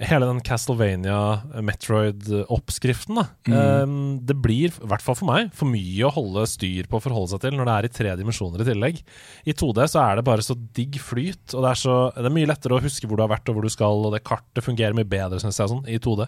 hele 0.00 0.26
den 0.26 0.40
Castlevania 0.42 1.42
Metroid-oppskriften. 1.62 3.14
da 3.14 3.26
Mm. 3.46 3.82
Um, 3.84 4.20
Det 4.24 4.34
blir, 4.40 4.68
i 4.72 4.86
hvert 4.88 5.02
fall 5.02 5.14
for 5.14 5.26
meg, 5.28 5.50
for 5.54 5.66
mye 5.68 6.04
å 6.06 6.12
holde 6.12 6.46
styr 6.48 6.86
på 6.88 6.96
å 6.98 7.02
forholde 7.02 7.30
seg 7.34 7.40
til 7.44 7.52
når 7.58 7.64
det 7.68 7.74
er 7.74 7.84
i 7.84 7.92
tre 7.92 8.14
dimensjoner 8.16 8.60
i 8.62 8.64
tillegg. 8.64 9.02
I 9.46 9.52
2D 9.52 9.84
så 9.90 10.00
er 10.10 10.16
det 10.16 10.24
bare 10.24 10.42
så 10.42 10.54
digg 10.74 10.96
flyt, 10.98 11.54
og 11.54 11.62
det 11.62 11.70
er, 11.70 11.74
så, 11.74 11.96
det 12.16 12.24
er 12.26 12.34
mye 12.34 12.46
lettere 12.50 12.78
å 12.78 12.82
huske 12.82 13.06
hvor 13.06 13.16
du 13.20 13.22
har 13.26 13.30
vært 13.34 13.48
og 13.48 13.54
hvor 13.58 13.62
du 13.62 13.72
skal, 13.72 14.06
og 14.06 14.12
det 14.16 14.24
kartet 14.24 14.64
fungerer 14.64 14.94
mye 14.96 15.04
bedre, 15.08 15.38
syns 15.42 15.58
jeg, 15.60 15.68
sånn, 15.68 15.84
i 15.86 15.98
2D. 15.98 16.26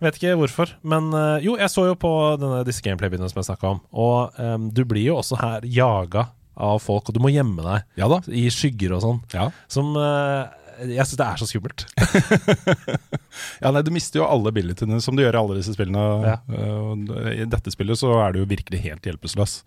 Vet 0.00 0.18
ikke 0.20 0.36
hvorfor, 0.40 0.74
men 0.82 1.12
uh, 1.14 1.38
jo, 1.42 1.56
jeg 1.60 1.70
så 1.70 1.86
jo 1.88 1.94
på 2.00 2.12
denne, 2.40 2.64
disse 2.66 2.82
gameplay-videoene 2.84 3.30
som 3.30 3.40
jeg 3.40 3.50
snakka 3.52 3.72
om, 3.76 3.80
og 3.92 4.36
um, 4.40 4.68
du 4.74 4.84
blir 4.84 5.06
jo 5.12 5.16
også 5.22 5.38
her 5.40 5.60
jaga 5.64 6.28
av 6.60 6.76
folk, 6.82 7.08
og 7.08 7.14
du 7.16 7.20
må 7.24 7.30
gjemme 7.32 7.62
deg 7.64 7.84
Ja 7.96 8.08
da. 8.10 8.18
i 8.28 8.42
skygger 8.52 8.92
og 8.98 9.00
sånn, 9.00 9.20
Ja. 9.32 9.46
som 9.70 9.94
eh, 9.96 10.50
jeg 10.88 11.06
syns 11.06 11.18
det 11.20 11.26
er 11.26 11.40
så 11.40 11.48
skummelt. 11.50 11.86
Ja, 13.60 13.70
nei, 13.70 13.82
Du 13.86 13.90
mister 13.94 14.20
jo 14.20 14.26
alle 14.26 14.50
abilityene 14.50 14.98
som 15.04 15.16
du 15.16 15.22
gjør 15.22 15.36
i 15.36 15.40
alle 15.40 15.58
disse 15.60 15.74
spillene. 15.76 16.00
Ja. 16.26 16.36
Uh, 16.48 17.30
I 17.30 17.46
dette 17.48 17.72
spillet 17.72 18.00
så 18.00 18.10
er 18.24 18.34
du 18.34 18.40
jo 18.42 18.48
virkelig 18.50 18.80
helt 18.82 19.06
hjelpeløs. 19.06 19.60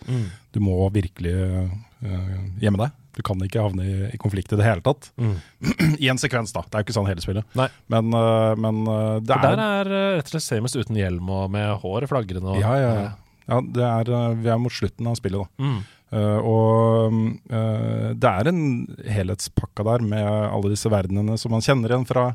Du 0.53 0.59
må 0.63 0.75
virkelig 0.93 1.33
eh, 1.33 2.35
gjemme 2.61 2.81
deg. 2.81 2.91
Du 3.13 3.21
kan 3.25 3.41
ikke 3.45 3.61
havne 3.61 3.85
i, 3.85 3.95
i 4.13 4.19
konflikt 4.21 4.53
i 4.53 4.57
det 4.57 4.65
hele 4.65 4.81
tatt. 4.85 5.11
Mm. 5.21 5.35
I 6.03 6.09
en 6.09 6.21
sekvens, 6.21 6.53
da. 6.55 6.63
Det 6.65 6.75
er 6.75 6.83
jo 6.83 6.87
ikke 6.87 6.95
sånn 6.97 7.09
hele 7.09 7.23
spillet. 7.23 7.49
Nei. 7.57 7.67
Men, 7.93 8.09
uh, 8.17 8.53
men 8.57 8.83
eh, 8.89 9.17
det 9.21 9.37
For 9.37 9.49
er 9.49 9.59
der 9.59 9.65
er 9.65 9.91
rett 10.17 10.31
og 10.31 10.33
slett 10.35 10.47
Samus 10.47 10.77
uten 10.77 10.97
hjelm 10.97 11.29
og 11.33 11.51
med 11.53 11.75
håret 11.83 12.09
flagrende. 12.11 12.55
Og, 12.55 12.61
Ja, 12.61 12.73
ja, 12.81 12.93
ja. 12.97 13.11
ja 13.51 13.59
det 13.77 13.89
er, 13.89 14.15
vi 14.41 14.49
er 14.53 14.61
mot 14.61 14.73
slutten 14.73 15.09
av 15.11 15.19
spillet, 15.21 15.45
da. 15.45 15.67
Mm. 15.69 15.83
Eh, 16.13 16.39
og 16.45 17.15
uh, 17.49 18.11
det 18.13 18.29
er 18.29 18.49
en 18.51 18.61
helhetspakke 19.09 19.85
der 19.87 20.03
med 20.05 20.21
alle 20.27 20.69
disse 20.73 20.91
verdenene 20.93 21.39
som 21.41 21.55
man 21.55 21.63
kjenner 21.65 21.89
igjen 21.89 22.05
fra 22.05 22.27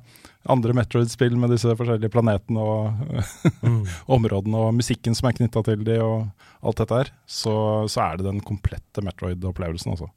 andre 0.51 0.75
Metroid-spill 0.75 1.37
med 1.39 1.53
disse 1.55 1.71
forskjellige 1.79 2.11
planetene 2.15 2.59
og 2.59 3.03
Mm. 3.69 3.83
områdene 4.15 4.59
og 4.69 4.75
musikken 4.77 5.15
som 5.17 5.29
er 5.29 5.35
knytta 5.39 5.63
til 5.67 5.83
de 5.87 5.97
og 6.03 6.29
alt 6.63 6.79
dette 6.81 6.99
her. 7.01 7.09
Så, 7.27 7.55
så 7.91 8.03
er 8.05 8.19
det 8.19 8.27
den 8.29 8.41
komplette 8.45 9.03
Metroid-opplevelsen, 9.05 9.95
altså. 9.95 10.09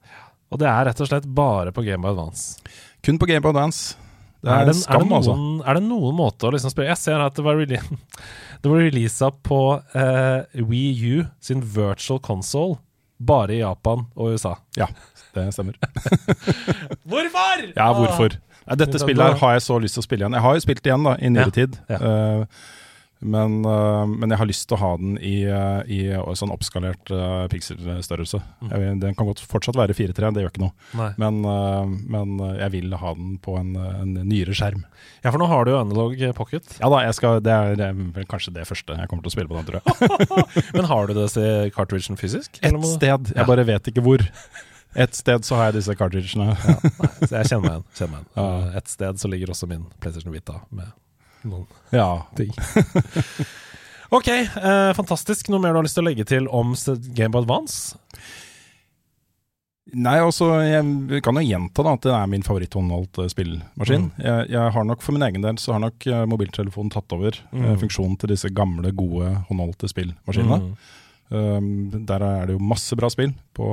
Og 0.51 0.59
det 0.61 0.67
er 0.69 0.85
rett 0.89 1.01
og 1.03 1.09
slett 1.09 1.27
bare 1.31 1.71
på 1.75 1.83
Game 1.85 2.01
Boy 2.03 2.11
Advance. 2.13 2.59
Kun 3.05 3.19
på 3.21 3.27
Game 3.29 3.43
Boy 3.43 3.53
Advance. 3.53 3.95
Det 4.41 4.49
Er 4.49 4.63
er, 4.63 4.69
det, 4.71 4.75
er, 4.75 4.79
skam, 4.81 5.03
det 5.03 5.09
noen, 5.09 5.17
altså. 5.19 5.35
er 5.69 5.77
det 5.77 5.83
noen 5.85 6.15
måte 6.17 6.47
å 6.47 6.53
liksom 6.55 6.71
spille 6.73 6.89
Jeg 6.89 6.97
ser 6.97 7.21
at 7.21 7.35
det 7.37 7.43
var, 7.45 7.59
rele 7.61 7.81
var 8.71 8.81
releasa 8.81 9.29
på 9.45 9.59
eh, 10.01 10.63
Wii 10.65 11.11
U 11.13 11.25
sin 11.43 11.61
virtual 11.61 12.21
console 12.25 12.79
bare 13.27 13.53
i 13.55 13.59
Japan 13.61 14.05
og 14.15 14.33
USA. 14.35 14.55
Ja, 14.77 14.87
det 15.35 15.47
stemmer. 15.55 15.77
Hvorfor?! 17.09 17.65
Ja, 17.75 17.87
hvorfor? 17.95 18.35
Nei, 18.67 18.77
dette 18.77 18.99
spillet 19.01 19.25
her 19.25 19.39
har 19.41 19.55
jeg 19.57 19.63
så 19.65 19.77
lyst 19.81 19.97
til 19.97 20.03
å 20.03 20.05
spille 20.05 20.23
igjen. 20.25 20.35
Jeg 20.37 20.45
har 20.45 20.57
jo 20.57 20.63
spilt 20.63 20.83
det 20.85 20.91
igjen 20.91 21.07
da, 21.07 21.15
i 21.17 21.31
nyere 21.33 21.49
Ja, 21.49 21.55
tid. 21.55 21.79
ja. 21.89 21.97
Eh, 21.97 22.45
men, 23.21 23.59
eh, 23.65 24.05
men 24.09 24.33
jeg 24.33 24.39
har 24.41 24.49
lyst 24.49 24.67
til 24.69 24.77
å 24.77 24.81
ha 24.81 24.91
den 24.97 25.17
i, 25.21 25.43
eh, 25.45 25.81
i 25.85 25.99
sånn 26.37 26.51
oppskalert 26.53 27.11
uh, 27.13 27.45
pikselstørrelse. 27.51 28.39
Mm. 28.65 28.99
Den 29.01 29.15
kan 29.17 29.27
godt 29.29 29.43
fortsatt 29.45 29.77
være 29.77 29.93
4-3, 29.97 30.31
det 30.33 30.43
gjør 30.45 30.51
ikke 30.53 30.63
noe. 30.65 30.73
Men, 31.21 31.41
eh, 31.45 31.91
men 32.15 32.33
eh, 32.39 32.55
jeg 32.63 32.73
vil 32.77 32.95
ha 32.97 33.13
den 33.17 33.35
på 33.43 33.57
en, 33.59 33.75
en 33.77 34.15
nyere 34.25 34.55
skjerm. 34.57 34.83
Ja, 35.23 35.29
for 35.29 35.37
nå 35.41 35.47
har 35.51 35.65
du 35.65 35.73
jo 35.75 35.79
Analog 35.81 36.17
Pocket. 36.37 36.77
Ja 36.81 36.89
da, 36.91 37.03
skal, 37.13 37.39
det 37.45 37.53
er 37.53 37.85
eh, 37.91 38.01
vel 38.17 38.25
kanskje 38.29 38.53
det 38.57 38.65
første 38.69 38.97
jeg 38.97 39.11
kommer 39.11 39.25
til 39.27 39.31
å 39.31 39.35
spille 39.35 39.51
på 39.51 39.59
den, 39.59 39.69
tror 39.69 39.79
jeg. 39.81 40.71
Men 40.77 40.89
har 40.89 41.07
du 41.11 41.15
det 41.17 41.29
cartridgen 41.77 42.17
fysisk? 42.19 42.57
Et 42.61 42.85
sted, 42.95 43.31
jeg 43.33 43.37
Ja. 43.37 43.47
bare 43.47 43.65
vet 43.67 43.91
ikke 43.91 44.03
hvor. 44.05 44.25
Et 44.95 45.15
sted 45.15 45.45
så 45.47 45.55
har 45.55 45.69
jeg 45.69 45.77
disse 45.79 45.95
cartridgene. 45.95 46.51
Nei, 46.51 47.11
så 47.23 47.37
jeg 47.37 47.51
kjenner 47.53 47.61
meg 47.63 47.77
igjen. 47.77 47.85
Kjenner 47.95 48.11
meg 48.17 48.25
igjen. 48.25 48.27
Ja. 48.41 48.49
Eh, 48.71 48.81
Et 48.81 48.91
sted 48.97 49.21
så 49.21 49.29
ligger 49.31 49.53
også 49.53 49.69
min 49.71 49.85
PlayStation 50.01 50.33
Vita 50.33 50.57
med 50.73 50.89
noen 51.47 51.65
Ja, 51.95 52.25
ting. 52.37 52.51
ok, 54.11 54.27
eh, 54.27 54.91
fantastisk. 54.97 55.49
Noe 55.49 55.59
mer 55.63 55.73
du 55.73 55.81
har 55.81 55.87
lyst 55.87 55.97
til 55.99 56.05
å 56.05 56.09
legge 56.09 56.25
til 56.27 56.47
om 56.51 56.75
Game 57.15 57.31
Boy 57.33 57.41
Advance? 57.45 57.97
Nei, 59.91 60.19
altså, 60.23 60.45
jeg 60.63 61.19
kan 61.25 61.35
jo 61.35 61.41
gjenta 61.43 61.83
da 61.83 61.95
at 61.97 62.05
det 62.05 62.11
er 62.15 62.27
min 62.31 62.43
favoritthåndholdt 62.45 63.17
spillmaskin. 63.33 64.05
Mm. 64.13 64.21
Jeg, 64.23 64.45
jeg 64.53 64.71
har 64.77 64.85
nok 64.87 65.01
For 65.03 65.11
min 65.17 65.25
egen 65.25 65.43
del 65.43 65.57
så 65.59 65.73
har 65.75 65.81
nok 65.83 66.05
eh, 66.07 66.21
mobiltelefonen 66.31 66.93
tatt 66.93 67.11
over 67.17 67.35
eh, 67.35 67.51
Mm. 67.51 67.77
funksjonen 67.81 68.15
til 68.21 68.31
disse 68.31 68.51
gamle, 68.55 68.93
gode 68.95 69.33
håndholdte 69.49 69.89
spillmaskinene. 69.91 70.61
Mm. 70.61 70.75
Um, 71.31 71.89
der 72.05 72.19
er 72.27 72.49
det 72.49 72.57
jo 72.57 72.59
masse 72.59 72.91
bra 72.99 73.07
spill 73.07 73.31
på, 73.55 73.65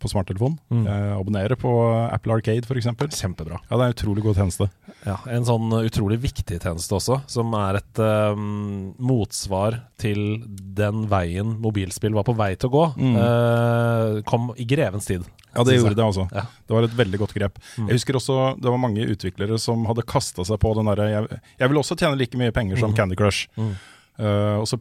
på 0.00 0.08
smarttelefon. 0.08 0.54
Mm. 0.72 0.84
Jeg 0.88 1.10
abonnerer 1.18 1.58
på 1.60 1.72
Apple 2.08 2.38
Arcade 2.38 2.64
f.eks. 2.64 2.88
Kjempebra. 3.20 3.58
Ja, 3.68 3.76
det 3.76 3.82
er 3.84 3.90
en 3.90 3.96
utrolig 3.98 4.24
god 4.24 4.38
tjeneste. 4.40 4.68
Ja, 5.04 5.18
En 5.28 5.44
sånn 5.44 5.68
utrolig 5.82 6.18
viktig 6.22 6.56
tjeneste 6.62 6.96
også, 6.96 7.18
som 7.28 7.52
er 7.58 7.80
et 7.82 8.00
um, 8.00 8.94
motsvar 9.02 9.76
til 10.00 10.22
den 10.48 11.04
veien 11.10 11.56
mobilspill 11.62 12.16
var 12.16 12.24
på 12.26 12.34
vei 12.38 12.54
til 12.56 12.70
å 12.70 12.74
gå. 12.78 12.84
Mm. 12.96 13.16
Uh, 13.20 14.22
kom 14.28 14.50
i 14.56 14.64
grevens 14.68 15.06
tid. 15.10 15.26
Ja, 15.52 15.66
det 15.68 15.76
gjorde 15.76 15.98
det 15.98 16.04
altså. 16.06 16.24
Ja. 16.32 16.46
Det 16.64 16.72
var 16.78 16.86
et 16.88 16.94
veldig 16.96 17.18
godt 17.20 17.34
grep. 17.36 17.58
Mm. 17.76 17.90
Jeg 17.90 17.98
husker 17.98 18.16
også 18.16 18.36
det 18.56 18.70
var 18.72 18.80
mange 18.80 19.04
utviklere 19.04 19.58
som 19.60 19.84
hadde 19.90 20.06
kasta 20.08 20.46
seg 20.48 20.56
på 20.62 20.72
den 20.78 20.88
derre 20.88 21.10
jeg, 21.12 21.40
jeg 21.60 21.68
vil 21.74 21.80
også 21.82 21.98
tjene 22.00 22.16
like 22.16 22.40
mye 22.40 22.54
penger 22.56 22.80
som 22.80 22.88
Mhm. 22.94 22.96
Candy 22.96 23.18
Crush. 23.20 23.50
Mm. 23.60 23.74
Eh, 24.22 24.56
og 24.62 24.66
så 24.68 24.78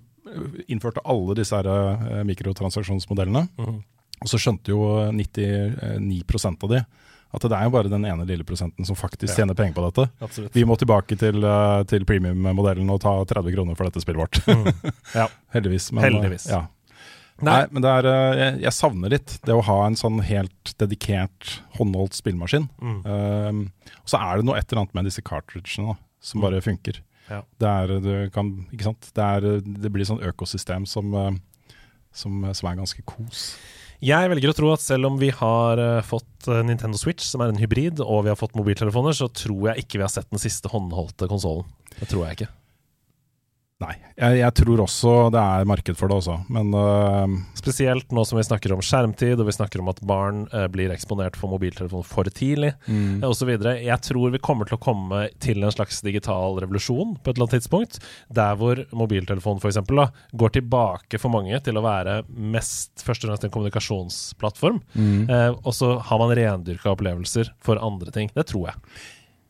innførte 0.67 1.03
alle 1.05 1.35
disse 1.35 1.55
her, 1.55 1.67
eh, 1.67 2.23
mikrotransaksjonsmodellene. 2.29 3.47
Mhm. 3.57 3.83
Og 4.21 4.27
så 4.29 4.37
skjønte 4.37 4.69
jo 4.69 4.83
99% 5.11 6.63
av 6.63 6.69
de 6.69 6.81
at 7.33 7.45
det 7.47 7.55
er 7.55 7.63
jo 7.63 7.71
bare 7.71 7.87
den 7.89 8.03
ene 8.03 8.25
lille 8.27 8.43
prosenten 8.43 8.85
som 8.85 8.95
faktisk 8.99 9.31
Ja. 9.31 9.45
tjener 9.45 9.55
penger 9.55 9.73
på 9.73 9.85
dette. 9.87 10.11
Absolutt. 10.21 10.51
Vi 10.53 10.65
må 10.65 10.75
tilbake 10.77 11.17
til, 11.17 11.43
eh, 11.45 11.83
til 11.87 12.03
premium-modellen 12.03 12.89
og 12.91 12.99
ta 12.99 13.23
30 13.23 13.53
kroner 13.55 13.75
for 13.77 13.85
dette 13.85 14.01
spillet 14.03 14.19
vårt. 14.19 14.41
Mm. 14.45 14.91
Ja. 15.15 15.27
Heldigvis. 15.53 15.91
Men, 15.93 16.03
eh, 16.03 16.09
Heldigvis. 16.11 16.49
Ja. 16.49 16.67
Nei, 17.41 17.61
Nei, 17.61 17.67
men 17.71 17.85
er, 17.85 18.05
eh, 18.05 18.35
jeg, 18.35 18.61
jeg 18.61 18.71
savner 18.73 19.09
litt 19.09 19.39
det 19.45 19.55
å 19.55 19.63
ha 19.63 19.85
en 19.87 19.95
sånn 19.95 20.19
helt 20.21 20.75
dedikert 20.77 21.61
håndholdt 21.79 22.13
spillmaskin. 22.19 22.67
mm. 22.81 23.05
Um, 23.05 23.71
og 24.03 24.05
så 24.11 24.19
er 24.19 24.35
det 24.37 24.45
noe 24.45 24.57
et 24.59 24.67
eller 24.71 24.81
annet 24.83 24.93
med 24.93 25.05
disse 25.05 25.21
cartridgene 25.23 25.87
da, 25.87 25.95
som 26.19 26.41
Mm. 26.41 26.43
bare 26.43 26.61
funker. 26.61 26.99
Ja. 27.31 27.41
Det, 27.61 27.69
er, 27.69 27.93
du 28.03 28.13
kan, 28.33 28.51
ikke 28.73 28.89
sant? 28.89 29.11
Det, 29.15 29.27
er, 29.27 29.61
det 29.63 29.91
blir 29.93 30.07
sånn 30.07 30.23
økosystem 30.27 30.87
som, 30.89 31.13
eh, 31.15 31.77
som, 32.11 32.43
som 32.51 32.71
er 32.71 32.81
ganske 32.81 33.05
kos. 33.07 33.53
Jeg 34.01 34.31
velger 34.31 34.49
å 34.49 34.57
tro 34.57 34.71
at 34.73 34.81
selv 34.81 35.11
om 35.11 35.19
vi 35.21 35.29
har 35.37 35.79
eh, 35.79 35.99
fått 36.05 36.49
eh, 36.49 36.63
Nintendo 36.65 36.97
Switch, 36.97 37.23
som 37.27 37.43
er 37.43 37.53
en 37.53 37.61
hybrid, 37.61 38.01
og 38.01 38.25
vi 38.25 38.33
har 38.33 38.39
fått 38.39 38.57
mobiltelefoner, 38.57 39.13
så 39.13 39.29
tror 39.29 39.71
jeg 39.71 39.85
ikke 39.85 40.01
vi 40.01 40.07
har 40.07 40.13
sett 40.13 40.31
den 40.33 40.41
siste 40.41 40.71
håndholdte 40.73 41.29
konsollen. 41.29 41.69
Det 41.99 42.09
tror 42.09 42.25
jeg 42.25 42.39
ikke. 42.39 42.49
Nei, 43.81 43.95
jeg, 44.13 44.35
jeg 44.37 44.53
tror 44.59 44.83
også 44.83 45.11
det 45.33 45.41
er 45.41 45.69
marked 45.69 45.97
for 45.97 46.11
det 46.11 46.17
også, 46.19 46.35
men 46.53 46.69
uh, 46.75 47.31
Spesielt 47.57 48.13
nå 48.13 48.23
som 48.27 48.37
vi 48.37 48.43
snakker 48.45 48.73
om 48.75 48.83
skjermtid, 48.85 49.39
og 49.41 49.47
vi 49.47 49.55
snakker 49.55 49.81
om 49.81 49.89
at 49.89 50.01
barn 50.05 50.43
uh, 50.53 50.67
blir 50.69 50.93
eksponert 50.93 51.37
for 51.39 51.49
mobiltelefon 51.49 52.05
for 52.05 52.29
tidlig, 52.29 52.75
mm, 52.85 53.23
videre. 53.49 53.73
Jeg 53.81 54.05
tror 54.05 54.33
vi 54.35 54.41
kommer 54.43 54.69
til 54.69 54.77
å 54.77 54.81
komme 54.81 55.23
til 55.41 55.63
en 55.65 55.73
slags 55.73 56.03
digital 56.05 56.59
revolusjon 56.61 57.15
på 57.17 57.31
et 57.31 57.39
eller 57.39 57.47
annet 57.47 57.57
tidspunkt, 57.57 57.97
der 58.29 58.59
hvor 58.59 58.83
mobiltelefon 58.93 59.61
f.eks. 59.61 59.81
går 60.37 60.53
tilbake 60.59 61.21
for 61.21 61.33
mange 61.33 61.57
til 61.65 61.79
å 61.79 61.85
være 61.85 62.19
mest 62.29 63.01
først 63.05 63.25
og 63.25 63.31
fremst 63.31 63.47
en 63.47 63.55
kommunikasjonsplattform, 63.55 64.83
mm. 64.93 65.09
Uh, 65.31 65.49
og 65.63 65.73
så 65.73 65.95
har 66.05 66.21
man 66.21 66.35
rendyrka 66.37 66.93
opplevelser 66.93 67.49
for 67.63 67.81
andre 67.81 68.13
ting. 68.13 68.29
Det 68.37 68.45
tror 68.51 68.69
jeg. 68.71 68.79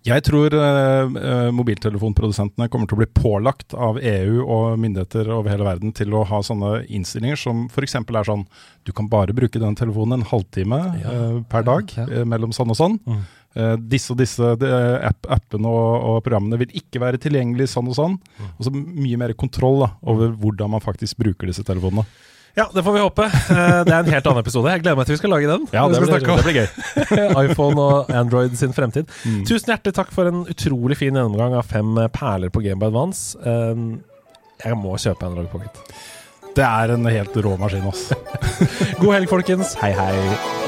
Jeg 0.02 0.24
tror 0.26 0.54
øh, 0.58 1.12
øh, 1.14 1.50
mobiltelefonprodusentene 1.54 2.66
kommer 2.74 2.90
til 2.90 2.98
å 2.98 3.02
bli 3.04 3.10
pålagt 3.14 3.76
av 3.78 4.00
EU 4.02 4.40
og 4.42 4.80
myndigheter 4.82 5.30
over 5.30 5.54
hele 5.54 5.68
verden 5.68 5.94
til 5.94 6.16
å 6.18 6.24
ha 6.26 6.40
sånne 6.46 6.80
innstillinger 6.90 7.38
som 7.38 7.68
f.eks. 7.70 8.00
er 8.02 8.26
sånn 8.26 8.48
Du 8.88 8.90
kan 8.98 9.10
bare 9.12 9.36
bruke 9.38 9.62
den 9.62 9.78
telefonen 9.78 10.20
en 10.20 10.30
halvtime 10.32 10.80
Ja, 11.04 11.14
eh, 11.14 11.38
per 11.52 11.68
dag 11.68 11.94
ja. 11.94 12.08
øh, 12.10 12.26
mellom 12.26 12.56
sånn 12.56 12.74
og 12.74 12.80
sånn. 12.80 12.98
Mm. 13.06 13.22
Eh, 13.52 13.74
disse 13.92 14.14
og 14.14 14.20
disse 14.22 14.52
app, 15.04 15.28
appene 15.28 15.68
og, 15.68 16.06
og 16.08 16.20
programmene 16.24 16.60
vil 16.62 16.76
ikke 16.80 17.02
være 17.04 17.20
tilgjengelig 17.20 17.68
sånn 17.74 17.90
og 17.92 17.98
sånn. 17.98 18.20
Mm. 18.40 18.52
Og 18.56 18.68
så 18.68 18.74
mye 18.76 19.20
mer 19.20 19.34
kontroll 19.40 19.82
da, 19.84 19.90
over 20.08 20.32
hvordan 20.40 20.72
man 20.78 20.84
faktisk 20.84 21.20
bruker 21.20 21.52
disse 21.52 21.66
telefonene. 21.68 22.06
Ja, 22.56 22.66
det 22.76 22.84
får 22.84 22.96
vi 22.96 23.00
håpe. 23.04 23.26
Eh, 23.26 23.82
Det 23.88 23.94
er 23.96 24.00
en 24.04 24.12
helt 24.12 24.26
annen 24.28 24.44
episode. 24.44 24.72
Jeg 24.74 24.84
gleder 24.84 25.00
meg 25.00 25.08
til 25.08 25.16
vi 25.16 25.22
skal 25.22 25.34
lage 25.36 25.52
den. 25.52 25.68
Ja, 25.72 25.86
det 25.88 26.02
blir, 26.04 26.20
det 26.20 26.46
blir 26.48 26.58
gøy. 26.62 26.70
iPhone 27.46 27.80
og 27.80 28.12
Android 28.12 28.56
sin 28.60 28.76
fremtid. 28.76 29.12
Mm. 29.24 29.44
Tusen 29.48 29.72
hjertelig 29.72 29.96
takk 30.00 30.12
for 30.16 30.32
en 30.32 30.44
utrolig 30.52 31.00
fin 31.00 31.16
gjennomgang 31.16 31.56
av 31.60 31.68
fem 31.72 31.92
eh, 31.98 32.12
perler 32.12 32.52
på 32.52 32.64
Game 32.66 32.80
by 32.82 32.92
Advance. 32.92 33.36
Um, 33.44 34.02
jeg 34.62 34.78
må 34.80 34.98
kjøpe 35.00 35.28
en 35.28 35.40
Log 35.40 35.48
Pocket. 35.54 35.84
Det 36.56 36.66
er 36.68 36.92
en 36.98 37.08
helt 37.08 37.38
rå 37.46 37.56
maskin, 37.60 37.88
ass. 37.88 38.10
God 39.02 39.14
helg, 39.16 39.32
folkens. 39.32 39.78
Hei, 39.80 39.94
hei. 39.96 40.61